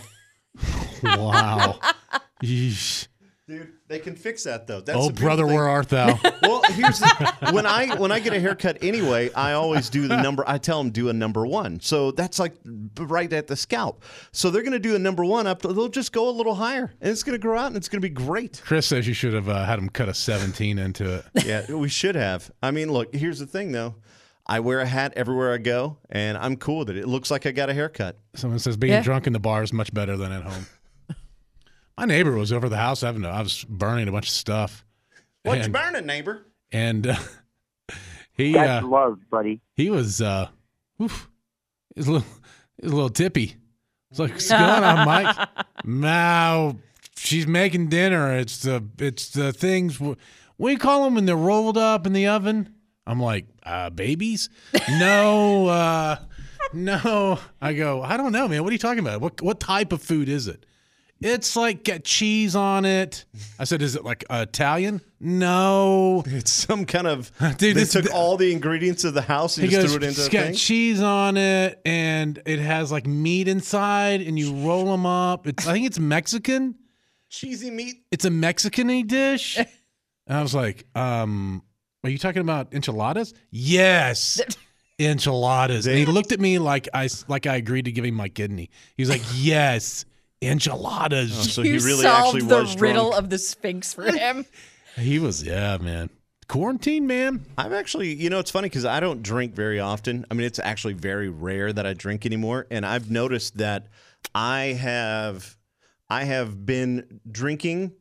Wow. 1.04 1.78
Yeesh. 2.42 3.06
dude, 3.48 3.72
they 3.88 3.98
can 4.00 4.14
fix 4.16 4.44
that 4.44 4.66
though. 4.66 4.80
That's 4.80 4.98
Oh, 4.98 5.10
brother, 5.10 5.44
thing. 5.46 5.54
where 5.54 5.68
art 5.68 5.88
thou? 5.88 6.18
Well, 6.42 6.62
here's 6.72 6.98
the, 6.98 7.50
when 7.52 7.66
I 7.66 7.96
when 7.98 8.10
I 8.10 8.18
get 8.18 8.32
a 8.34 8.40
haircut 8.40 8.78
anyway, 8.82 9.32
I 9.32 9.52
always 9.52 9.88
do 9.88 10.08
the 10.08 10.20
number. 10.20 10.42
I 10.46 10.58
tell 10.58 10.78
them 10.82 10.90
do 10.90 11.08
a 11.08 11.12
number 11.12 11.46
one, 11.46 11.78
so 11.80 12.10
that's 12.10 12.38
like 12.40 12.54
right 12.98 13.32
at 13.32 13.46
the 13.46 13.54
scalp. 13.56 14.02
So 14.32 14.50
they're 14.50 14.62
going 14.62 14.72
to 14.72 14.78
do 14.80 14.96
a 14.96 14.98
number 14.98 15.24
one 15.24 15.46
up. 15.46 15.62
They'll 15.62 15.88
just 15.88 16.12
go 16.12 16.28
a 16.28 16.32
little 16.32 16.54
higher, 16.56 16.92
and 17.00 17.10
it's 17.10 17.22
going 17.22 17.34
to 17.34 17.42
grow 17.42 17.56
out, 17.58 17.68
and 17.68 17.76
it's 17.76 17.88
going 17.88 18.02
to 18.02 18.06
be 18.08 18.12
great. 18.12 18.60
Chris 18.64 18.86
says 18.86 19.06
you 19.06 19.14
should 19.14 19.34
have 19.34 19.48
uh, 19.48 19.64
had 19.64 19.78
him 19.78 19.88
cut 19.88 20.08
a 20.08 20.14
17 20.14 20.78
into 20.80 21.22
it. 21.34 21.44
Yeah, 21.46 21.72
we 21.72 21.88
should 21.88 22.16
have. 22.16 22.50
I 22.62 22.70
mean, 22.72 22.92
look, 22.92 23.14
here's 23.14 23.38
the 23.38 23.46
thing 23.46 23.70
though. 23.72 23.94
I 24.46 24.60
wear 24.60 24.80
a 24.80 24.86
hat 24.86 25.12
everywhere 25.16 25.52
I 25.54 25.58
go, 25.58 25.98
and 26.10 26.36
I'm 26.36 26.56
cool 26.56 26.80
with 26.80 26.90
it. 26.90 26.96
It 26.96 27.06
looks 27.08 27.30
like 27.30 27.46
I 27.46 27.52
got 27.52 27.70
a 27.70 27.74
haircut. 27.74 28.18
Someone 28.34 28.58
says 28.58 28.76
being 28.76 28.92
Yeah. 28.92 29.02
drunk 29.02 29.26
in 29.26 29.32
the 29.32 29.38
bar 29.38 29.62
is 29.62 29.72
much 29.72 29.94
better 29.94 30.16
than 30.16 30.32
at 30.32 30.42
home. 30.42 30.66
My 31.98 32.06
neighbor 32.06 32.32
was 32.32 32.52
over 32.52 32.68
the 32.68 32.76
house 32.76 33.02
having. 33.02 33.24
I 33.24 33.40
was 33.40 33.64
burning 33.64 34.08
a 34.08 34.12
bunch 34.12 34.26
of 34.26 34.32
stuff, 34.34 34.84
What 35.44 35.62
you 35.64 35.68
burning, 35.72 36.06
neighbor? 36.06 36.46
and 36.72 37.06
uh, 37.06 37.14
he 38.32 38.52
That's 38.54 38.84
uh, 38.84 38.88
love, 38.88 39.18
buddy. 39.30 39.60
he 39.76 39.90
was 39.90 40.20
uh, 40.20 40.48
oof, 41.00 41.28
he 41.94 42.00
was 42.00 42.08
a 42.08 42.12
little, 42.12 42.28
he 42.78 42.84
was 42.86 42.92
a 42.92 42.96
little 42.96 43.10
tippy. 43.10 43.56
It's 44.10 44.18
like, 44.18 44.32
what's 44.32 44.48
going 44.50 44.62
on, 44.62 45.06
Mike? 45.06 45.48
Now 45.84 46.76
she's 47.16 47.46
making 47.46 47.88
dinner. 47.88 48.36
It's 48.38 48.58
the 48.62 48.84
it's 48.98 49.28
the 49.30 49.52
things. 49.52 50.00
we 50.58 50.76
call 50.76 51.04
them 51.04 51.14
when 51.14 51.26
they're 51.26 51.36
rolled 51.36 51.78
up 51.78 52.06
in 52.06 52.12
the 52.12 52.26
oven? 52.26 52.74
I'm 53.06 53.20
like, 53.20 53.46
uh, 53.64 53.90
babies? 53.90 54.48
No, 54.98 55.66
uh, 55.68 56.16
no. 56.72 57.38
I 57.60 57.72
go, 57.72 58.02
I 58.02 58.16
don't 58.16 58.32
know, 58.32 58.48
man. 58.48 58.62
What 58.62 58.70
are 58.70 58.72
you 58.72 58.78
talking 58.78 59.00
about? 59.00 59.20
What 59.20 59.40
what 59.42 59.60
type 59.60 59.92
of 59.92 60.02
food 60.02 60.28
is 60.28 60.48
it? 60.48 60.66
It's 61.24 61.54
like 61.54 61.84
got 61.84 62.02
cheese 62.02 62.56
on 62.56 62.84
it. 62.84 63.26
I 63.56 63.62
said, 63.62 63.80
is 63.80 63.94
it 63.94 64.04
like 64.04 64.24
Italian? 64.28 65.00
No. 65.20 66.24
It's 66.26 66.50
some 66.50 66.84
kind 66.84 67.06
of 67.06 67.30
Dude, 67.58 67.76
They 67.76 67.84
took 67.84 68.12
all 68.12 68.36
the 68.36 68.50
ingredients 68.50 69.04
of 69.04 69.14
the 69.14 69.22
house 69.22 69.56
and 69.56 69.70
just 69.70 69.82
goes, 69.82 69.92
threw 69.92 70.02
it 70.02 70.08
into 70.08 70.20
it's 70.20 70.26
a 70.26 70.30
got 70.32 70.44
thing. 70.46 70.54
cheese 70.54 71.00
on 71.00 71.36
it, 71.36 71.80
and 71.84 72.42
it 72.44 72.58
has 72.58 72.90
like 72.90 73.06
meat 73.06 73.46
inside, 73.46 74.20
and 74.20 74.36
you 74.36 74.52
roll 74.66 74.86
them 74.86 75.06
up. 75.06 75.46
It's 75.46 75.64
I 75.66 75.72
think 75.74 75.86
it's 75.86 76.00
Mexican. 76.00 76.74
Cheesy 77.28 77.70
meat. 77.70 78.02
It's 78.10 78.24
a 78.24 78.30
Mexican-y 78.30 79.02
dish. 79.02 79.58
and 80.26 80.36
I 80.38 80.42
was 80.42 80.54
like, 80.56 80.86
um, 80.96 81.62
are 82.04 82.10
you 82.10 82.18
talking 82.18 82.40
about 82.42 82.72
enchiladas? 82.74 83.34
Yes. 83.50 84.40
Enchiladas. 84.98 85.86
And 85.86 85.96
he 85.96 86.04
looked 86.04 86.32
at 86.32 86.38
me 86.40 86.58
like 86.58 86.88
I 86.94 87.08
like 87.26 87.46
I 87.46 87.56
agreed 87.56 87.86
to 87.86 87.92
give 87.92 88.04
him 88.04 88.14
my 88.14 88.28
kidney. 88.28 88.70
He 88.96 89.02
was 89.02 89.08
like, 89.10 89.22
"Yes, 89.34 90.04
enchiladas." 90.40 91.32
Oh, 91.36 91.42
So 91.42 91.62
you 91.62 91.72
he 91.72 91.78
really 91.78 92.02
solved 92.02 92.36
actually 92.36 92.48
the 92.48 92.56
was 92.56 92.80
riddle 92.80 93.10
drunk. 93.10 93.24
of 93.24 93.30
the 93.30 93.38
Sphinx 93.38 93.94
for 93.94 94.04
him. 94.12 94.44
He 94.96 95.18
was, 95.18 95.42
yeah, 95.42 95.78
man. 95.78 96.10
Quarantine, 96.48 97.06
man. 97.06 97.46
I'm 97.56 97.72
actually, 97.72 98.12
you 98.14 98.28
know, 98.28 98.38
it's 98.38 98.50
funny 98.50 98.68
because 98.68 98.84
I 98.84 99.00
don't 99.00 99.22
drink 99.22 99.54
very 99.54 99.80
often. 99.80 100.26
I 100.30 100.34
mean, 100.34 100.46
it's 100.46 100.58
actually 100.58 100.92
very 100.92 101.30
rare 101.30 101.72
that 101.72 101.86
I 101.86 101.94
drink 101.94 102.26
anymore, 102.26 102.66
and 102.70 102.84
I've 102.84 103.10
noticed 103.10 103.56
that 103.58 103.86
I 104.34 104.76
have, 104.78 105.56
I 106.10 106.24
have 106.24 106.66
been 106.66 107.20
drinking 107.30 107.92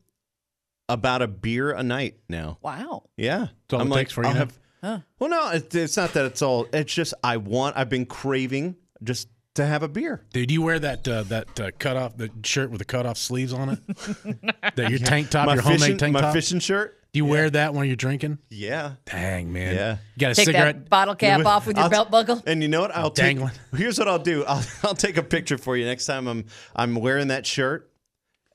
about 0.94 1.22
a 1.22 1.28
beer 1.28 1.72
a 1.72 1.84
night 1.84 2.18
now. 2.30 2.58
wow. 2.62 3.04
Yeah, 3.18 3.48
all 3.72 3.82
I'm 3.82 3.88
it 3.88 3.90
like, 3.92 4.00
takes 4.08 4.14
for 4.14 4.24
you 4.24 4.28
I'll 4.30 4.34
now? 4.34 4.40
have- 4.40 5.04
Well, 5.20 5.30
no, 5.30 5.52
it, 5.52 5.74
it's 5.76 5.96
not 5.98 6.14
that. 6.14 6.26
It's 6.26 6.42
all. 6.42 6.68
It's 6.74 6.94
just 6.94 7.14
I 7.24 7.38
want. 7.38 7.78
I've 7.78 7.90
been 7.90 8.06
craving 8.06 8.76
just 9.04 9.28
to 9.56 9.66
have 9.66 9.84
a 9.84 9.88
beer. 9.88 10.26
Dude, 10.34 10.50
you 10.50 10.62
wear 10.62 10.80
that 10.80 11.08
uh, 11.08 11.24
that 11.24 11.60
uh, 11.60 11.72
cut 11.78 11.98
off 11.98 12.18
the 12.18 12.30
shirt 12.44 12.72
with 12.72 12.80
the 12.80 12.86
cut 12.86 13.06
off 13.06 13.18
sleeves 13.18 13.54
on 13.54 13.70
it? 13.70 13.80
that 14.76 14.90
your 14.90 15.00
tank 15.00 15.30
top, 15.30 15.46
my 15.48 15.54
your 15.56 15.62
homemade 15.64 15.80
fishing, 15.82 15.98
tank 15.98 16.14
my 16.14 16.22
top. 16.22 16.34
fishing 16.34 16.60
shirt. 16.60 16.98
Do 17.14 17.18
you 17.18 17.26
wear 17.26 17.50
that 17.50 17.74
when 17.74 17.88
you're 17.88 17.98
drinking? 17.98 18.38
Yeah. 18.50 18.94
Dang, 19.06 19.52
man. 19.52 19.76
Yeah. 19.76 19.98
You 20.16 20.20
got 20.22 20.32
a 20.32 20.36
Take 20.36 20.46
cigarette? 20.46 20.76
that 20.86 20.90
bottle 20.90 21.14
cap 21.16 21.40
with- 21.40 21.48
off 21.48 21.68
with 21.68 21.76
your 21.76 21.84
I'll- 21.84 21.90
belt 21.90 22.10
buckle. 22.10 22.42
And 22.48 22.62
you 22.64 22.70
know 22.70 22.80
what? 22.82 22.96
I'll 22.96 23.12
take. 23.12 23.36
Dangling. 23.38 23.52
Here's 23.76 24.00
what 24.00 24.08
I'll 24.08 24.18
do. 24.18 24.46
I'll 24.46 24.64
I'll 24.84 24.96
take 24.96 25.18
a 25.18 25.24
picture 25.24 25.58
for 25.58 25.76
you 25.76 25.86
next 25.86 26.06
time 26.06 26.26
I'm 26.28 26.46
I'm 26.76 26.96
wearing 26.96 27.28
that 27.28 27.46
shirt, 27.46 27.92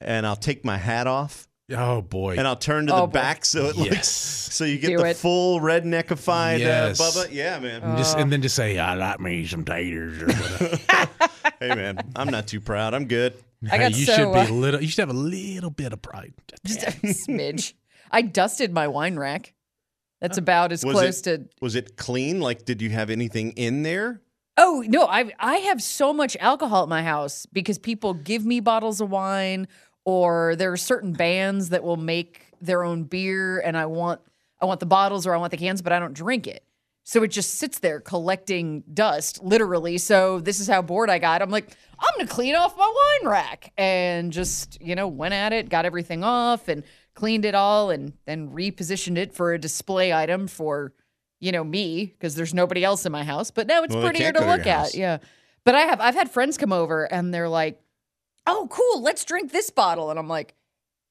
and 0.01 0.27
I'll 0.27 0.35
take 0.37 0.65
my 0.65 0.79
hat 0.79 1.07
off 1.07 1.47
Oh 1.73 2.01
boy. 2.03 2.37
and 2.39 2.47
I'll 2.47 2.55
turn 2.57 2.87
to 2.87 2.95
Oh, 2.95 3.01
the 3.03 3.07
boy. 3.09 3.13
back 3.13 3.45
so 3.45 3.67
it 3.67 3.77
looks 3.77 4.09
so 4.09 4.65
you 4.65 4.79
get 4.79 4.89
Do 4.89 4.99
the 4.99 5.07
it. 5.07 5.17
full 5.17 5.61
redneckified 5.61 6.61
Yes. 6.61 7.01
uh, 7.01 7.05
Bubba. 7.05 7.29
Yeah, 7.33 7.59
man. 7.59 7.97
just 7.97 8.17
and 8.17 8.31
then 8.33 8.41
just 8.43 8.55
say, 8.55 8.79
I 8.79 8.95
like 8.95 9.19
me 9.21 9.45
some 9.47 9.65
taters 9.65 10.23
or 10.23 10.27
whatever. 10.27 10.79
hey, 11.61 11.75
man. 11.75 11.99
I'm 12.15 12.29
not 12.31 12.47
too 12.47 12.61
proud. 12.61 12.95
I'm 12.95 13.07
good. 13.07 13.35
I 13.71 13.79
got 13.79 13.97
you 13.97 14.05
so, 14.07 14.15
should 14.15 14.33
be 14.33 14.39
uh, 14.39 14.49
a 14.49 14.53
little 14.53 14.81
you 14.81 14.89
should 14.89 15.01
have 15.01 15.11
a 15.11 15.19
little 15.19 15.71
bit 15.71 15.93
of 15.93 16.01
pride. 16.03 16.35
Just 16.65 16.83
a 16.85 16.87
smidge. 17.03 17.73
I 18.13 18.23
dusted 18.23 18.73
my 18.73 18.87
wine 18.87 19.17
rack. 19.17 19.53
That's 20.21 20.39
about 20.39 20.71
as 20.73 20.85
Was 20.85 20.95
close 20.95 21.21
it 21.21 21.25
to. 21.25 21.49
was 21.61 21.75
it 21.75 21.97
clean? 21.97 22.41
Like, 22.41 22.65
did 22.65 22.81
you 22.81 22.91
have 22.91 23.11
anything 23.11 23.51
in 23.53 23.83
there? 23.83 24.23
Oh 24.57 24.83
no, 24.87 25.07
I 25.07 25.33
I 25.41 25.57
have 25.57 25.83
so 25.83 26.13
much 26.15 26.37
alcohol 26.41 26.85
at 26.85 26.89
my 26.89 27.03
house 27.03 27.45
because 27.53 27.77
people 27.79 28.15
give 28.15 28.47
me 28.47 28.61
bottles 28.61 29.01
of 29.03 29.11
wine, 29.11 29.69
or 30.07 30.55
there 30.57 30.73
are 30.73 30.77
certain 30.77 31.13
bands 31.13 31.71
that 31.71 31.83
will 31.83 31.97
make 31.97 32.47
their 32.61 32.85
own 32.85 33.03
beer, 33.03 33.59
and 33.59 33.77
I 33.77 33.85
want 33.85 34.21
I 34.63 34.65
want 34.65 34.81
the 34.81 34.87
bottles 34.87 35.27
or 35.27 35.35
I 35.35 35.37
want 35.37 35.51
the 35.51 35.59
cans, 35.59 35.83
but 35.83 35.93
I 35.93 35.99
don't 35.99 36.15
drink 36.15 36.47
it. 36.47 36.63
So 37.03 37.23
it 37.23 37.29
just 37.29 37.55
sits 37.55 37.81
there 37.81 38.01
collecting 38.01 38.83
dust, 38.93 39.43
literally. 39.43 39.99
So 39.99 40.41
this 40.41 40.59
is 40.59 40.67
how 40.67 40.81
bored 40.81 41.11
I 41.11 41.19
got. 41.19 41.43
I'm 41.43 41.51
like, 41.51 41.69
I'm 41.99 42.09
gonna 42.17 42.29
clean 42.29 42.55
off 42.55 42.77
my 42.79 42.87
wine 43.23 43.31
rack, 43.31 43.73
and 43.77 44.33
just 44.33 44.81
you 44.81 44.95
know 44.95 45.09
went 45.09 45.35
at 45.35 45.53
it, 45.53 45.69
got 45.69 45.85
everything 45.85 46.23
off, 46.25 46.69
and 46.69 46.85
cleaned 47.15 47.45
it 47.45 47.57
all, 47.57 47.91
and 47.91 48.13
then 48.27 48.51
repositioned 48.51 49.19
it 49.19 49.35
for 49.35 49.53
a 49.53 49.59
display 49.59 50.13
item 50.13 50.47
for 50.47 50.93
you 51.41 51.51
know 51.51 51.65
me 51.65 52.07
because 52.07 52.37
there's 52.37 52.55
nobody 52.55 52.85
else 52.85 53.05
in 53.05 53.13
my 53.13 53.25
house. 53.25 53.51
But 53.51 53.67
now 53.67 53.83
it's 53.83 53.95
Well, 53.95 54.05
prettier 54.05 54.33
to 54.33 54.47
look 54.47 54.67
at. 54.69 54.95
Yeah, 54.95 55.19
but 55.65 55.75
I 55.75 55.81
have 55.81 56.01
I've 56.01 56.15
had 56.15 56.31
friends 56.31 56.57
come 56.57 56.73
over 56.73 57.13
and 57.13 57.35
they're 57.35 57.49
like, 57.49 57.81
"Oh, 58.47 58.69
cool, 58.71 59.03
let's 59.03 59.25
drink 59.25 59.53
this 59.53 59.71
bottle," 59.71 60.11
and 60.11 60.19
I'm 60.19 60.29
like. 60.29 60.55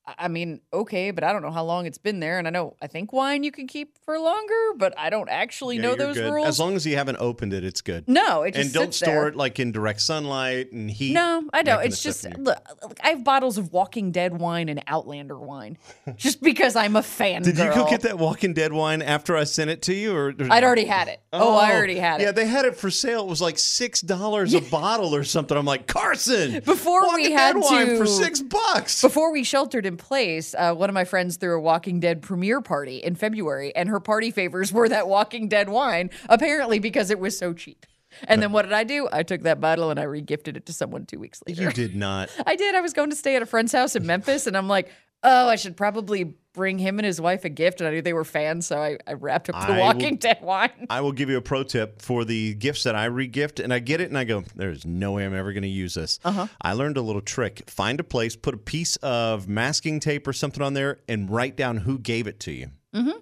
I- 0.07 0.27
mean, 0.27 0.61
okay, 0.71 1.11
but 1.11 1.23
I 1.23 1.33
don't 1.33 1.41
know 1.41 1.51
how 1.51 1.63
long 1.63 1.85
it's 1.87 1.97
been 1.97 2.19
there, 2.19 2.37
and 2.37 2.47
I 2.47 2.51
know 2.51 2.75
I 2.81 2.87
think 2.87 3.11
wine 3.11 3.43
you 3.43 3.51
can 3.51 3.67
keep 3.67 3.97
for 4.05 4.19
longer, 4.19 4.73
but 4.77 4.93
I 4.97 5.09
don't 5.09 5.29
actually 5.29 5.77
Yeah, 5.77 5.83
know 5.83 5.95
those 5.95 6.15
good. 6.15 6.31
rules. 6.31 6.47
As 6.47 6.59
long 6.59 6.75
as 6.75 6.85
you 6.85 6.95
haven't 6.95 7.17
opened 7.19 7.53
it, 7.53 7.63
it's 7.63 7.81
good. 7.81 8.07
no, 8.07 8.43
it 8.43 8.53
just 8.53 8.65
and 8.65 8.73
don't 8.73 8.93
store 8.93 9.07
there. 9.13 9.27
it 9.29 9.35
like 9.35 9.59
in 9.59 9.71
direct 9.71 10.01
sunlight 10.01 10.71
and 10.71 10.91
heat. 10.91 11.13
No, 11.13 11.49
I 11.53 11.63
don't. 11.63 11.83
It's 11.83 12.03
just 12.03 12.23
look, 12.37 12.57
look, 12.83 12.97
I 13.03 13.09
have 13.09 13.23
bottles 13.23 13.57
of 13.57 13.71
Walking 13.73 14.11
Dead 14.11 14.39
wine 14.39 14.69
and 14.69 14.83
Outlander 14.87 15.39
wine, 15.39 15.77
just 16.15 16.41
because 16.41 16.75
I'm 16.75 16.95
a 16.95 17.03
fan. 17.03 17.41
Did 17.41 17.57
you 17.57 17.65
go 17.65 17.75
girl. 17.75 17.89
get 17.89 18.01
that 18.01 18.19
Walking 18.19 18.53
Dead 18.53 18.73
wine 18.73 19.01
after 19.01 19.35
I 19.35 19.43
sent 19.45 19.69
it 19.69 19.81
to 19.83 19.93
you, 19.93 20.15
or 20.15 20.33
I'd 20.51 20.63
already 20.63 20.85
had 20.85 21.07
it. 21.07 21.19
Oh, 21.33 21.55
I 21.57 21.71
oh, 21.71 21.75
already 21.75 21.97
had 21.97 22.21
it. 22.21 22.25
Yeah, 22.25 22.31
they 22.31 22.45
had 22.45 22.65
it 22.65 22.75
for 22.75 22.91
sale. 22.91 23.21
It 23.21 23.29
was 23.29 23.41
like 23.41 23.57
six 23.57 24.01
dollars 24.01 24.53
a 24.53 24.61
bottle 24.61 25.15
or 25.15 25.23
something. 25.23 25.57
I'm 25.57 25.65
like 25.65 25.87
Carson. 25.87 26.61
Before 26.63 27.01
we 27.01 27.07
Walking 27.07 27.31
had 27.31 27.53
Dead 27.53 27.63
wine 27.63 27.97
for 27.97 28.05
six 28.05 28.41
bucks. 28.41 29.01
Before 29.01 29.31
we 29.31 29.43
sheltered 29.43 29.85
in 29.95 30.05
place, 30.05 30.53
uh, 30.57 30.73
one 30.73 30.89
of 30.89 30.93
my 30.93 31.05
friends 31.05 31.37
threw 31.37 31.55
a 31.55 31.59
Walking 31.59 31.99
Dead 31.99 32.21
premiere 32.21 32.61
party 32.61 32.97
in 32.97 33.15
February, 33.15 33.73
and 33.75 33.87
her 33.89 33.99
party 33.99 34.29
favors 34.29 34.71
were 34.71 34.89
that 34.89 35.07
Walking 35.07 35.47
Dead 35.47 35.69
wine, 35.69 36.09
apparently 36.27 36.79
because 36.79 37.09
it 37.09 37.19
was 37.19 37.37
so 37.37 37.53
cheap. 37.53 37.85
And 38.27 38.41
then 38.41 38.51
what 38.51 38.61
did 38.63 38.73
I 38.73 38.85
do? 38.85 39.09
I 39.11 39.23
took 39.23 39.41
that 39.43 39.59
bottle 39.59 39.91
and 39.91 39.99
I 39.99 40.05
regifted 40.05 40.55
it 40.55 40.65
to 40.67 40.73
someone 40.73 41.05
two 41.05 41.19
weeks 41.19 41.41
later. 41.45 41.63
You 41.63 41.71
did 41.71 41.95
not. 41.97 42.29
I 42.45 42.55
did. 42.55 42.73
I 42.73 42.79
was 42.79 42.93
going 42.93 43.09
to 43.09 43.15
stay 43.15 43.35
at 43.35 43.41
a 43.41 43.45
friend's 43.45 43.73
house 43.73 43.95
in 43.95 44.05
Memphis, 44.05 44.47
and 44.47 44.55
I'm 44.55 44.67
like, 44.67 44.89
oh, 45.25 45.49
I 45.49 45.55
should 45.57 45.75
probably 45.75 46.35
bring 46.53 46.79
him 46.79 46.99
and 46.99 47.05
his 47.05 47.19
wife 47.19 47.43
a 47.43 47.49
gift. 47.49 47.81
And 47.81 47.87
I 47.89 47.91
knew 47.91 48.01
they 48.01 48.13
were 48.13 48.23
fans, 48.23 48.67
so 48.67 48.77
I, 48.77 48.97
I 49.05 49.13
wrapped 49.13 49.49
up 49.49 49.67
the 49.67 49.73
I 49.73 49.79
Walking 49.79 50.11
will- 50.11 50.17
Dead 50.17 50.39
wine. 50.41 50.87
I 50.89 51.01
will 51.01 51.11
give 51.11 51.29
you 51.29 51.35
a 51.37 51.41
pro 51.41 51.63
tip 51.63 52.01
for 52.01 52.23
the 52.23 52.53
gifts 52.53 52.83
that 52.83 52.95
I 52.95 53.09
regift, 53.09 53.61
and 53.61 53.73
I 53.73 53.79
get 53.79 53.99
it, 53.99 54.07
and 54.09 54.17
I 54.17 54.23
go, 54.23 54.43
"There's 54.55 54.85
no 54.85 55.13
way 55.13 55.25
I'm 55.25 55.35
ever 55.35 55.51
going 55.51 55.63
to 55.63 55.67
use 55.67 55.95
this." 55.95 56.19
Uh-huh. 56.23 56.47
I 56.61 56.73
learned 56.73 56.95
a 56.97 57.01
little 57.01 57.21
trick: 57.21 57.69
find 57.69 57.99
a 57.99 58.03
place, 58.03 58.35
put 58.37 58.53
a 58.53 58.57
piece 58.57 58.95
of 58.97 59.49
masking 59.49 59.99
tape 59.99 60.27
or 60.27 60.33
something 60.33 60.63
on 60.63 60.73
there, 60.75 60.99
and 61.09 61.29
write 61.29 61.57
down 61.57 61.77
who 61.77 61.99
gave 61.99 62.27
it 62.27 62.39
to 62.41 62.51
you. 62.51 62.67
Mm-hmm. 62.93 63.17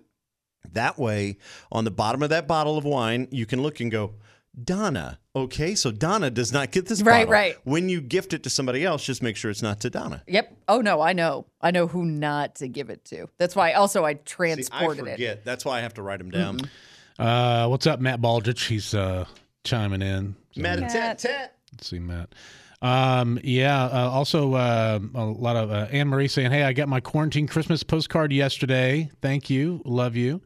That 0.73 0.97
way, 0.97 1.37
on 1.71 1.83
the 1.85 1.91
bottom 1.91 2.23
of 2.23 2.29
that 2.29 2.47
bottle 2.47 2.77
of 2.77 2.83
wine, 2.85 3.27
you 3.31 3.45
can 3.45 3.61
look 3.61 3.79
and 3.79 3.91
go, 3.91 4.13
"Donna." 4.61 5.19
Okay, 5.35 5.73
so 5.75 5.91
Donna 5.91 6.29
does 6.29 6.51
not 6.53 6.71
get 6.71 6.87
this 6.87 7.01
Right, 7.01 7.21
bottle. 7.21 7.31
right. 7.31 7.55
When 7.63 7.89
you 7.89 8.01
gift 8.01 8.33
it 8.33 8.43
to 8.43 8.49
somebody 8.49 8.85
else, 8.85 9.03
just 9.03 9.23
make 9.23 9.35
sure 9.35 9.49
it's 9.49 9.61
not 9.63 9.79
to 9.81 9.89
Donna. 9.89 10.23
Yep. 10.27 10.55
Oh 10.67 10.81
no, 10.81 11.01
I 11.01 11.13
know. 11.13 11.45
I 11.61 11.71
know 11.71 11.87
who 11.87 12.05
not 12.05 12.55
to 12.55 12.67
give 12.67 12.89
it 12.89 13.03
to. 13.05 13.27
That's 13.37 13.55
why. 13.55 13.73
Also, 13.73 14.05
I 14.05 14.13
See, 14.13 14.19
I 14.19 14.21
transported 14.25 14.99
forget. 15.05 15.19
it. 15.19 15.45
That's 15.45 15.65
why 15.65 15.79
I 15.79 15.81
have 15.81 15.93
to 15.95 16.01
write 16.03 16.19
them 16.19 16.29
down. 16.31 16.59
Uh, 17.19 17.67
what's 17.67 17.87
up, 17.87 17.99
Matt 17.99 18.21
Baldrige? 18.21 18.67
He's 18.67 18.93
uh, 18.93 19.25
chiming 19.63 20.01
in. 20.01 20.35
So, 20.55 20.61
Mat-a-tat-tat. 20.61 21.55
Let's 21.71 21.87
see, 21.87 21.99
Matt. 21.99 22.33
Um, 22.81 23.39
yeah. 23.43 23.85
Uh, 23.85 24.09
also, 24.09 24.53
uh, 24.55 24.99
a 25.15 25.23
lot 25.25 25.55
of 25.55 25.71
uh, 25.71 25.87
Anne 25.91 26.09
Marie 26.09 26.27
saying, 26.27 26.51
"Hey, 26.51 26.63
I 26.63 26.73
got 26.73 26.87
my 26.89 26.99
quarantine 26.99 27.47
Christmas 27.47 27.81
postcard 27.81 28.31
yesterday. 28.33 29.09
Thank 29.21 29.49
you, 29.49 29.81
love 29.85 30.15
you." 30.15 30.41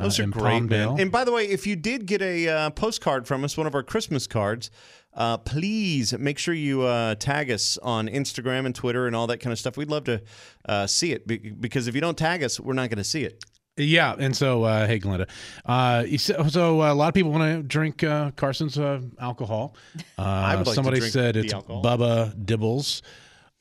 Those 0.00 0.18
Uh, 0.20 0.24
are 0.24 0.26
great, 0.26 0.62
man. 0.64 0.98
And 1.00 1.12
by 1.12 1.24
the 1.24 1.32
way, 1.32 1.46
if 1.48 1.66
you 1.66 1.76
did 1.76 2.06
get 2.06 2.22
a 2.22 2.48
uh, 2.48 2.70
postcard 2.70 3.26
from 3.26 3.44
us, 3.44 3.56
one 3.56 3.66
of 3.66 3.74
our 3.74 3.82
Christmas 3.82 4.26
cards, 4.26 4.70
uh, 5.14 5.38
please 5.38 6.16
make 6.18 6.38
sure 6.38 6.54
you 6.54 6.82
uh, 6.82 7.14
tag 7.16 7.50
us 7.50 7.78
on 7.82 8.08
Instagram 8.08 8.66
and 8.66 8.74
Twitter 8.74 9.06
and 9.06 9.14
all 9.16 9.26
that 9.26 9.38
kind 9.38 9.52
of 9.52 9.58
stuff. 9.58 9.76
We'd 9.76 9.90
love 9.90 10.04
to 10.04 10.22
uh, 10.68 10.86
see 10.86 11.12
it 11.12 11.26
be- 11.26 11.38
because 11.38 11.88
if 11.88 11.94
you 11.94 12.00
don't 12.00 12.16
tag 12.18 12.42
us, 12.42 12.60
we're 12.60 12.74
not 12.74 12.90
going 12.90 12.98
to 12.98 13.04
see 13.04 13.24
it. 13.24 13.44
Yeah, 13.76 14.14
and 14.18 14.36
so 14.36 14.64
uh, 14.64 14.86
hey, 14.86 14.98
Glenda. 15.00 15.28
Uh, 15.64 16.04
so, 16.18 16.46
so 16.48 16.82
uh, 16.82 16.92
a 16.92 16.94
lot 16.94 17.08
of 17.08 17.14
people 17.14 17.30
want 17.32 17.56
to 17.56 17.62
drink 17.62 18.02
uh, 18.04 18.30
Carson's 18.32 18.78
uh, 18.78 19.00
alcohol. 19.20 19.74
Uh, 20.18 20.54
would 20.58 20.66
like 20.66 20.66
to 20.66 20.74
somebody 20.74 21.00
said 21.00 21.36
it's 21.36 21.52
alcohol. 21.54 21.82
Bubba 21.82 22.34
Dibbles 22.44 23.00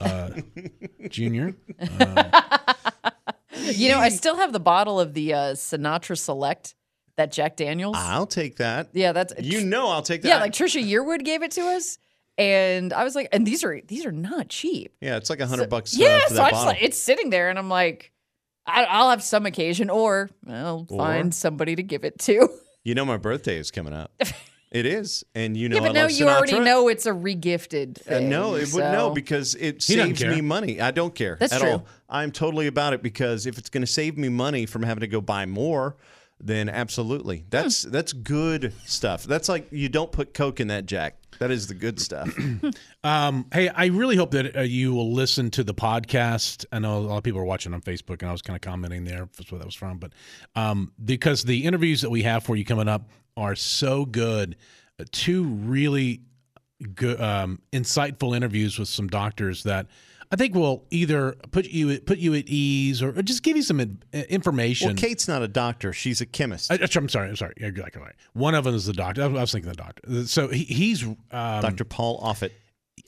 uh, 0.01 0.29
Junior. 1.09 1.55
You 3.77 3.89
know, 3.89 3.99
I 3.99 4.09
still 4.09 4.35
have 4.37 4.53
the 4.53 4.59
bottle 4.59 4.99
of 4.99 5.13
the 5.13 5.33
uh, 5.33 5.37
Sinatra 5.53 6.17
Select, 6.17 6.75
that 7.17 7.31
Jack 7.31 7.55
Daniels. 7.57 7.95
I'll 7.97 8.25
take 8.27 8.57
that. 8.57 8.89
yeah, 8.93 9.11
that's 9.11 9.33
You 9.39 9.63
know, 9.65 9.87
I'll 9.89 10.01
take 10.01 10.21
that. 10.23 10.27
yeah. 10.29 10.39
Like 10.39 10.53
Trisha 10.53 10.81
Yearwood 10.83 11.23
gave 11.25 11.43
it 11.43 11.51
to 11.51 11.61
us, 11.61 11.97
and 12.37 12.93
I 12.93 13.03
was 13.03 13.15
like, 13.15 13.27
and 13.33 13.45
these 13.45 13.63
are 13.63 13.81
these 13.87 14.05
are 14.05 14.11
not 14.11 14.49
cheap. 14.49 14.93
yeah, 15.01 15.17
it's 15.17 15.29
like 15.29 15.39
a 15.41 15.47
hundred 15.47 15.69
bucks. 15.69 15.97
yeah, 15.97 16.19
uh, 16.25 16.29
for 16.29 16.35
so 16.35 16.43
I 16.43 16.49
just 16.51 16.65
like 16.65 16.81
it's 16.81 16.97
sitting 16.97 17.29
there, 17.29 17.49
and 17.49 17.59
I'm 17.59 17.69
like, 17.69 18.11
I, 18.65 18.85
I'll 18.85 19.09
have 19.09 19.21
some 19.23 19.45
occasion, 19.45 19.89
or 19.89 20.29
I'll 20.47 20.85
Or- 20.89 20.97
find 20.97 21.33
somebody 21.35 21.75
to 21.75 21.83
give 21.83 22.03
it 22.05 22.19
to. 22.19 22.47
you 22.83 22.95
know, 22.95 23.03
my 23.05 23.17
birthday 23.17 23.57
is 23.57 23.69
coming 23.71 23.93
up. 23.93 24.11
it 24.71 24.85
is, 24.85 25.23
and 25.33 25.57
you 25.57 25.67
know, 25.67 25.77
yeah, 25.77 25.81
but 25.81 25.89
I 25.89 25.93
now 25.93 26.01
love 26.03 26.11
you 26.11 26.29
already 26.29 26.59
know 26.59 26.87
it's 26.89 27.05
a 27.07 27.11
regifted. 27.11 27.99
Uh, 28.09 28.19
no, 28.19 28.53
thing, 28.53 28.67
it 28.67 28.73
would 28.73 28.81
no 28.81 29.09
because 29.09 29.55
it 29.55 29.83
He 29.83 29.95
saves 29.95 30.23
me 30.23 30.41
money. 30.41 30.79
I 30.79 30.91
don't 30.91 31.15
care 31.15 31.37
That's 31.39 31.53
at 31.53 31.61
true. 31.61 31.69
all. 31.71 31.85
I'm 32.07 32.31
totally 32.31 32.67
about 32.67 32.93
it 32.93 33.01
because 33.01 33.45
if 33.45 33.57
it's 33.57 33.69
going 33.69 33.81
to 33.81 33.91
save 33.91 34.17
me 34.17 34.29
money 34.29 34.65
from 34.65 34.83
having 34.83 35.01
to 35.01 35.07
go 35.07 35.21
buy 35.21 35.45
more, 35.45 35.95
then 36.39 36.69
absolutely. 36.69 37.45
That's 37.49 37.81
that's 37.81 38.13
good 38.13 38.73
stuff. 38.85 39.23
That's 39.23 39.49
like 39.49 39.67
you 39.71 39.89
don't 39.89 40.11
put 40.11 40.33
Coke 40.33 40.59
in 40.59 40.67
that 40.67 40.85
Jack. 40.85 41.15
That 41.39 41.51
is 41.51 41.67
the 41.67 41.73
good 41.73 41.99
stuff. 41.99 42.29
Um, 43.01 43.45
hey, 43.53 43.69
I 43.69 43.85
really 43.85 44.17
hope 44.17 44.31
that 44.31 44.57
uh, 44.57 44.61
you 44.61 44.93
will 44.93 45.13
listen 45.13 45.49
to 45.51 45.63
the 45.63 45.73
podcast. 45.73 46.65
I 46.73 46.79
know 46.79 46.97
a 46.97 46.99
lot 46.99 47.17
of 47.17 47.23
people 47.23 47.39
are 47.39 47.45
watching 47.45 47.73
on 47.73 47.79
Facebook, 47.79 48.21
and 48.21 48.27
I 48.27 48.33
was 48.33 48.41
kind 48.41 48.57
of 48.57 48.61
commenting 48.61 49.05
there. 49.05 49.29
That's 49.37 49.49
where 49.53 49.59
that 49.59 49.65
was 49.65 49.73
from, 49.73 49.99
but 49.99 50.11
um, 50.57 50.91
because 51.05 51.45
the 51.45 51.63
interviews 51.63 52.01
that 52.01 52.09
we 52.09 52.23
have 52.23 52.43
for 52.43 52.57
you 52.57 52.65
coming 52.65 52.89
up 52.89 53.09
are 53.39 53.55
so 53.55 54.05
good, 54.05 54.55
uh, 54.99 55.05
two 55.11 55.43
really 55.43 56.21
good, 56.93 57.19
um, 57.21 57.61
insightful 57.73 58.35
interviews 58.35 58.77
with 58.77 58.87
some 58.89 59.07
doctors 59.07 59.63
that 59.63 59.87
I 60.31 60.35
think 60.35 60.53
will 60.53 60.85
either 60.91 61.31
put 61.51 61.65
you 61.69 61.99
put 62.01 62.19
you 62.19 62.35
at 62.35 62.47
ease 62.47 63.01
or, 63.01 63.09
or 63.17 63.23
just 63.23 63.41
give 63.41 63.55
you 63.57 63.63
some 63.63 63.79
in- 63.79 64.03
uh, 64.13 64.17
information. 64.29 64.89
well, 64.89 64.95
Kate's 64.95 65.27
not 65.27 65.41
a 65.41 65.47
doctor; 65.47 65.91
she's 65.91 66.21
a 66.21 66.25
chemist. 66.27 66.71
I, 66.71 66.77
I'm 66.95 67.09
sorry. 67.09 67.29
I'm 67.29 67.35
sorry. 67.35 67.53
You're 67.57 67.69
exactly 67.69 68.01
right. 68.01 68.13
One 68.33 68.53
of 68.53 68.63
them 68.65 68.75
is 68.75 68.85
the 68.85 68.93
doctor. 68.93 69.23
I 69.23 69.27
was- 69.27 69.37
I 69.37 69.41
was 69.41 69.51
thinking 69.51 69.69
the 69.71 69.75
doctor. 69.75 70.25
So 70.27 70.49
he, 70.49 70.65
he's. 70.65 71.03
Um, 71.03 71.17
Dr. 71.31 71.83
Paul 71.83 72.21
Offit. 72.21 72.51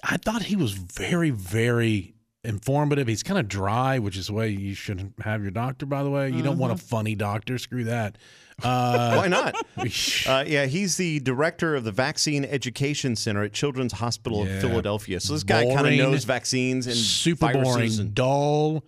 I 0.04 0.18
thought 0.18 0.42
he 0.44 0.56
was 0.56 0.72
very, 0.72 1.30
very 1.30 2.16
informative. 2.44 3.08
He's 3.08 3.24
kind 3.24 3.40
of 3.40 3.48
dry, 3.48 4.00
which 4.00 4.18
is 4.18 4.28
the 4.28 4.34
way 4.34 4.50
you 4.50 4.74
shouldn't 4.74 5.14
have 5.22 5.42
your 5.42 5.52
doctor. 5.52 5.86
By 5.86 6.04
the 6.04 6.10
way, 6.10 6.30
you 6.30 6.42
don't 6.42 6.58
want 6.58 6.74
a 6.74 6.78
funny 6.78 7.16
doctor. 7.16 7.58
Screw 7.58 7.84
that. 7.86 8.18
Uh, 8.64 9.16
Why 9.16 9.28
not? 9.28 9.56
Uh, 10.28 10.44
yeah, 10.46 10.68
he's 10.68 10.96
the 10.96 11.20
director 11.22 11.76
of 11.76 11.84
the 11.84 11.92
Vaccine 11.92 12.46
Education 12.46 13.16
Center 13.16 13.42
at 13.42 13.54
Children's 13.54 13.94
Hospital 13.94 14.46
Yeah. 14.46 14.52
of 14.54 14.62
Philadelphia. 14.62 15.20
So 15.20 15.34
this 15.34 15.42
guy 15.42 15.66
kind 15.74 15.88
of 15.88 15.94
knows 15.96 16.26
vaccines 16.26 16.86
and 16.86 16.96
super 16.96 17.52
boring, 17.54 17.64
viruses 17.66 17.98
and 17.98 18.14
dull 18.14 18.84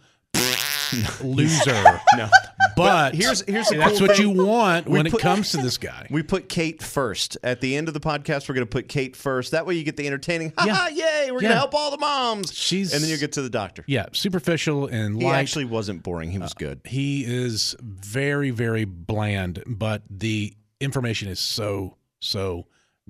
loser. 1.24 2.00
no. 2.18 2.30
But 2.76 3.14
here's- 3.16 3.44
here's 3.48 3.68
the 3.70 3.78
that's 3.78 4.00
cool 4.00 4.08
what 4.08 4.18
thing. 4.18 4.36
you 4.38 4.44
want 4.46 4.88
We 4.88 4.94
when 5.00 5.10
put- 5.12 5.20
it 5.20 5.24
comes 5.24 5.52
to 5.52 5.58
this 5.62 5.78
guy. 5.78 6.08
We 6.10 6.24
put 6.24 6.50
Kate 6.50 6.82
first. 6.82 7.38
At 7.44 7.62
the 7.62 7.76
end 7.76 7.88
of 7.88 7.94
the 7.94 8.00
podcast, 8.00 8.50
we're 8.50 8.56
going 8.56 8.68
to 8.68 8.72
put 8.72 8.88
Kate 8.90 9.16
first. 9.16 9.52
That 9.52 9.66
way 9.66 9.76
you 9.76 9.84
get 9.84 9.96
the 9.98 10.08
entertaining, 10.08 10.54
ha 10.58 10.66
Yeah. 10.66 10.74
ha, 10.76 10.88
yay, 10.88 11.32
we're 11.32 11.42
going 11.42 11.52
to 11.52 11.58
help 11.58 11.74
all 11.76 11.92
the 11.92 11.98
moms. 11.98 12.54
She's- 12.54 12.94
and 12.94 13.04
then 13.04 13.10
you 13.10 13.18
get 13.18 13.34
to 13.34 13.42
the 13.42 13.50
doctor. 13.50 13.84
yeah, 13.88 14.06
superficial 14.14 14.88
and 14.88 15.22
He 15.22 15.28
actually 15.28 15.66
wasn't 15.66 16.04
boring. 16.04 16.32
He 16.32 16.40
was 16.40 16.52
uh, 16.52 16.56
good. 16.58 16.82
he 16.86 17.24
is 17.26 17.76
very 17.82 18.50
very 18.52 18.86
bland 18.86 19.62
but 19.68 20.02
the 20.10 20.54
information 20.80 21.28
is 21.30 21.40
so 21.40 21.96
so 22.20 22.66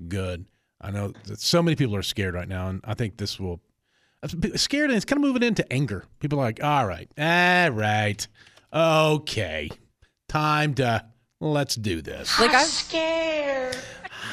good 0.08 0.44
i 0.80 0.90
know 0.90 1.12
that 1.26 1.40
so 1.40 1.62
many 1.62 1.74
people 1.76 1.94
are 1.96 2.02
scared 2.02 2.34
right 2.34 2.48
now 2.48 2.68
and 2.68 2.80
i 2.84 2.94
think 2.94 3.16
this 3.16 3.38
will 3.40 3.60
scared 4.56 4.90
and 4.90 4.96
it's 4.96 5.04
kind 5.04 5.18
of 5.22 5.26
moving 5.26 5.42
into 5.42 5.70
anger 5.72 6.04
people 6.20 6.38
are 6.38 6.44
like 6.44 6.62
all 6.62 6.86
right 6.86 7.08
all 7.18 7.70
right 7.70 8.26
okay 8.72 9.70
time 10.28 10.74
to 10.74 11.04
let's 11.40 11.74
do 11.76 12.00
this 12.02 12.38
Like 12.40 12.54
I'm 12.54 12.66
scared. 12.66 13.76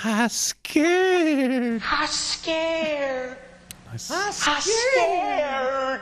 i'm 0.03 0.29
scared 0.29 1.81
I'm 1.89 2.07
scared. 2.07 3.37
I 3.89 3.93
s- 3.95 4.11
I'm 4.47 4.61
scared. 4.61 6.01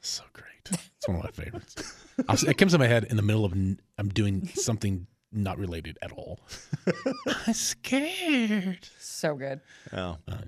so 0.00 0.22
great 0.32 0.78
it's 0.96 1.06
one 1.08 1.18
of 1.18 1.24
my 1.24 1.30
favorites 1.30 1.74
I 2.28 2.32
was- 2.32 2.44
it 2.44 2.54
comes 2.58 2.72
to 2.72 2.78
my 2.78 2.86
head 2.86 3.04
in 3.04 3.16
the 3.16 3.22
middle 3.22 3.44
of 3.44 3.52
I'm 3.52 4.08
doing 4.08 4.48
something 4.54 5.06
not 5.32 5.58
related 5.58 5.96
at 6.02 6.10
all 6.12 6.40
i'm 7.46 7.54
scared 7.54 8.88
so 8.98 9.34
good. 9.36 9.60
Oh. 9.92 10.16
Uh, 10.26 10.38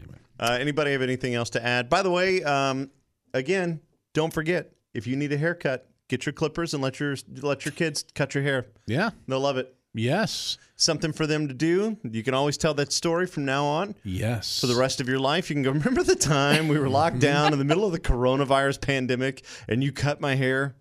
anybody 0.41 0.93
have 0.93 1.03
anything 1.03 1.35
else 1.35 1.51
to 1.51 1.65
add? 1.65 1.89
By 1.89 2.03
the 2.03 2.11
way, 2.11 2.43
um, 2.43 2.91
again, 3.35 3.81
don't 4.15 4.33
forget 4.33 4.73
if 4.95 5.07
you 5.07 5.17
need 5.17 5.33
a 5.33 5.39
haircut, 5.39 5.89
get 6.09 6.27
your 6.27 6.33
clippers 6.33 6.75
and 6.75 6.83
let 6.83 7.01
your 7.01 7.17
let 7.41 7.65
your 7.65 7.73
kids 7.73 8.05
cut 8.15 8.35
your 8.35 8.45
hair. 8.45 8.67
yeah 8.87 9.11
They'll 9.27 9.41
love 9.41 9.57
it. 9.57 9.75
yes 9.95 10.59
Something 10.77 11.13
for 11.13 11.27
them 11.29 11.47
to 11.49 11.55
do. 11.55 11.97
You 12.03 12.23
can 12.25 12.35
always 12.35 12.57
tell 12.59 12.75
that 12.75 12.93
story 12.93 13.27
from 13.27 13.45
now 13.45 13.65
on. 13.65 13.95
Yes. 14.03 14.61
for 14.61 14.67
the 14.67 14.75
rest 14.75 15.01
of 15.01 15.09
your 15.09 15.21
life. 15.21 15.49
You 15.49 15.55
can 15.55 15.63
go, 15.63 15.71
remember 15.81 16.03
the 16.03 16.17
time 16.17 16.67
we 16.69 16.79
were 16.79 16.89
locked 16.89 17.19
down 17.31 17.53
in 17.53 17.59
the 17.59 17.65
middle 17.65 17.85
of 17.87 17.93
the 17.93 18.01
coronavirus 18.01 18.81
pandemic 18.81 19.45
and 19.69 19.83
you 19.85 19.93
cut 19.93 20.21
my 20.21 20.35
hair? 20.35 20.75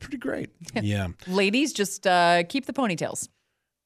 Pretty 0.00 0.16
great. 0.18 0.50
Yeah. 0.82 1.08
Ladies, 1.28 1.72
just 1.72 2.04
uh, 2.06 2.42
keep 2.48 2.66
the 2.66 2.72
ponytails. 2.72 3.28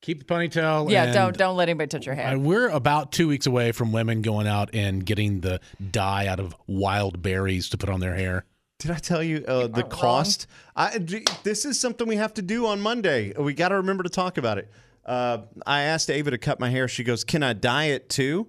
Keep 0.01 0.21
the 0.21 0.25
ponytail. 0.25 0.91
Yeah, 0.91 1.05
and, 1.05 1.15
don't 1.15 1.37
don't 1.37 1.57
let 1.57 1.69
anybody 1.69 1.89
touch 1.89 2.07
your 2.07 2.15
hair. 2.15 2.39
we're 2.39 2.69
about 2.69 3.11
two 3.11 3.27
weeks 3.29 3.47
away 3.47 3.73
from 3.73 3.93
women 3.93 4.23
going 4.23 4.47
out 4.47 4.71
and 4.73 5.05
getting 5.05 5.41
the 5.41 5.61
dye 5.91 6.27
out 6.29 6.39
of 6.39 6.55
wild 6.67 7.21
berries 7.21 7.69
to 7.71 7.79
put 7.79 7.89
on 7.89 7.99
their 8.01 8.15
hair. 8.15 8.45
Did 8.79 8.93
I 8.93 8.99
tell 8.99 9.23
you 9.25 9.45
uh, 9.49 9.67
the 9.67 9.83
cost? 9.83 10.47
I, 10.77 10.99
d- 10.99 11.25
this 11.43 11.65
is 11.65 11.81
something 11.81 12.07
we 12.07 12.15
have 12.15 12.33
to 12.35 12.43
do 12.43 12.67
on 12.67 12.81
Monday. 12.81 13.33
We 13.37 13.53
got 13.53 13.71
to 13.71 13.75
remember 13.77 14.05
to 14.05 14.09
talk 14.09 14.39
about 14.39 14.59
it. 14.59 14.71
Uh, 15.05 15.39
I 15.67 15.83
asked 15.83 16.09
Ava 16.11 16.31
to 16.31 16.39
cut 16.39 16.61
my 16.61 16.71
hair. 16.71 16.87
She 16.87 17.03
goes, 17.03 17.25
Can 17.25 17.43
I 17.43 17.55
dye 17.55 17.87
it 17.87 18.09
too? 18.09 18.47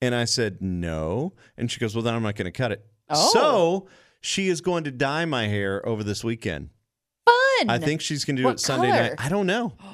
And 0.00 0.16
I 0.16 0.24
said, 0.24 0.58
No. 0.60 1.34
And 1.56 1.70
she 1.70 1.78
goes, 1.78 1.94
Well, 1.94 2.02
then 2.02 2.14
I'm 2.14 2.24
not 2.24 2.34
going 2.34 2.46
to 2.46 2.50
cut 2.50 2.72
it. 2.72 2.84
Oh. 3.08 3.30
So 3.32 3.88
she 4.20 4.48
is 4.48 4.60
going 4.60 4.82
to 4.84 4.90
dye 4.90 5.26
my 5.26 5.46
hair 5.46 5.86
over 5.86 6.02
this 6.02 6.24
weekend. 6.24 6.70
Fun. 7.24 7.70
I 7.70 7.78
think 7.78 8.00
she's 8.00 8.24
going 8.24 8.34
to 8.36 8.42
do 8.42 8.46
What 8.46 8.54
it 8.54 8.60
Sunday 8.60 8.90
color? 8.90 9.02
night. 9.02 9.14
I 9.18 9.28
don't 9.28 9.46
know. 9.46 9.74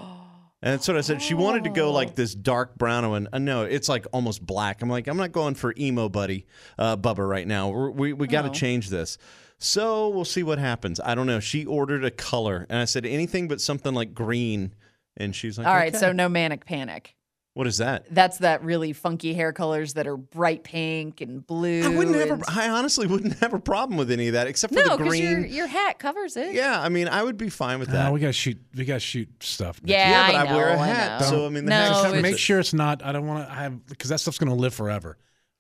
And 0.61 0.73
that's 0.73 0.89
what 0.89 0.97
I 0.97 1.03
said. 1.03 1.23
She 1.23 1.35
wanted 1.35 1.65
to 1.65 1.71
go 1.71 1.93
like 1.93 2.17
this 2.17 2.35
dark 2.35 2.77
brown 2.77 3.09
one. 3.09 3.29
Uh, 3.33 3.39
no, 3.39 3.63
it's 3.63 3.89
like 3.89 4.07
almost 4.13 4.45
black. 4.45 4.83
I'm 4.83 4.89
like, 4.91 5.07
I'm 5.07 5.17
not 5.17 5.31
going 5.31 5.55
for 5.55 5.73
emo 5.79 6.09
buddy, 6.09 6.47
uh, 6.79 6.97
Bubba 6.97 7.29
right 7.29 7.47
now. 7.47 7.69
We're, 7.69 7.91
we 7.91 8.13
we 8.13 8.27
got 8.27 8.43
to 8.43 8.49
Oh. 8.49 8.53
change 8.53 8.89
this. 8.91 9.19
So 9.59 10.09
we'll 10.09 10.25
see 10.25 10.43
what 10.43 10.59
happens. 10.59 11.01
I 11.05 11.15
don't 11.15 11.27
know. 11.27 11.41
She 11.41 11.65
ordered 11.65 12.05
a 12.05 12.11
color, 12.11 12.67
and 12.69 12.79
I 12.81 12.85
said 12.87 13.07
anything 13.07 13.47
but 13.49 13.61
something 13.61 13.95
like 13.95 14.15
green. 14.15 14.75
And 15.17 15.35
she's 15.35 15.59
like, 15.59 15.67
All 15.67 15.75
right, 15.75 15.89
okay. 15.95 15.99
so 15.99 16.13
no 16.13 16.29
manic 16.29 16.65
panic. 16.65 17.15
What 17.59 17.67
is 17.67 17.79
that? 17.79 18.07
That's 18.09 18.39
that 18.39 18.63
really 18.63 18.93
funky 18.93 19.35
hair 19.35 19.53
colors 19.53 19.95
that 19.95 20.07
are 20.07 20.17
bright 20.17 20.63
pink 20.63 21.21
and 21.21 21.45
blue. 21.45 21.83
I 21.83 21.89
wouldn't 21.89 22.15
have. 22.15 22.31
and- 22.31 22.43
A, 22.45 22.47
I 22.53 22.69
honestly 22.71 23.09
wouldn't 23.09 23.37
have 23.41 23.53
a 23.53 23.59
problem 23.59 23.99
with 23.99 24.13
any 24.13 24.29
of 24.29 24.35
that, 24.35 24.47
except 24.47 24.73
for 24.73 24.81
the 24.81 24.97
green. 24.97 24.97
no, 24.97 24.97
the 24.97 25.05
because 25.05 25.21
your 25.21 25.45
your 25.47 25.67
hat 25.67 25.99
covers 25.99 26.37
it. 26.37 26.55
Yeah, 26.55 26.81
I 26.81 26.89
mean, 26.89 27.09
I 27.09 27.21
would 27.21 27.37
be 27.37 27.49
fine 27.49 27.81
with 27.81 27.89
Uh, 27.89 27.95
that. 27.95 28.13
we 28.13 28.21
gotta 28.21 28.33
shoot. 28.33 28.59
We 28.77 28.85
gotta 28.85 29.01
shoot 29.01 29.29
stuff. 29.43 29.81
next 29.83 29.91
Yeah, 29.91 30.09
yeah, 30.09 30.27
but 30.29 30.35
I, 30.37 30.41
I, 30.41 30.49
know, 30.51 30.57
wear 30.57 30.69
a 30.69 30.79
hat, 30.79 31.21
know. 31.21 31.27
so 31.27 31.47
I 31.47 31.49
mean, 31.49 31.65
the 31.65 31.71
no, 31.71 31.77
hat 32.05 32.23
make 32.23 32.35
it. 32.35 32.39
sure 32.39 32.61
it's 32.61 32.73
not. 32.73 33.05
I 33.05 33.11
don't 33.11 33.27
want 33.27 33.49
to 33.49 33.53
have 33.53 33.85
because 33.89 34.11
that 34.11 34.21
stuff's 34.21 34.39
going 34.39 34.51
to 34.51 34.55
live 34.55 34.73
forever. 34.73 35.19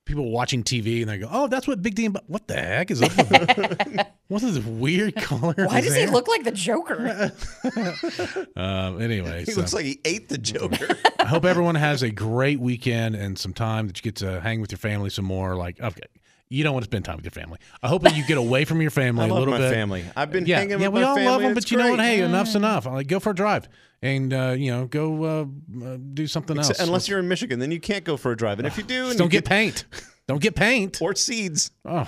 People 0.09 0.31
watching 0.31 0.65
TV 0.65 1.03
and 1.03 1.11
they 1.11 1.19
go, 1.19 1.29
"Oh, 1.31 1.47
that's 1.49 1.69
what 1.69 1.83
Big 1.83 1.95
D." 1.95 2.07
and 2.07 2.15
Bu- 2.15 2.21
What 2.27 2.49
the 2.49 2.55
heck 2.55 2.91
is 2.91 3.03
up? 3.03 3.13
What's 4.29 4.43
this 4.45 4.59
weird 4.65 5.15
color? 5.17 5.55
Why 5.57 5.77
his 5.77 5.87
does 5.87 5.95
he 5.97 6.01
hair? 6.03 6.11
look 6.11 6.27
like 6.29 6.45
the 6.45 6.51
Joker? 6.51 7.31
Um, 8.57 9.01
anyway, 9.01 9.45
He 9.45 9.53
so 9.53 9.61
looks 9.61 9.73
like 9.73 9.85
he 9.85 10.01
ate 10.05 10.29
the 10.29 10.39
Joker. 10.39 10.97
I 11.21 11.27
hope 11.27 11.45
everyone 11.45 11.75
has 11.77 12.03
a 12.03 12.11
great 12.11 12.59
weekend 12.61 13.15
and 13.15 13.39
some 13.39 13.53
time 13.53 13.87
that 13.87 13.99
you 13.99 14.03
get 14.03 14.17
to 14.17 14.41
hang 14.41 14.61
with 14.61 14.73
your 14.73 14.79
family 14.79 15.11
some 15.11 15.25
more. 15.27 15.55
Like, 15.55 15.81
okay, 15.81 16.01
you 16.49 16.65
don't 16.65 16.73
want 16.73 16.85
to 16.85 16.91
spend 16.91 17.05
time 17.05 17.17
with 17.17 17.25
your 17.25 17.31
family. 17.33 17.59
I 17.83 17.89
hope 17.89 18.03
that 18.03 18.17
you 18.17 18.27
get 18.27 18.39
away 18.39 18.65
from 18.65 18.81
your 18.81 18.91
family 18.91 19.25
I 19.25 19.27
a 19.27 19.31
love 19.31 19.39
little 19.41 19.55
my 19.55 19.59
bit. 19.61 19.73
family. 19.73 20.05
I've 20.17 20.33
been 20.33 20.47
yeah, 20.47 20.59
hanging 20.59 20.81
yeah, 20.81 20.89
with 20.89 20.95
we 20.95 21.03
all 21.03 21.21
love 21.23 21.43
them, 21.43 21.55
but 21.55 21.63
it's 21.63 21.71
you 21.71 21.79
know 21.79 21.91
what? 21.91 22.01
Hey, 22.01 22.21
enough's 22.23 22.57
enough. 22.57 22.87
I'm 22.87 22.95
like, 22.95 23.07
go 23.09 23.21
for 23.21 23.31
a 23.31 23.35
drive 23.35 23.69
and 24.03 24.33
uh, 24.33 24.55
you 24.57 24.71
know 24.71 24.87
go 24.87 25.25
uh, 25.25 25.45
uh, 25.85 25.97
do 26.15 26.27
something 26.27 26.57
else. 26.57 26.71
Except- 26.71 26.87
unless 26.87 27.09
you're 27.09 27.19
in 27.19 27.29
Michigan, 27.29 27.59
then 27.59 27.71
you 27.71 27.81
can't 27.81 28.05
go 28.05 28.17
for 28.17 28.33
a 28.33 28.37
drive. 28.37 28.59
And 28.59 28.67
if 28.67 28.77
you 28.77 28.85
do, 28.85 29.09
and 29.11 29.19
don't 29.19 29.27
you 29.27 29.31
get 29.41 29.45
paint. 29.45 29.85
Don't 30.27 30.43
get 30.43 30.55
paint. 30.55 30.99
or 31.03 31.15
seeds, 31.15 31.71
Oh, 31.85 32.07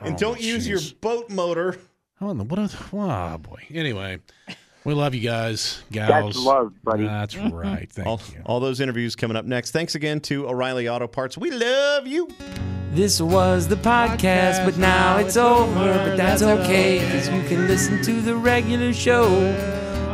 and 0.00 0.14
oh, 0.14 0.18
don't 0.18 0.40
use 0.40 0.68
your 0.68 0.80
boat 1.00 1.30
motor. 1.30 1.76
Oh, 2.20 2.32
no, 2.32 2.44
what 2.44 2.58
a 2.58 2.70
oh 2.92 3.38
boy. 3.38 3.62
Anyway, 3.72 4.18
we 4.84 4.94
love 4.94 5.14
you 5.14 5.20
guys, 5.22 5.82
gals. 5.90 6.34
That's 6.34 6.38
love, 6.44 6.72
buddy. 6.84 7.04
That's 7.04 7.36
right. 7.36 7.90
Thank 7.90 8.06
All, 8.06 8.20
you. 8.32 8.42
all 8.44 8.60
those 8.60 8.80
interviews 8.80 9.16
coming 9.16 9.36
up 9.36 9.46
next. 9.46 9.70
Thanks 9.72 9.94
again 9.94 10.20
to 10.20 10.46
O'Reilly 10.48 10.88
Auto 10.88 11.06
Parts. 11.06 11.36
We 11.38 11.50
love 11.50 12.06
you. 12.06 12.28
This 12.92 13.20
was 13.20 13.68
the 13.68 13.76
podcast, 13.76 14.64
but 14.64 14.76
now 14.76 15.18
it's 15.18 15.36
over. 15.36 15.74
But 15.74 16.16
that's 16.16 16.42
okay, 16.42 16.98
because 16.98 17.28
you 17.28 17.42
can 17.48 17.66
listen 17.68 18.02
to 18.02 18.20
the 18.20 18.36
regular 18.36 18.92
show 18.92 19.24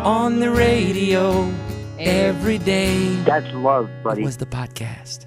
on 0.06 0.38
the 0.38 0.48
radio 0.48 1.52
every 1.98 2.58
day. 2.58 3.12
That's 3.24 3.52
love, 3.52 3.90
buddy. 4.04 4.22
Was 4.22 4.36
the 4.36 4.46
podcast. 4.46 5.26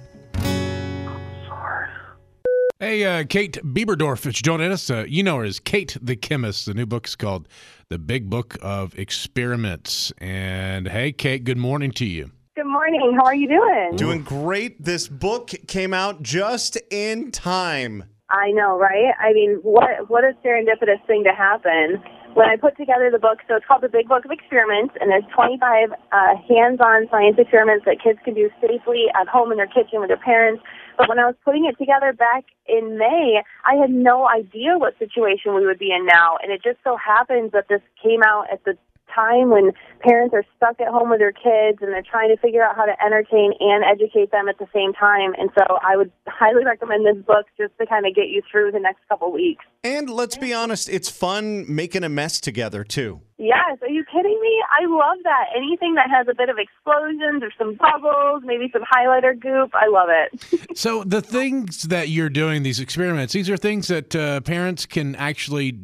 Hey, 2.78 3.04
uh, 3.04 3.24
Kate 3.28 3.58
Biberdorf 3.62 4.24
is 4.26 4.36
joining 4.36 4.72
us. 4.72 4.88
Uh, 4.88 5.04
you 5.06 5.22
know 5.22 5.36
her 5.36 5.44
as 5.44 5.60
Kate 5.60 5.98
the 6.00 6.16
Chemist. 6.16 6.64
The 6.64 6.72
new 6.72 6.86
book 6.86 7.06
is 7.06 7.14
called 7.14 7.46
The 7.90 7.98
Big 7.98 8.30
Book 8.30 8.56
of 8.62 8.98
Experiments. 8.98 10.14
And 10.16 10.88
hey, 10.88 11.12
Kate, 11.12 11.44
good 11.44 11.58
morning 11.58 11.90
to 11.92 12.06
you. 12.06 12.30
Good 12.56 12.64
morning. 12.64 13.18
How 13.20 13.26
are 13.26 13.34
you 13.34 13.48
doing? 13.48 13.96
Doing 13.96 14.22
great. 14.22 14.82
This 14.82 15.08
book 15.08 15.50
came 15.68 15.92
out 15.92 16.22
just 16.22 16.78
in 16.90 17.32
time. 17.32 18.04
I 18.30 18.50
know, 18.52 18.78
right? 18.78 19.12
I 19.20 19.34
mean, 19.34 19.58
what 19.62 20.08
what 20.08 20.24
a 20.24 20.32
serendipitous 20.42 21.04
thing 21.06 21.22
to 21.24 21.32
happen. 21.32 22.02
When 22.34 22.48
I 22.48 22.56
put 22.56 22.76
together 22.76 23.10
the 23.10 23.18
book, 23.18 23.38
so 23.48 23.56
it's 23.56 23.66
called 23.66 23.82
the 23.82 23.88
Big 23.88 24.08
Book 24.08 24.24
of 24.24 24.30
Experiments, 24.30 24.94
and 25.00 25.10
there's 25.10 25.26
25 25.34 25.90
uh, 25.90 26.36
hands-on 26.46 27.08
science 27.10 27.36
experiments 27.38 27.84
that 27.86 28.00
kids 28.02 28.20
can 28.24 28.34
do 28.34 28.48
safely 28.60 29.06
at 29.20 29.26
home 29.26 29.50
in 29.50 29.58
their 29.58 29.66
kitchen 29.66 29.98
with 29.98 30.08
their 30.08 30.22
parents. 30.22 30.62
But 30.96 31.08
when 31.08 31.18
I 31.18 31.26
was 31.26 31.34
putting 31.44 31.66
it 31.66 31.76
together 31.76 32.12
back 32.12 32.44
in 32.68 32.98
May, 32.98 33.42
I 33.66 33.74
had 33.74 33.90
no 33.90 34.28
idea 34.28 34.78
what 34.78 34.96
situation 34.98 35.54
we 35.54 35.66
would 35.66 35.78
be 35.78 35.90
in 35.90 36.06
now, 36.06 36.38
and 36.42 36.52
it 36.52 36.62
just 36.62 36.78
so 36.84 36.96
happens 36.96 37.50
that 37.52 37.66
this 37.68 37.82
came 38.00 38.22
out 38.22 38.46
at 38.52 38.62
the 38.64 38.78
time 39.14 39.50
when 39.50 39.72
parents 40.00 40.34
are 40.34 40.44
stuck 40.56 40.80
at 40.80 40.88
home 40.88 41.10
with 41.10 41.18
their 41.18 41.32
kids 41.32 41.78
and 41.80 41.92
they're 41.92 42.02
trying 42.02 42.34
to 42.34 42.40
figure 42.40 42.62
out 42.62 42.76
how 42.76 42.84
to 42.84 42.94
entertain 43.04 43.52
and 43.60 43.84
educate 43.84 44.30
them 44.32 44.48
at 44.48 44.58
the 44.58 44.66
same 44.74 44.92
time. 44.92 45.32
And 45.38 45.50
so 45.58 45.78
I 45.82 45.96
would 45.96 46.10
highly 46.26 46.64
recommend 46.64 47.06
this 47.06 47.22
book 47.24 47.46
just 47.58 47.72
to 47.78 47.86
kind 47.86 48.06
of 48.06 48.14
get 48.14 48.28
you 48.28 48.42
through 48.50 48.72
the 48.72 48.80
next 48.80 49.00
couple 49.08 49.32
weeks. 49.32 49.64
And 49.84 50.10
let's 50.10 50.36
be 50.36 50.52
honest, 50.52 50.88
it's 50.88 51.08
fun 51.08 51.64
making 51.68 52.04
a 52.04 52.08
mess 52.08 52.40
together, 52.40 52.84
too. 52.84 53.22
Yes, 53.38 53.78
are 53.80 53.88
you 53.88 54.04
kidding 54.04 54.38
me? 54.38 54.62
I 54.78 54.84
love 54.84 55.16
that. 55.24 55.46
Anything 55.56 55.94
that 55.94 56.10
has 56.10 56.26
a 56.28 56.34
bit 56.34 56.50
of 56.50 56.58
explosions 56.58 57.42
or 57.42 57.50
some 57.56 57.74
bubbles, 57.76 58.42
maybe 58.44 58.70
some 58.70 58.82
highlighter 58.82 59.32
goop, 59.38 59.70
I 59.74 59.88
love 59.88 60.08
it. 60.10 60.66
So, 60.76 61.04
the 61.04 61.20
things 61.20 61.84
that 61.84 62.08
you're 62.08 62.28
doing, 62.28 62.62
these 62.62 62.80
experiments, 62.80 63.32
these 63.32 63.50
are 63.50 63.56
things 63.56 63.88
that 63.88 64.14
uh, 64.14 64.40
parents 64.40 64.86
can 64.86 65.14
actually 65.16 65.78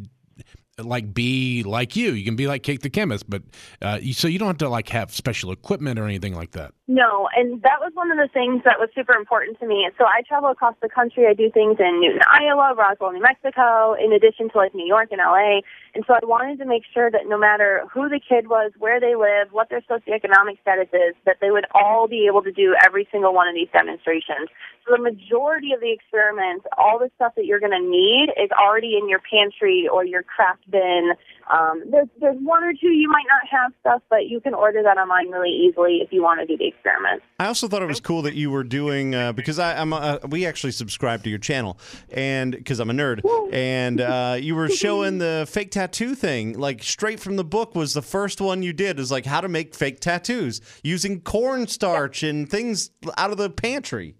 like 0.84 1.14
be 1.14 1.62
like 1.62 1.96
you. 1.96 2.12
You 2.12 2.24
can 2.24 2.36
be 2.36 2.46
like 2.46 2.62
Kate 2.62 2.82
the 2.82 2.90
chemist, 2.90 3.28
but 3.28 3.42
uh, 3.80 3.98
so 4.12 4.28
you 4.28 4.38
don't 4.38 4.48
have 4.48 4.58
to 4.58 4.68
like 4.68 4.88
have 4.90 5.12
special 5.12 5.50
equipment 5.50 5.98
or 5.98 6.04
anything 6.04 6.34
like 6.34 6.52
that. 6.52 6.72
No, 6.86 7.28
and 7.34 7.62
that 7.62 7.80
was 7.80 7.92
one 7.94 8.12
of 8.12 8.18
the 8.18 8.28
things 8.32 8.62
that 8.64 8.78
was 8.78 8.90
super 8.94 9.14
important 9.14 9.58
to 9.60 9.66
me. 9.66 9.88
So 9.98 10.04
I 10.04 10.22
travel 10.28 10.50
across 10.50 10.74
the 10.82 10.88
country. 10.88 11.26
I 11.26 11.34
do 11.34 11.50
things 11.50 11.78
in 11.80 12.00
Newton, 12.00 12.20
Iowa, 12.30 12.74
Roswell, 12.76 13.12
New 13.12 13.22
Mexico, 13.22 13.94
in 13.94 14.12
addition 14.12 14.50
to 14.50 14.58
like 14.58 14.74
New 14.74 14.86
York 14.86 15.08
and 15.10 15.18
LA. 15.18 15.60
And 15.94 16.04
so 16.06 16.12
I 16.12 16.20
wanted 16.22 16.58
to 16.58 16.66
make 16.66 16.82
sure 16.92 17.10
that 17.10 17.26
no 17.26 17.38
matter 17.38 17.82
who 17.92 18.08
the 18.10 18.20
kid 18.20 18.48
was, 18.48 18.70
where 18.78 19.00
they 19.00 19.16
live, 19.16 19.48
what 19.50 19.70
their 19.70 19.80
socioeconomic 19.80 20.60
status 20.60 20.88
is, 20.92 21.16
that 21.24 21.38
they 21.40 21.50
would 21.50 21.64
all 21.74 22.06
be 22.06 22.26
able 22.28 22.42
to 22.42 22.52
do 22.52 22.76
every 22.84 23.08
single 23.10 23.32
one 23.32 23.48
of 23.48 23.54
these 23.54 23.68
demonstrations. 23.72 24.52
So 24.86 24.94
the 24.94 25.02
majority 25.02 25.72
of 25.72 25.80
the 25.80 25.90
experiments, 25.90 26.66
all 26.76 26.98
the 26.98 27.10
stuff 27.16 27.32
that 27.34 27.46
you're 27.46 27.60
going 27.60 27.74
to 27.74 27.82
need 27.82 28.28
is 28.36 28.50
already 28.52 28.96
in 29.00 29.08
your 29.08 29.18
pantry 29.18 29.88
or 29.90 30.04
your 30.04 30.22
craft 30.22 30.65
bin. 30.70 31.12
Um, 31.52 31.84
there's, 31.90 32.08
there's 32.20 32.38
one 32.40 32.64
or 32.64 32.72
two 32.72 32.88
you 32.88 33.08
might 33.08 33.24
not 33.28 33.48
have 33.50 33.72
stuff, 33.80 34.02
but 34.10 34.26
you 34.26 34.40
can 34.40 34.52
order 34.52 34.82
that 34.82 34.98
online 34.98 35.30
really 35.30 35.50
easily 35.50 35.98
if 36.02 36.12
you 36.12 36.22
want 36.22 36.40
to 36.40 36.46
do 36.46 36.56
the 36.56 36.66
experiment. 36.66 37.22
I 37.38 37.46
also 37.46 37.68
thought 37.68 37.82
it 37.82 37.86
was 37.86 38.00
cool 38.00 38.22
that 38.22 38.34
you 38.34 38.50
were 38.50 38.64
doing 38.64 39.14
uh, 39.14 39.32
because 39.32 39.58
I, 39.58 39.80
I'm 39.80 39.92
uh, 39.92 40.18
we 40.28 40.44
actually 40.44 40.72
subscribe 40.72 41.22
to 41.24 41.30
your 41.30 41.38
channel 41.38 41.78
and 42.10 42.52
because 42.52 42.80
I'm 42.80 42.90
a 42.90 42.94
nerd 42.94 43.20
and 43.52 44.00
uh, 44.00 44.36
you 44.40 44.54
were 44.54 44.68
showing 44.84 45.18
the 45.18 45.46
fake 45.48 45.70
tattoo 45.70 46.14
thing 46.14 46.58
like 46.58 46.82
straight 46.82 47.20
from 47.20 47.36
the 47.36 47.44
book 47.44 47.74
was 47.74 47.94
the 47.94 48.02
first 48.02 48.40
one 48.40 48.62
you 48.62 48.72
did 48.72 48.98
is 48.98 49.10
like 49.10 49.26
how 49.26 49.40
to 49.40 49.48
make 49.48 49.74
fake 49.74 50.00
tattoos 50.00 50.60
using 50.82 51.20
cornstarch 51.20 52.22
and 52.22 52.50
things 52.50 52.90
out 53.16 53.30
of 53.30 53.38
the 53.38 53.50
pantry. 53.50 54.16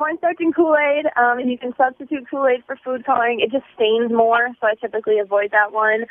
Cornstarch 0.00 0.40
and 0.40 0.56
Kool-Aid, 0.56 1.04
um, 1.20 1.40
and 1.40 1.50
you 1.50 1.58
can 1.58 1.74
substitute 1.76 2.24
Kool-Aid 2.30 2.64
for 2.64 2.74
food 2.82 3.04
coloring. 3.04 3.40
It 3.40 3.52
just 3.52 3.68
stains 3.76 4.10
more, 4.10 4.48
so 4.58 4.66
I 4.66 4.72
typically 4.80 5.18
avoid 5.18 5.50
that 5.52 5.72
one. 5.72 6.06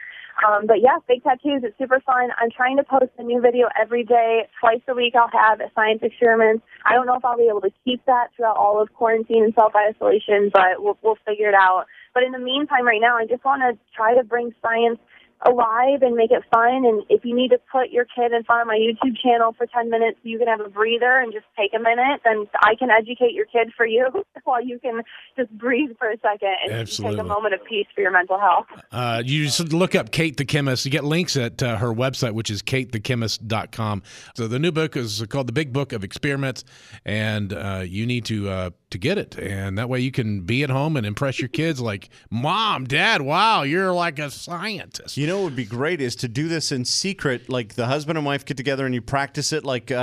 Um, 0.45 0.67
but 0.67 0.77
yeah, 0.79 0.99
fake 1.07 1.23
tattoos, 1.23 1.63
it's 1.63 1.75
super 1.79 1.99
fun. 2.05 2.29
I'm 2.37 2.51
trying 2.51 2.77
to 2.77 2.83
post 2.83 3.09
a 3.17 3.23
new 3.23 3.41
video 3.41 3.67
every 3.81 4.03
day. 4.03 4.45
Twice 4.59 4.85
a 4.87 4.93
week 4.93 5.15
I'll 5.15 5.33
have 5.33 5.59
science 5.73 6.01
experiments. 6.03 6.63
I 6.85 6.93
don't 6.93 7.07
know 7.07 7.15
if 7.15 7.25
I'll 7.25 7.35
be 7.35 7.49
able 7.49 7.61
to 7.61 7.73
keep 7.83 8.05
that 8.05 8.27
throughout 8.35 8.57
all 8.57 8.79
of 8.79 8.93
quarantine 8.93 9.43
and 9.43 9.55
self-isolation, 9.55 10.51
but 10.53 10.77
we'll, 10.77 10.99
we'll 11.01 11.17
figure 11.25 11.49
it 11.49 11.55
out. 11.55 11.85
But 12.13 12.21
in 12.21 12.31
the 12.31 12.37
meantime, 12.37 12.85
right 12.85 13.01
now, 13.01 13.17
I 13.17 13.25
just 13.25 13.43
want 13.43 13.63
to 13.65 13.73
try 13.95 14.13
to 14.13 14.23
bring 14.23 14.53
science 14.61 14.99
alive 15.45 16.01
and 16.01 16.15
make 16.15 16.31
it 16.31 16.43
fun. 16.51 16.85
And 16.85 17.03
if 17.09 17.23
you 17.23 17.35
need 17.35 17.49
to 17.49 17.59
put 17.71 17.89
your 17.89 18.05
kid 18.05 18.33
in 18.33 18.43
front 18.43 18.61
of 18.61 18.67
my 18.67 18.77
YouTube 18.77 19.17
channel 19.17 19.53
for 19.57 19.65
10 19.65 19.89
minutes, 19.89 20.19
you 20.23 20.37
can 20.37 20.47
have 20.47 20.59
a 20.59 20.69
breather 20.69 21.17
and 21.17 21.31
just 21.31 21.45
take 21.57 21.71
a 21.73 21.79
minute, 21.79 22.21
then 22.25 22.47
I 22.61 22.75
can 22.75 22.89
educate 22.89 23.33
your 23.33 23.45
kid 23.45 23.71
for 23.75 23.85
you 23.85 24.07
while 24.43 24.63
you 24.63 24.79
can 24.79 25.01
just 25.37 25.51
breathe 25.51 25.91
for 25.97 26.09
a 26.09 26.17
second 26.19 26.55
and 26.69 26.87
take 26.87 27.17
a 27.17 27.23
moment 27.23 27.53
of 27.53 27.63
peace 27.63 27.87
for 27.95 28.01
your 28.01 28.11
mental 28.11 28.39
health. 28.39 28.65
Uh, 28.91 29.23
you 29.25 29.45
just 29.45 29.71
look 29.71 29.95
up 29.95 30.11
Kate 30.11 30.37
the 30.37 30.45
Chemist. 30.45 30.85
You 30.85 30.91
get 30.91 31.03
links 31.03 31.37
at 31.37 31.63
uh, 31.63 31.77
her 31.77 31.93
website, 31.93 32.33
which 32.33 32.49
is 32.49 32.61
katethechemist.com. 32.61 34.03
So 34.35 34.47
the 34.47 34.59
new 34.59 34.71
book 34.71 34.97
is 34.97 35.23
called 35.29 35.47
The 35.47 35.53
Big 35.53 35.71
Book 35.71 35.93
of 35.93 36.03
Experiments, 36.03 36.63
and 37.05 37.53
uh, 37.53 37.83
you 37.85 38.05
need 38.05 38.25
to 38.25 38.49
uh, 38.49 38.69
to 38.89 38.97
get 38.97 39.17
it. 39.17 39.37
And 39.37 39.77
that 39.77 39.89
way 39.89 39.99
you 39.99 40.11
can 40.11 40.41
be 40.41 40.63
at 40.63 40.69
home 40.69 40.97
and 40.97 41.05
impress 41.05 41.39
your 41.39 41.49
kids 41.49 41.79
like, 41.79 42.09
Mom, 42.29 42.85
Dad, 42.85 43.21
wow, 43.21 43.63
you're 43.63 43.91
like 43.91 44.19
a 44.19 44.31
scientist. 44.31 45.17
You 45.17 45.27
know 45.29 45.37
what 45.37 45.43
would 45.45 45.55
be 45.55 45.65
great 45.65 46.01
is 46.01 46.15
to 46.17 46.27
do 46.27 46.47
this 46.47 46.71
in 46.71 46.83
secret, 46.85 47.49
like 47.49 47.75
the 47.75 47.85
husband 47.85 48.17
and 48.17 48.25
wife 48.25 48.45
get 48.45 48.57
together 48.57 48.85
and 48.85 48.93
you 48.93 49.01
practice 49.01 49.53
it 49.53 49.63
like 49.63 49.91
uh, 49.91 49.95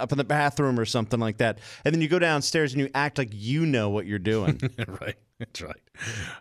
up 0.00 0.12
in 0.12 0.18
the 0.18 0.24
bathroom 0.24 0.78
or 0.78 0.84
something 0.84 1.18
like 1.20 1.38
that, 1.38 1.58
and 1.84 1.94
then 1.94 2.00
you 2.00 2.08
go 2.08 2.18
downstairs 2.18 2.72
and 2.72 2.80
you 2.80 2.90
act 2.94 3.18
like 3.18 3.30
you 3.32 3.66
know 3.66 3.90
what 3.90 4.06
you're 4.06 4.18
doing. 4.18 4.60
right. 5.00 5.16
That's 5.38 5.62
right. 5.62 5.76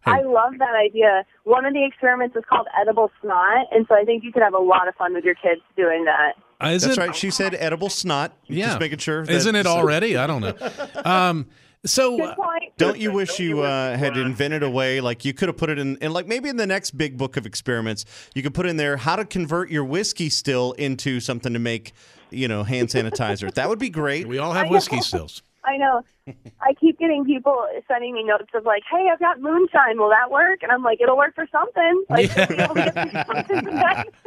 I 0.05 0.21
love 0.23 0.53
that 0.59 0.75
idea. 0.75 1.23
One 1.45 1.65
of 1.65 1.73
the 1.73 1.85
experiments 1.85 2.35
is 2.35 2.43
called 2.49 2.67
edible 2.79 3.09
snot, 3.21 3.67
and 3.71 3.85
so 3.87 3.95
I 3.95 4.03
think 4.03 4.23
you 4.25 4.31
could 4.33 4.43
have 4.43 4.53
a 4.53 4.59
lot 4.59 4.87
of 4.89 4.95
fun 4.95 5.13
with 5.13 5.23
your 5.23 5.35
kids 5.35 5.61
doing 5.77 6.03
that. 6.05 6.33
Uh, 6.61 6.67
is 6.71 6.81
That's 6.83 6.97
it- 6.97 6.99
right. 7.01 7.15
She 7.15 7.31
said 7.31 7.55
edible 7.55 7.89
snot. 7.89 8.33
Yeah. 8.47 8.67
Just 8.67 8.79
making 8.81 8.97
sure. 8.99 9.25
that- 9.25 9.33
Isn't 9.33 9.55
it 9.55 9.65
already? 9.65 10.17
I 10.17 10.27
don't 10.27 10.41
know. 10.41 10.53
Um, 11.05 11.47
so 11.85 12.17
Good. 12.17 12.35
Don't 12.77 12.99
you 12.99 13.11
wish 13.11 13.39
you 13.39 13.61
uh, 13.61 13.95
had 13.97 14.17
invented 14.17 14.63
a 14.63 14.69
way 14.69 15.01
like 15.01 15.23
you 15.23 15.33
could 15.33 15.47
have 15.47 15.57
put 15.57 15.69
it 15.69 15.79
in, 15.79 15.97
and 16.01 16.13
like 16.13 16.27
maybe 16.27 16.49
in 16.49 16.57
the 16.57 16.67
next 16.67 16.91
big 16.91 17.17
book 17.17 17.37
of 17.37 17.45
experiments, 17.45 18.05
you 18.35 18.43
could 18.43 18.53
put 18.53 18.65
in 18.65 18.77
there 18.77 18.97
how 18.97 19.15
to 19.15 19.25
convert 19.25 19.69
your 19.69 19.83
whiskey 19.83 20.29
still 20.29 20.73
into 20.73 21.19
something 21.19 21.53
to 21.53 21.59
make, 21.59 21.93
you 22.29 22.47
know, 22.47 22.63
hand 22.63 22.89
sanitizer. 22.89 23.53
that 23.53 23.69
would 23.69 23.79
be 23.79 23.89
great. 23.89 24.27
we 24.27 24.37
all 24.37 24.53
have 24.53 24.69
whiskey 24.69 25.01
stills. 25.01 25.41
I 25.63 25.77
know. 25.77 26.03
I 26.61 26.73
keep 26.73 26.99
getting 26.99 27.25
people 27.25 27.65
sending 27.87 28.13
me 28.13 28.23
notes 28.23 28.49
of 28.53 28.65
like, 28.65 28.83
"Hey, 28.89 29.07
I've 29.11 29.19
got 29.19 29.41
moonshine. 29.41 29.97
Will 29.97 30.09
that 30.09 30.31
work?" 30.31 30.61
And 30.61 30.71
I'm 30.71 30.83
like, 30.83 31.01
"It'll 31.01 31.17
work 31.17 31.35
for 31.35 31.47
something. 31.51 32.05
Like, 32.09 32.35
you'll 32.35 32.47
be 32.47 32.55
able 32.55 32.75
to 32.75 32.81
get 32.81 32.93
through 32.93 33.35
something 33.35 33.65
from 33.65 33.75
that." 33.75 34.07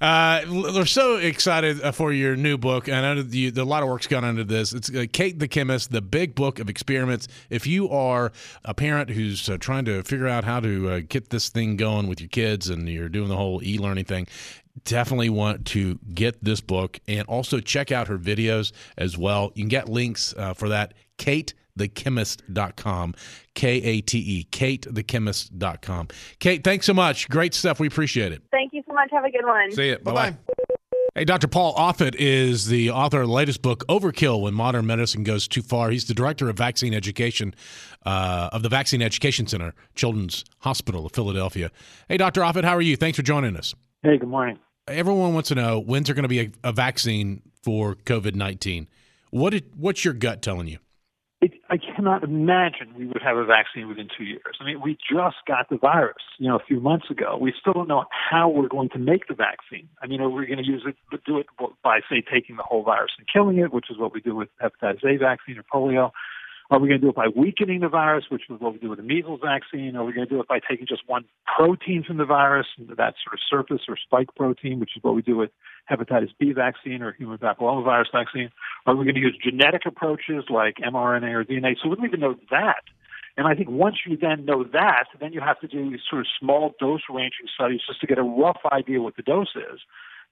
Uh, 0.00 0.42
we're 0.48 0.84
so 0.84 1.16
excited 1.16 1.80
uh, 1.80 1.92
for 1.92 2.12
your 2.12 2.36
new 2.36 2.58
book, 2.58 2.88
and 2.88 3.06
I 3.06 3.14
know 3.14 3.22
you, 3.28 3.52
a 3.56 3.62
lot 3.62 3.82
of 3.82 3.88
work's 3.88 4.06
gone 4.06 4.24
into 4.24 4.44
this. 4.44 4.72
It's 4.72 4.90
uh, 4.90 5.06
Kate 5.12 5.38
the 5.38 5.46
Chemist, 5.48 5.92
the 5.92 6.02
big 6.02 6.34
book 6.34 6.58
of 6.58 6.68
experiments. 6.68 7.28
If 7.50 7.66
you 7.66 7.88
are 7.90 8.32
a 8.64 8.74
parent 8.74 9.10
who's 9.10 9.48
uh, 9.48 9.56
trying 9.58 9.84
to 9.86 10.02
figure 10.02 10.26
out 10.26 10.44
how 10.44 10.60
to 10.60 10.90
uh, 10.90 11.00
get 11.08 11.30
this 11.30 11.48
thing 11.48 11.76
going 11.76 12.08
with 12.08 12.20
your 12.20 12.28
kids, 12.28 12.68
and 12.68 12.88
you're 12.88 13.08
doing 13.08 13.28
the 13.28 13.36
whole 13.36 13.62
e-learning 13.62 14.04
thing, 14.04 14.26
definitely 14.82 15.30
want 15.30 15.66
to 15.66 15.98
get 16.14 16.42
this 16.42 16.60
book 16.60 16.98
and 17.06 17.26
also 17.28 17.60
check 17.60 17.92
out 17.92 18.08
her 18.08 18.18
videos 18.18 18.72
as 18.98 19.16
well. 19.16 19.52
You 19.54 19.62
can 19.62 19.68
get 19.68 19.88
links 19.88 20.34
uh, 20.36 20.54
for 20.54 20.68
that. 20.70 20.94
KateTheChemist.com. 21.18 23.14
K 23.54 23.68
A 23.82 24.00
T 24.00 24.18
E. 24.18 24.48
KateTheChemist.com. 24.50 26.08
Kate, 26.40 26.64
thanks 26.64 26.86
so 26.86 26.94
much. 26.94 27.28
Great 27.28 27.54
stuff. 27.54 27.78
We 27.78 27.86
appreciate 27.86 28.32
it. 28.32 28.42
Thank 28.50 28.72
you 28.72 28.82
so 28.86 28.94
much. 28.94 29.10
Have 29.12 29.24
a 29.24 29.30
good 29.30 29.46
one. 29.46 29.70
See 29.70 29.90
you. 29.90 29.98
Bye 29.98 30.12
bye. 30.12 30.36
Hey, 31.16 31.24
Dr. 31.24 31.46
Paul 31.46 31.76
Offit 31.76 32.16
is 32.18 32.66
the 32.66 32.90
author 32.90 33.20
of 33.20 33.28
the 33.28 33.32
latest 33.32 33.62
book, 33.62 33.86
Overkill 33.86 34.42
When 34.42 34.52
Modern 34.52 34.84
Medicine 34.84 35.22
Goes 35.22 35.46
Too 35.46 35.62
Far. 35.62 35.90
He's 35.90 36.06
the 36.06 36.14
director 36.14 36.48
of 36.48 36.56
vaccine 36.56 36.92
education 36.92 37.54
uh, 38.04 38.48
of 38.52 38.64
the 38.64 38.68
Vaccine 38.68 39.00
Education 39.00 39.46
Center, 39.46 39.74
Children's 39.94 40.44
Hospital 40.58 41.06
of 41.06 41.12
Philadelphia. 41.12 41.70
Hey, 42.08 42.16
Dr. 42.16 42.40
Offit, 42.40 42.64
how 42.64 42.74
are 42.74 42.82
you? 42.82 42.96
Thanks 42.96 43.14
for 43.14 43.22
joining 43.22 43.56
us. 43.56 43.76
Hey, 44.04 44.18
good 44.18 44.28
morning. 44.28 44.58
Everyone 44.86 45.32
wants 45.32 45.48
to 45.48 45.54
know 45.54 45.80
when's 45.80 46.08
there 46.08 46.14
going 46.14 46.24
to 46.24 46.28
be 46.28 46.40
a, 46.40 46.50
a 46.62 46.72
vaccine 46.72 47.40
for 47.62 47.94
COVID 47.94 48.34
19? 48.34 48.86
What 49.30 49.50
did, 49.50 49.64
what's 49.78 50.04
your 50.04 50.12
gut 50.12 50.42
telling 50.42 50.68
you? 50.68 50.76
It, 51.40 51.52
I 51.70 51.78
cannot 51.78 52.22
imagine 52.22 52.92
we 52.98 53.06
would 53.06 53.22
have 53.22 53.38
a 53.38 53.46
vaccine 53.46 53.88
within 53.88 54.10
two 54.14 54.24
years. 54.24 54.58
I 54.60 54.66
mean, 54.66 54.82
we 54.82 54.98
just 55.10 55.36
got 55.48 55.70
the 55.70 55.78
virus, 55.78 56.22
you 56.38 56.48
know, 56.48 56.56
a 56.56 56.64
few 56.68 56.80
months 56.80 57.06
ago. 57.08 57.38
We 57.40 57.54
still 57.58 57.72
don't 57.72 57.88
know 57.88 58.04
how 58.10 58.50
we're 58.50 58.68
going 58.68 58.90
to 58.90 58.98
make 58.98 59.26
the 59.26 59.34
vaccine. 59.34 59.88
I 60.02 60.06
mean, 60.06 60.20
are 60.20 60.28
we 60.28 60.44
going 60.44 60.62
to 60.62 60.66
use 60.66 60.84
it, 60.86 60.96
do 61.24 61.38
it 61.38 61.46
by, 61.82 62.00
say, 62.10 62.20
taking 62.20 62.56
the 62.56 62.62
whole 62.62 62.82
virus 62.82 63.12
and 63.16 63.26
killing 63.26 63.56
it, 63.56 63.72
which 63.72 63.86
is 63.90 63.96
what 63.96 64.12
we 64.12 64.20
do 64.20 64.36
with 64.36 64.50
hepatitis 64.62 65.02
A 65.02 65.16
vaccine 65.16 65.56
or 65.56 65.62
polio? 65.62 66.10
Are 66.70 66.78
we 66.78 66.88
going 66.88 67.00
to 67.00 67.06
do 67.06 67.10
it 67.10 67.14
by 67.14 67.28
weakening 67.28 67.80
the 67.80 67.88
virus, 67.88 68.24
which 68.30 68.42
is 68.48 68.58
what 68.58 68.72
we 68.72 68.78
do 68.78 68.88
with 68.88 68.98
the 68.98 69.04
measles 69.04 69.40
vaccine? 69.44 69.96
Are 69.96 70.04
we 70.04 70.14
going 70.14 70.26
to 70.26 70.34
do 70.34 70.40
it 70.40 70.48
by 70.48 70.60
taking 70.60 70.86
just 70.86 71.02
one 71.06 71.24
protein 71.56 72.02
from 72.06 72.16
the 72.16 72.24
virus, 72.24 72.66
that 72.78 73.14
sort 73.22 73.34
of 73.34 73.38
surface 73.48 73.82
or 73.86 73.96
spike 73.96 74.28
protein, 74.34 74.80
which 74.80 74.96
is 74.96 75.02
what 75.02 75.14
we 75.14 75.20
do 75.20 75.36
with 75.36 75.50
hepatitis 75.90 76.30
B 76.38 76.52
vaccine 76.52 77.02
or 77.02 77.12
human 77.12 77.36
papillomavirus 77.36 78.10
vaccine? 78.12 78.50
Are 78.86 78.96
we 78.96 79.04
going 79.04 79.14
to 79.14 79.20
use 79.20 79.38
genetic 79.42 79.82
approaches 79.86 80.44
like 80.48 80.76
mRNA 80.76 81.34
or 81.34 81.44
DNA? 81.44 81.74
So 81.82 81.90
we 81.90 81.96
don't 81.96 82.06
even 82.06 82.20
know 82.20 82.36
that. 82.50 82.82
And 83.36 83.46
I 83.46 83.54
think 83.54 83.68
once 83.68 83.96
you 84.06 84.16
then 84.16 84.44
know 84.44 84.64
that, 84.72 85.06
then 85.20 85.32
you 85.32 85.40
have 85.40 85.60
to 85.60 85.66
do 85.66 85.90
these 85.90 86.00
sort 86.08 86.20
of 86.20 86.26
small 86.38 86.72
dose 86.78 87.02
ranging 87.10 87.48
studies 87.52 87.80
just 87.86 88.00
to 88.00 88.06
get 88.06 88.18
a 88.18 88.22
rough 88.22 88.60
idea 88.70 89.02
what 89.02 89.16
the 89.16 89.22
dose 89.22 89.54
is. 89.56 89.80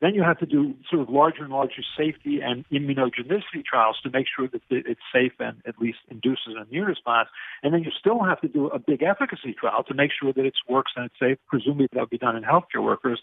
Then 0.02 0.16
you 0.16 0.24
have 0.24 0.38
to 0.40 0.46
do 0.46 0.74
sort 0.90 1.00
of 1.00 1.08
larger 1.08 1.44
and 1.44 1.52
larger 1.52 1.82
safety 1.96 2.40
and 2.42 2.64
immunogenicity 2.70 3.64
trials 3.64 3.98
to 4.02 4.10
make 4.10 4.26
sure 4.26 4.48
that 4.48 4.60
it's 4.68 5.00
safe 5.14 5.32
and 5.38 5.62
at 5.64 5.78
least 5.78 5.98
induces 6.10 6.48
an 6.48 6.66
immune 6.68 6.86
response. 6.86 7.28
And 7.62 7.72
then 7.72 7.84
you 7.84 7.92
still 7.96 8.24
have 8.24 8.40
to 8.40 8.48
do 8.48 8.66
a 8.66 8.80
big 8.80 9.04
efficacy 9.04 9.54
trial 9.54 9.84
to 9.84 9.94
make 9.94 10.10
sure 10.10 10.32
that 10.32 10.44
it 10.44 10.54
works 10.68 10.90
and 10.96 11.06
it's 11.06 11.14
safe. 11.20 11.38
Presumably 11.46 11.86
that 11.92 12.00
would 12.00 12.10
be 12.10 12.18
done 12.18 12.34
in 12.34 12.42
healthcare 12.42 12.82
workers. 12.82 13.20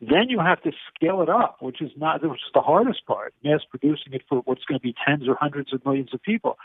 Then 0.00 0.28
you 0.28 0.38
have 0.38 0.62
to 0.62 0.70
scale 0.94 1.22
it 1.22 1.28
up, 1.28 1.56
which 1.60 1.82
is 1.82 1.90
not 1.96 2.22
which 2.22 2.40
is 2.40 2.52
the 2.54 2.60
hardest 2.60 3.04
part, 3.04 3.34
mass 3.42 3.62
producing 3.68 4.12
it 4.12 4.22
for 4.28 4.42
what's 4.44 4.64
going 4.64 4.78
to 4.78 4.82
be 4.82 4.94
tens 5.04 5.26
or 5.26 5.34
hundreds 5.34 5.72
of 5.72 5.84
millions 5.84 6.14
of 6.14 6.22
people. 6.22 6.56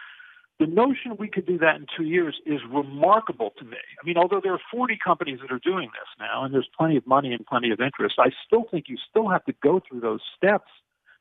The 0.59 0.65
notion 0.65 1.17
we 1.19 1.27
could 1.27 1.45
do 1.45 1.59
that 1.59 1.75
in 1.75 1.85
two 1.95 2.03
years 2.03 2.39
is 2.45 2.59
remarkable 2.71 3.51
to 3.59 3.63
me. 3.65 3.77
I 4.01 4.05
mean, 4.05 4.17
although 4.17 4.41
there 4.41 4.53
are 4.53 4.61
40 4.71 4.97
companies 5.03 5.39
that 5.41 5.51
are 5.51 5.59
doing 5.59 5.89
this 5.93 6.09
now, 6.19 6.43
and 6.43 6.53
there's 6.53 6.69
plenty 6.75 6.97
of 6.97 7.05
money 7.05 7.31
and 7.31 7.45
plenty 7.45 7.69
of 7.69 7.79
interest, 7.79 8.15
I 8.17 8.31
still 8.45 8.65
think 8.71 8.85
you 8.87 8.97
still 9.09 9.29
have 9.29 9.45
to 9.45 9.53
go 9.61 9.79
through 9.87 9.99
those 9.99 10.21
steps 10.35 10.71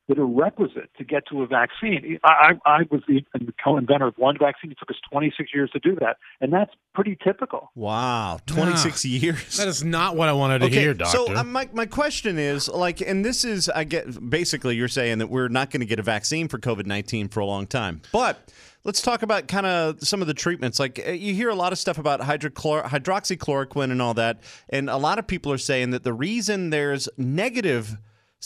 that 0.09 0.19
are 0.19 0.27
requisite 0.27 0.89
to 0.99 1.05
get 1.05 1.27
to 1.29 1.43
a 1.43 1.47
vaccine. 1.47 2.19
I, 2.25 2.53
I 2.65 2.83
was 2.91 3.03
the 3.09 3.25
co-inventor 3.63 4.07
of 4.07 4.15
one 4.17 4.37
vaccine. 4.39 4.71
It 4.71 4.79
took 4.79 4.91
us 4.91 4.97
26 5.11 5.51
years 5.53 5.71
to 5.73 5.81
do 5.81 5.97
that, 6.01 6.19
and 6.41 6.53
that's 6.53 6.71
pretty 6.95 7.17
typical. 7.23 7.71
Wow, 7.75 8.39
26 8.47 9.05
Nah. 9.05 9.09
years. 9.11 9.57
That 9.57 9.69
is 9.69 9.83
not 9.83 10.17
what 10.17 10.29
I 10.29 10.33
wanted 10.33 10.61
to 10.61 10.67
Okay, 10.67 10.81
hear, 10.81 10.95
doctor. 10.95 11.17
So 11.17 11.35
uh, 11.37 11.43
my 11.43 11.69
my 11.73 11.87
question 11.87 12.39
is 12.39 12.69
like, 12.69 13.01
and 13.01 13.25
this 13.25 13.45
is 13.45 13.69
I 13.69 13.85
get 13.85 14.31
basically 14.31 14.77
you're 14.77 14.89
saying 14.89 15.19
that 15.19 15.29
we're 15.29 15.49
not 15.49 15.71
going 15.71 15.81
to 15.81 15.87
get 15.87 15.99
a 15.99 16.03
vaccine 16.03 16.47
for 16.49 16.59
COVID 16.59 16.87
nineteen 16.87 17.29
for 17.29 17.41
a 17.41 17.47
long 17.47 17.67
time, 17.67 18.03
but. 18.13 18.39
Let's 18.85 19.03
talk 19.03 19.23
about 19.25 19.49
kind 19.49 19.67
of 19.67 20.01
some 20.07 20.21
of 20.21 20.29
the 20.29 20.35
treatments. 20.35 20.79
Like 20.79 21.03
uh, 21.05 21.11
you 21.11 21.35
hear 21.35 21.49
a 21.49 21.57
lot 21.57 21.73
of 21.73 21.79
stuff 21.81 21.99
about 21.99 22.21
hydrochlor- 22.21 22.85
hydroxychloroquine 22.85 23.91
and 23.91 24.01
all 24.01 24.15
that, 24.15 24.39
and 24.69 24.89
a 24.89 24.97
lot 24.97 25.19
of 25.19 25.27
people 25.27 25.51
are 25.51 25.59
saying 25.59 25.91
that 25.91 26.05
the 26.05 26.13
reason 26.13 26.71
there's 26.71 27.09
negative 27.19 27.97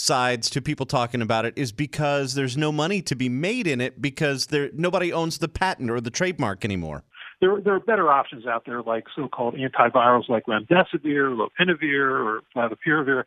sides 0.01 0.48
to 0.51 0.62
people 0.62 0.86
talking 0.86 1.22
about 1.22 1.44
it 1.44 1.55
is 1.57 1.72
because 1.72 2.34
there's 2.34 2.57
no 2.57 2.72
money 2.72 3.03
to 3.03 3.14
be 3.14 3.28
made 3.28 3.66
in 3.66 3.80
it 3.80 4.01
because 4.01 4.46
there 4.46 4.70
nobody 4.72 5.12
owns 5.12 5.38
the 5.38 5.48
patent 5.48 5.90
or 5.90 6.01
the 6.01 6.11
trademark 6.11 6.64
anymore. 6.64 7.05
There, 7.40 7.61
there 7.61 7.74
are 7.74 7.80
better 7.80 8.11
options 8.11 8.46
out 8.46 8.64
there, 8.66 8.82
like 8.82 9.05
so-called 9.14 9.55
antivirals 9.55 10.28
like 10.28 10.44
remdesivir, 10.46 11.34
lopinavir, 11.36 12.24
or 12.24 12.40
favipiravir. 12.55 13.24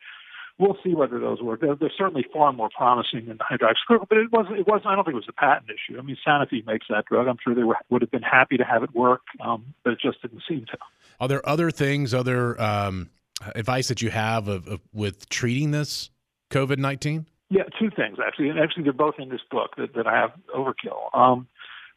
We'll 0.59 0.77
see 0.83 0.93
whether 0.93 1.19
those 1.19 1.41
work. 1.41 1.61
They're, 1.61 1.75
they're 1.75 1.91
certainly 1.97 2.25
far 2.31 2.53
more 2.53 2.69
promising 2.75 3.25
than 3.25 3.39
hydroxychloroquine, 3.39 4.09
but 4.09 4.17
it 4.19 4.31
wasn't. 4.31 4.59
It 4.59 4.67
wasn't. 4.67 4.87
I 4.87 4.95
don't 4.95 5.03
think 5.03 5.13
it 5.13 5.15
was 5.15 5.29
a 5.29 5.33
patent 5.33 5.69
issue. 5.69 5.97
I 5.97 6.03
mean, 6.03 6.17
Sanofi 6.25 6.65
makes 6.65 6.85
that 6.89 7.05
drug. 7.05 7.27
I'm 7.27 7.37
sure 7.43 7.55
they 7.55 7.63
were, 7.63 7.77
would 7.89 8.03
have 8.03 8.11
been 8.11 8.21
happy 8.21 8.57
to 8.57 8.63
have 8.63 8.83
it 8.83 8.93
work, 8.93 9.21
um, 9.43 9.73
but 9.83 9.93
it 9.93 9.99
just 9.99 10.21
didn't 10.21 10.43
seem 10.47 10.65
to. 10.67 10.77
Are 11.19 11.27
there 11.27 11.47
other 11.49 11.71
things, 11.71 12.13
other 12.13 12.59
um, 12.61 13.09
advice 13.55 13.87
that 13.87 14.03
you 14.03 14.11
have 14.11 14.47
of, 14.47 14.67
of 14.67 14.81
with 14.93 15.27
treating 15.29 15.71
this 15.71 16.11
COVID 16.53 16.77
nineteen? 16.77 17.25
Yeah, 17.49 17.63
two 17.79 17.89
things 17.89 18.17
actually, 18.25 18.49
and 18.49 18.59
actually 18.59 18.83
they're 18.83 18.93
both 18.93 19.15
in 19.19 19.29
this 19.29 19.41
book 19.51 19.71
that, 19.77 19.93
that 19.95 20.07
I 20.07 20.15
have 20.15 20.31
overkill. 20.55 21.13
Um, 21.13 21.47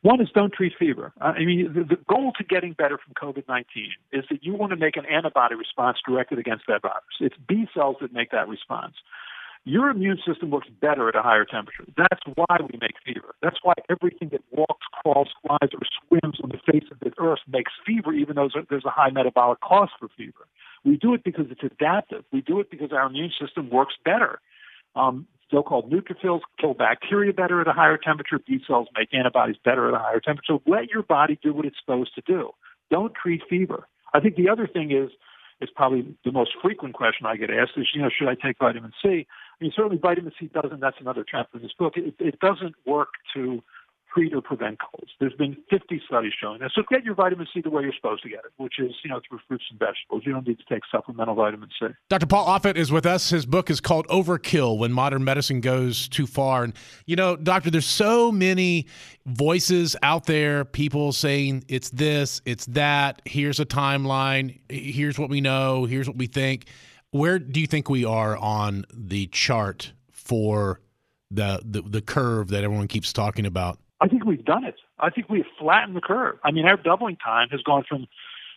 one 0.02 0.20
is 0.20 0.28
don't 0.34 0.52
treat 0.52 0.72
fever. 0.78 1.12
Uh, 1.20 1.32
I 1.36 1.44
mean, 1.44 1.72
the, 1.74 1.82
the 1.82 2.00
goal 2.08 2.32
to 2.38 2.44
getting 2.44 2.72
better 2.74 2.98
from 2.98 3.14
COVID 3.14 3.48
19 3.48 3.90
is 4.12 4.24
that 4.30 4.44
you 4.44 4.54
want 4.54 4.70
to 4.70 4.76
make 4.76 4.96
an 4.96 5.04
antibody 5.06 5.54
response 5.54 5.98
directed 6.06 6.38
against 6.38 6.64
that 6.68 6.82
virus. 6.82 7.02
It's 7.20 7.36
B 7.48 7.66
cells 7.74 7.96
that 8.00 8.12
make 8.12 8.30
that 8.30 8.48
response. 8.48 8.94
Your 9.64 9.90
immune 9.90 10.18
system 10.24 10.50
works 10.50 10.68
better 10.80 11.08
at 11.08 11.16
a 11.16 11.22
higher 11.22 11.44
temperature. 11.44 11.84
That's 11.96 12.22
why 12.36 12.58
we 12.60 12.78
make 12.80 12.94
fever. 13.04 13.34
That's 13.42 13.56
why 13.64 13.74
everything 13.90 14.28
that 14.28 14.42
walks, 14.52 14.86
crawls, 14.92 15.28
flies, 15.44 15.70
or 15.74 15.82
swims 16.06 16.38
on 16.40 16.50
the 16.50 16.72
face 16.72 16.84
of 16.92 17.00
the 17.00 17.10
earth 17.18 17.40
makes 17.48 17.72
fever, 17.84 18.12
even 18.12 18.36
though 18.36 18.48
there's 18.70 18.84
a 18.84 18.90
high 18.90 19.10
metabolic 19.10 19.60
cost 19.60 19.92
for 19.98 20.08
fever. 20.16 20.46
We 20.86 20.96
do 20.96 21.12
it 21.14 21.24
because 21.24 21.46
it's 21.50 21.64
adaptive. 21.64 22.24
We 22.32 22.40
do 22.40 22.60
it 22.60 22.70
because 22.70 22.92
our 22.92 23.06
immune 23.06 23.32
system 23.40 23.68
works 23.70 23.94
better. 24.04 24.40
Um, 24.94 25.26
so-called 25.50 25.90
neutrophils 25.90 26.40
kill 26.60 26.74
bacteria 26.74 27.32
better 27.32 27.60
at 27.60 27.68
a 27.68 27.72
higher 27.72 27.98
temperature. 27.98 28.38
B 28.38 28.60
cells 28.66 28.88
make 28.96 29.12
antibodies 29.12 29.56
better 29.64 29.88
at 29.88 29.94
a 29.94 29.98
higher 29.98 30.20
temperature. 30.20 30.58
Let 30.64 30.88
your 30.88 31.02
body 31.02 31.38
do 31.42 31.52
what 31.52 31.66
it's 31.66 31.76
supposed 31.84 32.14
to 32.14 32.22
do. 32.26 32.50
Don't 32.90 33.12
treat 33.14 33.42
fever. 33.50 33.88
I 34.14 34.20
think 34.20 34.36
the 34.36 34.48
other 34.48 34.66
thing 34.66 34.92
is, 34.92 35.10
is 35.60 35.68
probably 35.74 36.14
the 36.24 36.32
most 36.32 36.50
frequent 36.62 36.94
question 36.94 37.26
I 37.26 37.36
get 37.36 37.50
asked 37.50 37.72
is, 37.76 37.88
you 37.94 38.02
know, 38.02 38.10
should 38.16 38.28
I 38.28 38.34
take 38.34 38.58
vitamin 38.58 38.92
C? 39.02 39.26
I 39.60 39.64
mean, 39.64 39.72
certainly 39.74 39.98
vitamin 39.98 40.32
C 40.38 40.50
doesn't. 40.52 40.80
That's 40.80 41.00
another 41.00 41.24
chapter 41.28 41.56
in 41.58 41.62
this 41.62 41.72
book. 41.78 41.94
It, 41.96 42.14
it 42.18 42.38
doesn't 42.40 42.74
work 42.86 43.08
to 43.34 43.62
treat 44.16 44.34
or 44.34 44.40
prevent 44.40 44.78
colds. 44.80 45.10
There's 45.20 45.34
been 45.34 45.56
50 45.70 46.02
studies 46.06 46.32
showing 46.40 46.60
this. 46.60 46.72
So 46.74 46.82
get 46.88 47.04
your 47.04 47.14
vitamin 47.14 47.46
C 47.52 47.60
the 47.60 47.70
way 47.70 47.82
you're 47.82 47.92
supposed 47.94 48.22
to 48.22 48.28
get 48.28 48.40
it, 48.40 48.52
which 48.56 48.78
is, 48.78 48.92
you 49.04 49.10
know, 49.10 49.20
through 49.28 49.40
fruits 49.46 49.64
and 49.70 49.78
vegetables. 49.78 50.22
You 50.24 50.32
don't 50.32 50.46
need 50.46 50.58
to 50.58 50.64
take 50.68 50.82
supplemental 50.90 51.34
vitamin 51.34 51.68
C. 51.78 51.88
Dr. 52.08 52.26
Paul 52.26 52.46
Offit 52.46 52.76
is 52.76 52.90
with 52.90 53.06
us. 53.06 53.30
His 53.30 53.44
book 53.44 53.70
is 53.70 53.80
called 53.80 54.06
Overkill 54.08 54.78
When 54.78 54.92
Modern 54.92 55.24
Medicine 55.24 55.60
Goes 55.60 56.08
Too 56.08 56.26
Far. 56.26 56.64
And, 56.64 56.72
you 57.04 57.16
know, 57.16 57.36
Doctor, 57.36 57.70
there's 57.70 57.86
so 57.86 58.32
many 58.32 58.86
voices 59.26 59.96
out 60.02 60.26
there, 60.26 60.64
people 60.64 61.12
saying 61.12 61.64
it's 61.68 61.90
this, 61.90 62.40
it's 62.44 62.66
that, 62.66 63.20
here's 63.24 63.60
a 63.60 63.66
timeline, 63.66 64.60
here's 64.70 65.18
what 65.18 65.28
we 65.28 65.40
know, 65.40 65.84
here's 65.84 66.08
what 66.08 66.16
we 66.16 66.26
think. 66.26 66.66
Where 67.10 67.38
do 67.38 67.60
you 67.60 67.66
think 67.66 67.88
we 67.90 68.04
are 68.04 68.36
on 68.36 68.84
the 68.92 69.26
chart 69.28 69.92
for 70.10 70.80
the, 71.30 71.60
the, 71.64 71.82
the 71.82 72.02
curve 72.02 72.48
that 72.48 72.64
everyone 72.64 72.88
keeps 72.88 73.12
talking 73.12 73.46
about? 73.46 73.78
I 74.00 74.08
think 74.08 74.24
we've 74.24 74.44
done 74.44 74.64
it. 74.64 74.76
I 74.98 75.10
think 75.10 75.28
we've 75.28 75.46
flattened 75.58 75.96
the 75.96 76.00
curve. 76.00 76.36
I 76.44 76.50
mean, 76.50 76.66
our 76.66 76.76
doubling 76.76 77.16
time 77.16 77.48
has 77.50 77.62
gone 77.62 77.84
from, 77.88 78.06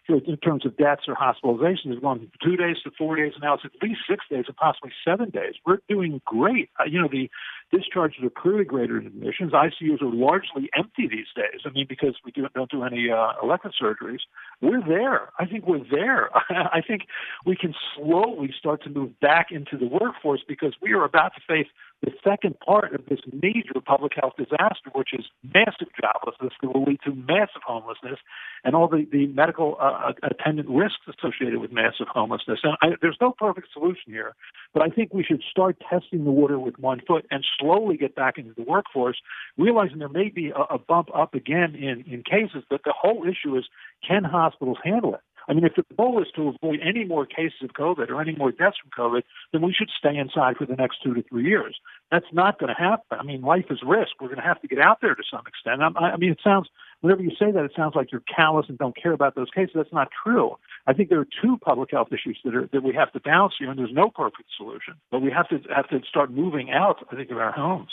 in 0.09 0.37
terms 0.37 0.65
of 0.65 0.75
deaths 0.75 1.03
or 1.07 1.15
hospitalizations, 1.15 1.93
has 1.93 1.99
gone 1.99 2.19
from 2.19 2.31
two 2.43 2.57
days 2.57 2.77
to 2.83 2.91
four 2.97 3.15
days, 3.15 3.33
and 3.35 3.43
now 3.43 3.53
it's 3.53 3.63
at 3.65 3.71
least 3.81 4.01
six 4.09 4.25
days 4.29 4.45
and 4.47 4.55
possibly 4.57 4.91
seven 5.05 5.29
days. 5.29 5.53
We're 5.65 5.79
doing 5.87 6.21
great. 6.25 6.69
Uh, 6.79 6.85
you 6.85 7.01
know, 7.01 7.07
the 7.09 7.29
Discharges 7.71 8.23
are 8.23 8.29
clearly 8.29 8.65
greater 8.65 8.95
than 8.95 9.07
admissions. 9.07 9.51
ICUs 9.51 10.01
are 10.01 10.13
largely 10.13 10.69
empty 10.75 11.07
these 11.07 11.27
days. 11.35 11.61
I 11.65 11.69
mean, 11.69 11.85
because 11.87 12.15
we 12.25 12.31
do, 12.31 12.47
don't 12.55 12.71
do 12.71 12.83
any 12.83 13.09
uh, 13.11 13.33
elective 13.43 13.71
surgeries. 13.79 14.19
We're 14.61 14.81
there. 14.81 15.29
I 15.37 15.45
think 15.45 15.67
we're 15.67 15.85
there. 15.89 16.29
I 16.49 16.81
think 16.85 17.03
we 17.45 17.55
can 17.55 17.75
slowly 17.95 18.53
start 18.57 18.83
to 18.83 18.89
move 18.89 19.19
back 19.19 19.47
into 19.51 19.77
the 19.77 19.85
workforce 19.85 20.41
because 20.47 20.73
we 20.81 20.93
are 20.93 21.03
about 21.03 21.33
to 21.35 21.41
face 21.47 21.67
the 22.01 22.11
second 22.23 22.57
part 22.59 22.93
of 22.93 23.05
this 23.09 23.19
major 23.33 23.81
public 23.85 24.13
health 24.15 24.33
disaster, 24.37 24.89
which 24.93 25.09
is 25.13 25.25
massive 25.43 25.89
joblessness 26.01 26.51
that 26.61 26.73
will 26.73 26.83
lead 26.83 26.99
to 27.03 27.13
massive 27.13 27.61
homelessness 27.65 28.19
and 28.63 28.75
all 28.75 28.87
the, 28.87 29.05
the 29.11 29.27
medical 29.27 29.75
uh, 29.79 30.13
attendant 30.23 30.69
risks 30.69 31.01
associated 31.07 31.59
with 31.59 31.71
massive 31.71 32.07
homelessness. 32.07 32.59
And 32.63 32.73
I, 32.81 32.95
there's 33.01 33.17
no 33.19 33.33
perfect 33.37 33.67
solution 33.73 34.13
here, 34.13 34.33
but 34.73 34.81
I 34.81 34.87
think 34.87 35.13
we 35.13 35.23
should 35.23 35.43
start 35.49 35.77
testing 35.89 36.23
the 36.23 36.31
water 36.31 36.57
with 36.57 36.79
one 36.79 37.01
foot 37.05 37.25
and 37.31 37.45
slowly 37.59 37.97
get 37.97 38.15
back 38.15 38.37
into 38.37 38.53
the 38.55 38.63
workforce, 38.63 39.17
realizing 39.57 39.99
there 39.99 40.09
may 40.09 40.29
be 40.29 40.49
a, 40.49 40.75
a 40.75 40.77
bump 40.77 41.09
up 41.15 41.33
again 41.33 41.75
in, 41.75 42.03
in 42.11 42.23
cases, 42.23 42.63
but 42.69 42.81
the 42.85 42.93
whole 42.95 43.23
issue 43.23 43.57
is 43.57 43.65
can 44.07 44.23
hospitals 44.23 44.77
handle 44.83 45.15
it? 45.15 45.21
I 45.49 45.53
mean, 45.53 45.65
if 45.65 45.73
the 45.75 45.83
goal 45.97 46.21
is 46.21 46.27
to 46.35 46.49
avoid 46.49 46.79
any 46.87 47.05
more 47.05 47.25
cases 47.25 47.63
of 47.63 47.71
COVID 47.71 48.09
or 48.09 48.21
any 48.21 48.35
more 48.35 48.51
deaths 48.51 48.77
from 48.77 48.91
COVID, 48.95 49.23
then 49.51 49.63
we 49.63 49.73
should 49.73 49.89
stay 49.97 50.15
inside 50.15 50.57
for 50.57 50.67
the 50.67 50.75
next 50.75 50.97
two 51.03 51.15
to 51.15 51.23
three 51.23 51.43
years. 51.43 51.75
That's 52.11 52.25
not 52.33 52.59
going 52.59 52.73
to 52.73 52.81
happen. 52.81 53.19
I 53.19 53.23
mean, 53.23 53.41
life 53.41 53.65
is 53.69 53.79
risk. 53.85 54.13
We're 54.19 54.27
going 54.27 54.39
to 54.39 54.43
have 54.43 54.61
to 54.61 54.67
get 54.67 54.79
out 54.79 54.99
there 55.01 55.13
to 55.13 55.23
some 55.31 55.43
extent. 55.47 55.81
I, 55.81 56.11
I 56.13 56.17
mean, 56.17 56.31
it 56.31 56.39
sounds, 56.43 56.67
whenever 57.01 57.21
you 57.21 57.31
say 57.39 57.51
that, 57.51 57.63
it 57.63 57.71
sounds 57.75 57.93
like 57.95 58.11
you're 58.11 58.23
callous 58.35 58.65
and 58.67 58.77
don't 58.77 58.95
care 58.99 59.11
about 59.13 59.35
those 59.35 59.49
cases. 59.53 59.73
That's 59.75 59.93
not 59.93 60.07
true. 60.23 60.57
I 60.87 60.93
think 60.93 61.09
there 61.09 61.19
are 61.19 61.27
two 61.41 61.57
public 61.57 61.91
health 61.91 62.07
issues 62.11 62.39
that 62.43 62.55
are 62.55 62.67
that 62.71 62.81
we 62.81 62.95
have 62.95 63.11
to 63.13 63.19
balance 63.19 63.53
here, 63.59 63.69
and 63.69 63.77
there's 63.77 63.93
no 63.93 64.09
perfect 64.09 64.49
solution. 64.57 64.95
But 65.11 65.21
we 65.21 65.31
have 65.31 65.47
to 65.49 65.59
have 65.75 65.87
to 65.89 66.01
start 66.09 66.31
moving 66.31 66.71
out. 66.71 67.05
I 67.11 67.15
think 67.15 67.29
of 67.29 67.37
our 67.37 67.51
homes. 67.51 67.91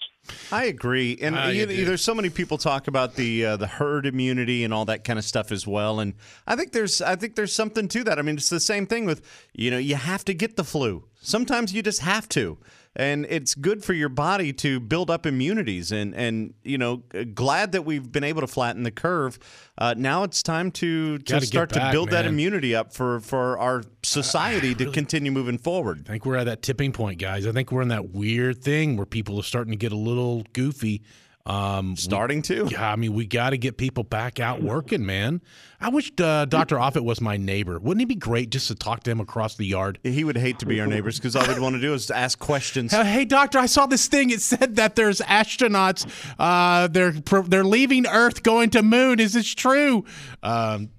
I 0.51 0.64
agree, 0.64 1.19
and 1.21 1.37
Ah, 1.37 1.49
you, 1.49 1.67
you 1.69 1.85
there's 1.85 2.03
so 2.03 2.14
many 2.14 2.31
people 2.31 2.59
talk 2.59 2.89
about 2.89 3.14
the 3.14 3.45
uh, 3.45 3.57
the 3.57 3.67
herd 3.67 4.07
immunity 4.07 4.64
and 4.64 4.73
all 4.75 4.85
that 4.87 5.05
kind 5.05 5.19
of 5.19 5.25
stuff 5.25 5.53
as 5.53 5.67
well. 5.67 6.01
And 6.01 6.14
I 6.47 6.57
think 6.57 6.73
there's 6.73 7.01
I 7.03 7.17
think 7.17 7.37
there's 7.37 7.55
something 7.55 7.87
to 7.89 8.03
that. 8.05 8.19
I 8.19 8.23
mean, 8.23 8.37
it's 8.37 8.49
the 8.49 8.61
same 8.61 8.87
thing 8.87 9.05
with 9.05 9.21
you 9.53 9.71
know 9.71 9.79
you 9.79 9.95
have 9.97 10.25
to 10.25 10.35
get 10.35 10.57
the 10.57 10.64
flu. 10.64 11.05
Sometimes 11.21 11.73
you 11.73 11.83
just 11.83 12.01
have 12.01 12.29
to, 12.31 12.59
and 12.95 13.27
it's 13.29 13.55
good 13.55 13.85
for 13.85 13.93
your 13.93 14.09
body 14.09 14.53
to 14.55 14.81
build 14.81 15.11
up 15.11 15.27
immunities. 15.27 15.93
And 15.93 16.14
and 16.14 16.55
you 16.62 16.79
know, 16.79 17.03
glad 17.35 17.73
that 17.73 17.85
we've 17.85 18.11
been 18.11 18.25
able 18.25 18.41
to 18.41 18.47
flatten 18.47 18.83
the 18.83 18.91
curve. 18.91 19.39
Uh, 19.79 19.95
now 19.97 20.23
it's 20.23 20.43
time 20.43 20.71
to 20.73 21.19
to 21.19 21.41
start 21.41 21.71
to 21.71 21.79
back, 21.79 21.93
build 21.93 22.11
that 22.11 22.27
immunity 22.27 22.75
up 22.75 22.93
for 22.93 23.21
for 23.21 23.59
our 23.59 23.83
society 24.03 24.75
to 24.77 24.91
continue 24.93 25.33
moving 25.33 25.59
forward. 25.59 26.05
I 26.09 26.12
think 26.12 26.27
we're 26.27 26.37
at 26.37 26.45
that 26.45 26.62
tipping 26.62 26.93
point, 26.93 27.19
guys. 27.19 27.47
I 27.47 27.53
think 27.53 27.73
we're 27.73 27.83
in 27.83 27.89
that 27.89 28.11
weird 28.11 28.62
thing 28.62 28.97
where 28.97 29.07
people 29.07 29.39
are 29.39 29.45
starting 29.45 29.73
to 29.73 29.79
get 29.79 29.93
a 29.93 29.97
little 29.97 30.45
goofy. 30.53 31.03
Um, 31.47 31.97
Starting 31.97 32.42
to. 32.42 32.68
yeah, 32.70 32.90
I 32.90 32.97
mean, 32.97 33.14
we 33.14 33.24
got 33.24 33.51
to 33.51 33.59
get 33.59 33.76
people 33.76 34.03
back 34.03 34.40
out 34.40 34.62
working, 34.62 35.07
man. 35.07 35.40
I 35.80 35.90
wish 35.90 36.11
uh, 36.18 36.47
Dr. 36.47 36.76
Offit 36.76 37.05
was 37.05 37.20
my 37.20 37.36
neighbor. 37.36 37.78
Wouldn't 37.78 38.03
it 38.03 38.07
be 38.07 38.14
great 38.16 38.51
just 38.51 38.66
to 38.68 38.74
talk 38.74 39.05
to 39.05 39.11
him 39.11 39.20
across 39.20 39.55
the 39.55 39.64
yard? 39.66 39.99
He 40.03 40.24
would 40.24 40.36
hate 40.36 40.59
to 40.61 40.66
be 40.66 40.80
our 40.80 40.86
neighbors 40.86 41.18
because 41.18 41.36
all 41.36 41.47
we'd 41.47 41.61
want 41.61 41.74
to 41.76 41.80
do 41.80 41.94
is 41.94 42.11
ask 42.11 42.38
questions. 42.38 42.92
Hey, 43.07 43.24
doctor, 43.24 43.59
I 43.59 43.66
saw 43.66 43.86
this 43.86 44.09
thing. 44.09 44.30
It 44.30 44.40
said 44.42 44.76
that 44.76 44.97
there's 44.97 45.20
astronauts. 45.20 46.07
Uh, 46.38 46.88
they're 46.88 47.12
they're 47.12 47.64
leaving 47.64 48.07
Earth, 48.07 48.42
going 48.42 48.70
to 48.70 48.82
Moon. 48.82 49.20
Is 49.20 49.32
this 49.34 49.55
true? 49.55 50.05
Um, 50.42 50.90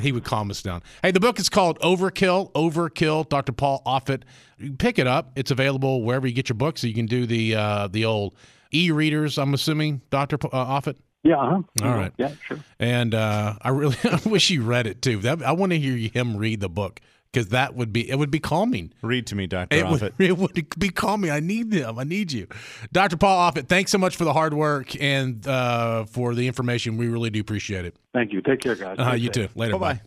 he 0.00 0.12
would 0.12 0.24
calm 0.24 0.50
us 0.50 0.60
down. 0.62 0.82
Hey, 1.02 1.12
the 1.12 1.20
book 1.20 1.38
is 1.38 1.48
called 1.48 1.80
Overkill. 1.80 2.52
Overkill. 2.52 3.28
Dr. 3.28 3.52
Paul 3.52 3.82
Offit. 3.86 4.22
You 4.58 4.72
pick 4.72 4.98
it 4.98 5.06
up. 5.06 5.32
It's 5.36 5.50
available 5.50 6.02
wherever 6.02 6.26
you 6.26 6.34
get 6.34 6.48
your 6.48 6.56
books. 6.56 6.82
So 6.82 6.86
you 6.86 6.94
can 6.94 7.06
do 7.06 7.26
the 7.26 7.54
uh, 7.54 7.88
the 7.88 8.04
old 8.04 8.34
e-readers. 8.72 9.38
I'm 9.38 9.54
assuming, 9.54 10.02
Dr. 10.10 10.38
P- 10.38 10.48
uh, 10.52 10.80
Offit. 10.80 10.96
Yeah. 11.22 11.36
Uh-huh. 11.40 11.62
All 11.88 11.94
right. 11.96 12.12
Yeah. 12.18 12.30
Sure. 12.46 12.58
And 12.78 13.14
uh, 13.14 13.54
I 13.60 13.70
really 13.70 13.96
I 14.04 14.20
wish 14.26 14.48
you 14.50 14.62
read 14.62 14.86
it 14.86 15.02
too. 15.02 15.18
That, 15.18 15.42
I 15.42 15.52
want 15.52 15.72
to 15.72 15.78
hear 15.78 15.96
him 16.12 16.36
read 16.36 16.60
the 16.60 16.68
book 16.68 17.00
because 17.32 17.48
that 17.48 17.74
would 17.74 17.92
be 17.92 18.08
it 18.08 18.16
would 18.16 18.30
be 18.30 18.38
calming. 18.38 18.92
Read 19.02 19.26
to 19.28 19.34
me, 19.34 19.48
Doctor 19.48 19.76
It 19.76 19.84
Offit. 19.86 20.00
would, 20.00 20.14
it 20.20 20.38
would 20.38 20.78
be 20.78 20.88
calming. 20.90 21.30
I 21.32 21.40
need 21.40 21.72
them. 21.72 21.98
I 21.98 22.04
need 22.04 22.30
you. 22.30 22.46
Dr. 22.92 23.16
Paul 23.16 23.50
Offit, 23.50 23.66
thanks 23.68 23.90
so 23.90 23.98
much 23.98 24.14
for 24.16 24.24
the 24.24 24.32
hard 24.32 24.54
work 24.54 24.94
and 25.02 25.44
uh, 25.48 26.04
for 26.04 26.34
the 26.36 26.46
information. 26.46 26.96
We 26.96 27.08
really 27.08 27.30
do 27.30 27.40
appreciate 27.40 27.84
it. 27.84 27.96
Thank 28.14 28.32
you. 28.32 28.40
Take 28.40 28.60
care, 28.60 28.76
guys. 28.76 28.96
Uh, 28.98 29.08
Stay 29.10 29.16
you 29.18 29.26
safe. 29.26 29.32
too. 29.34 29.48
Later. 29.58 29.72
Bye-bye. 29.72 29.92
Bye. 29.94 30.00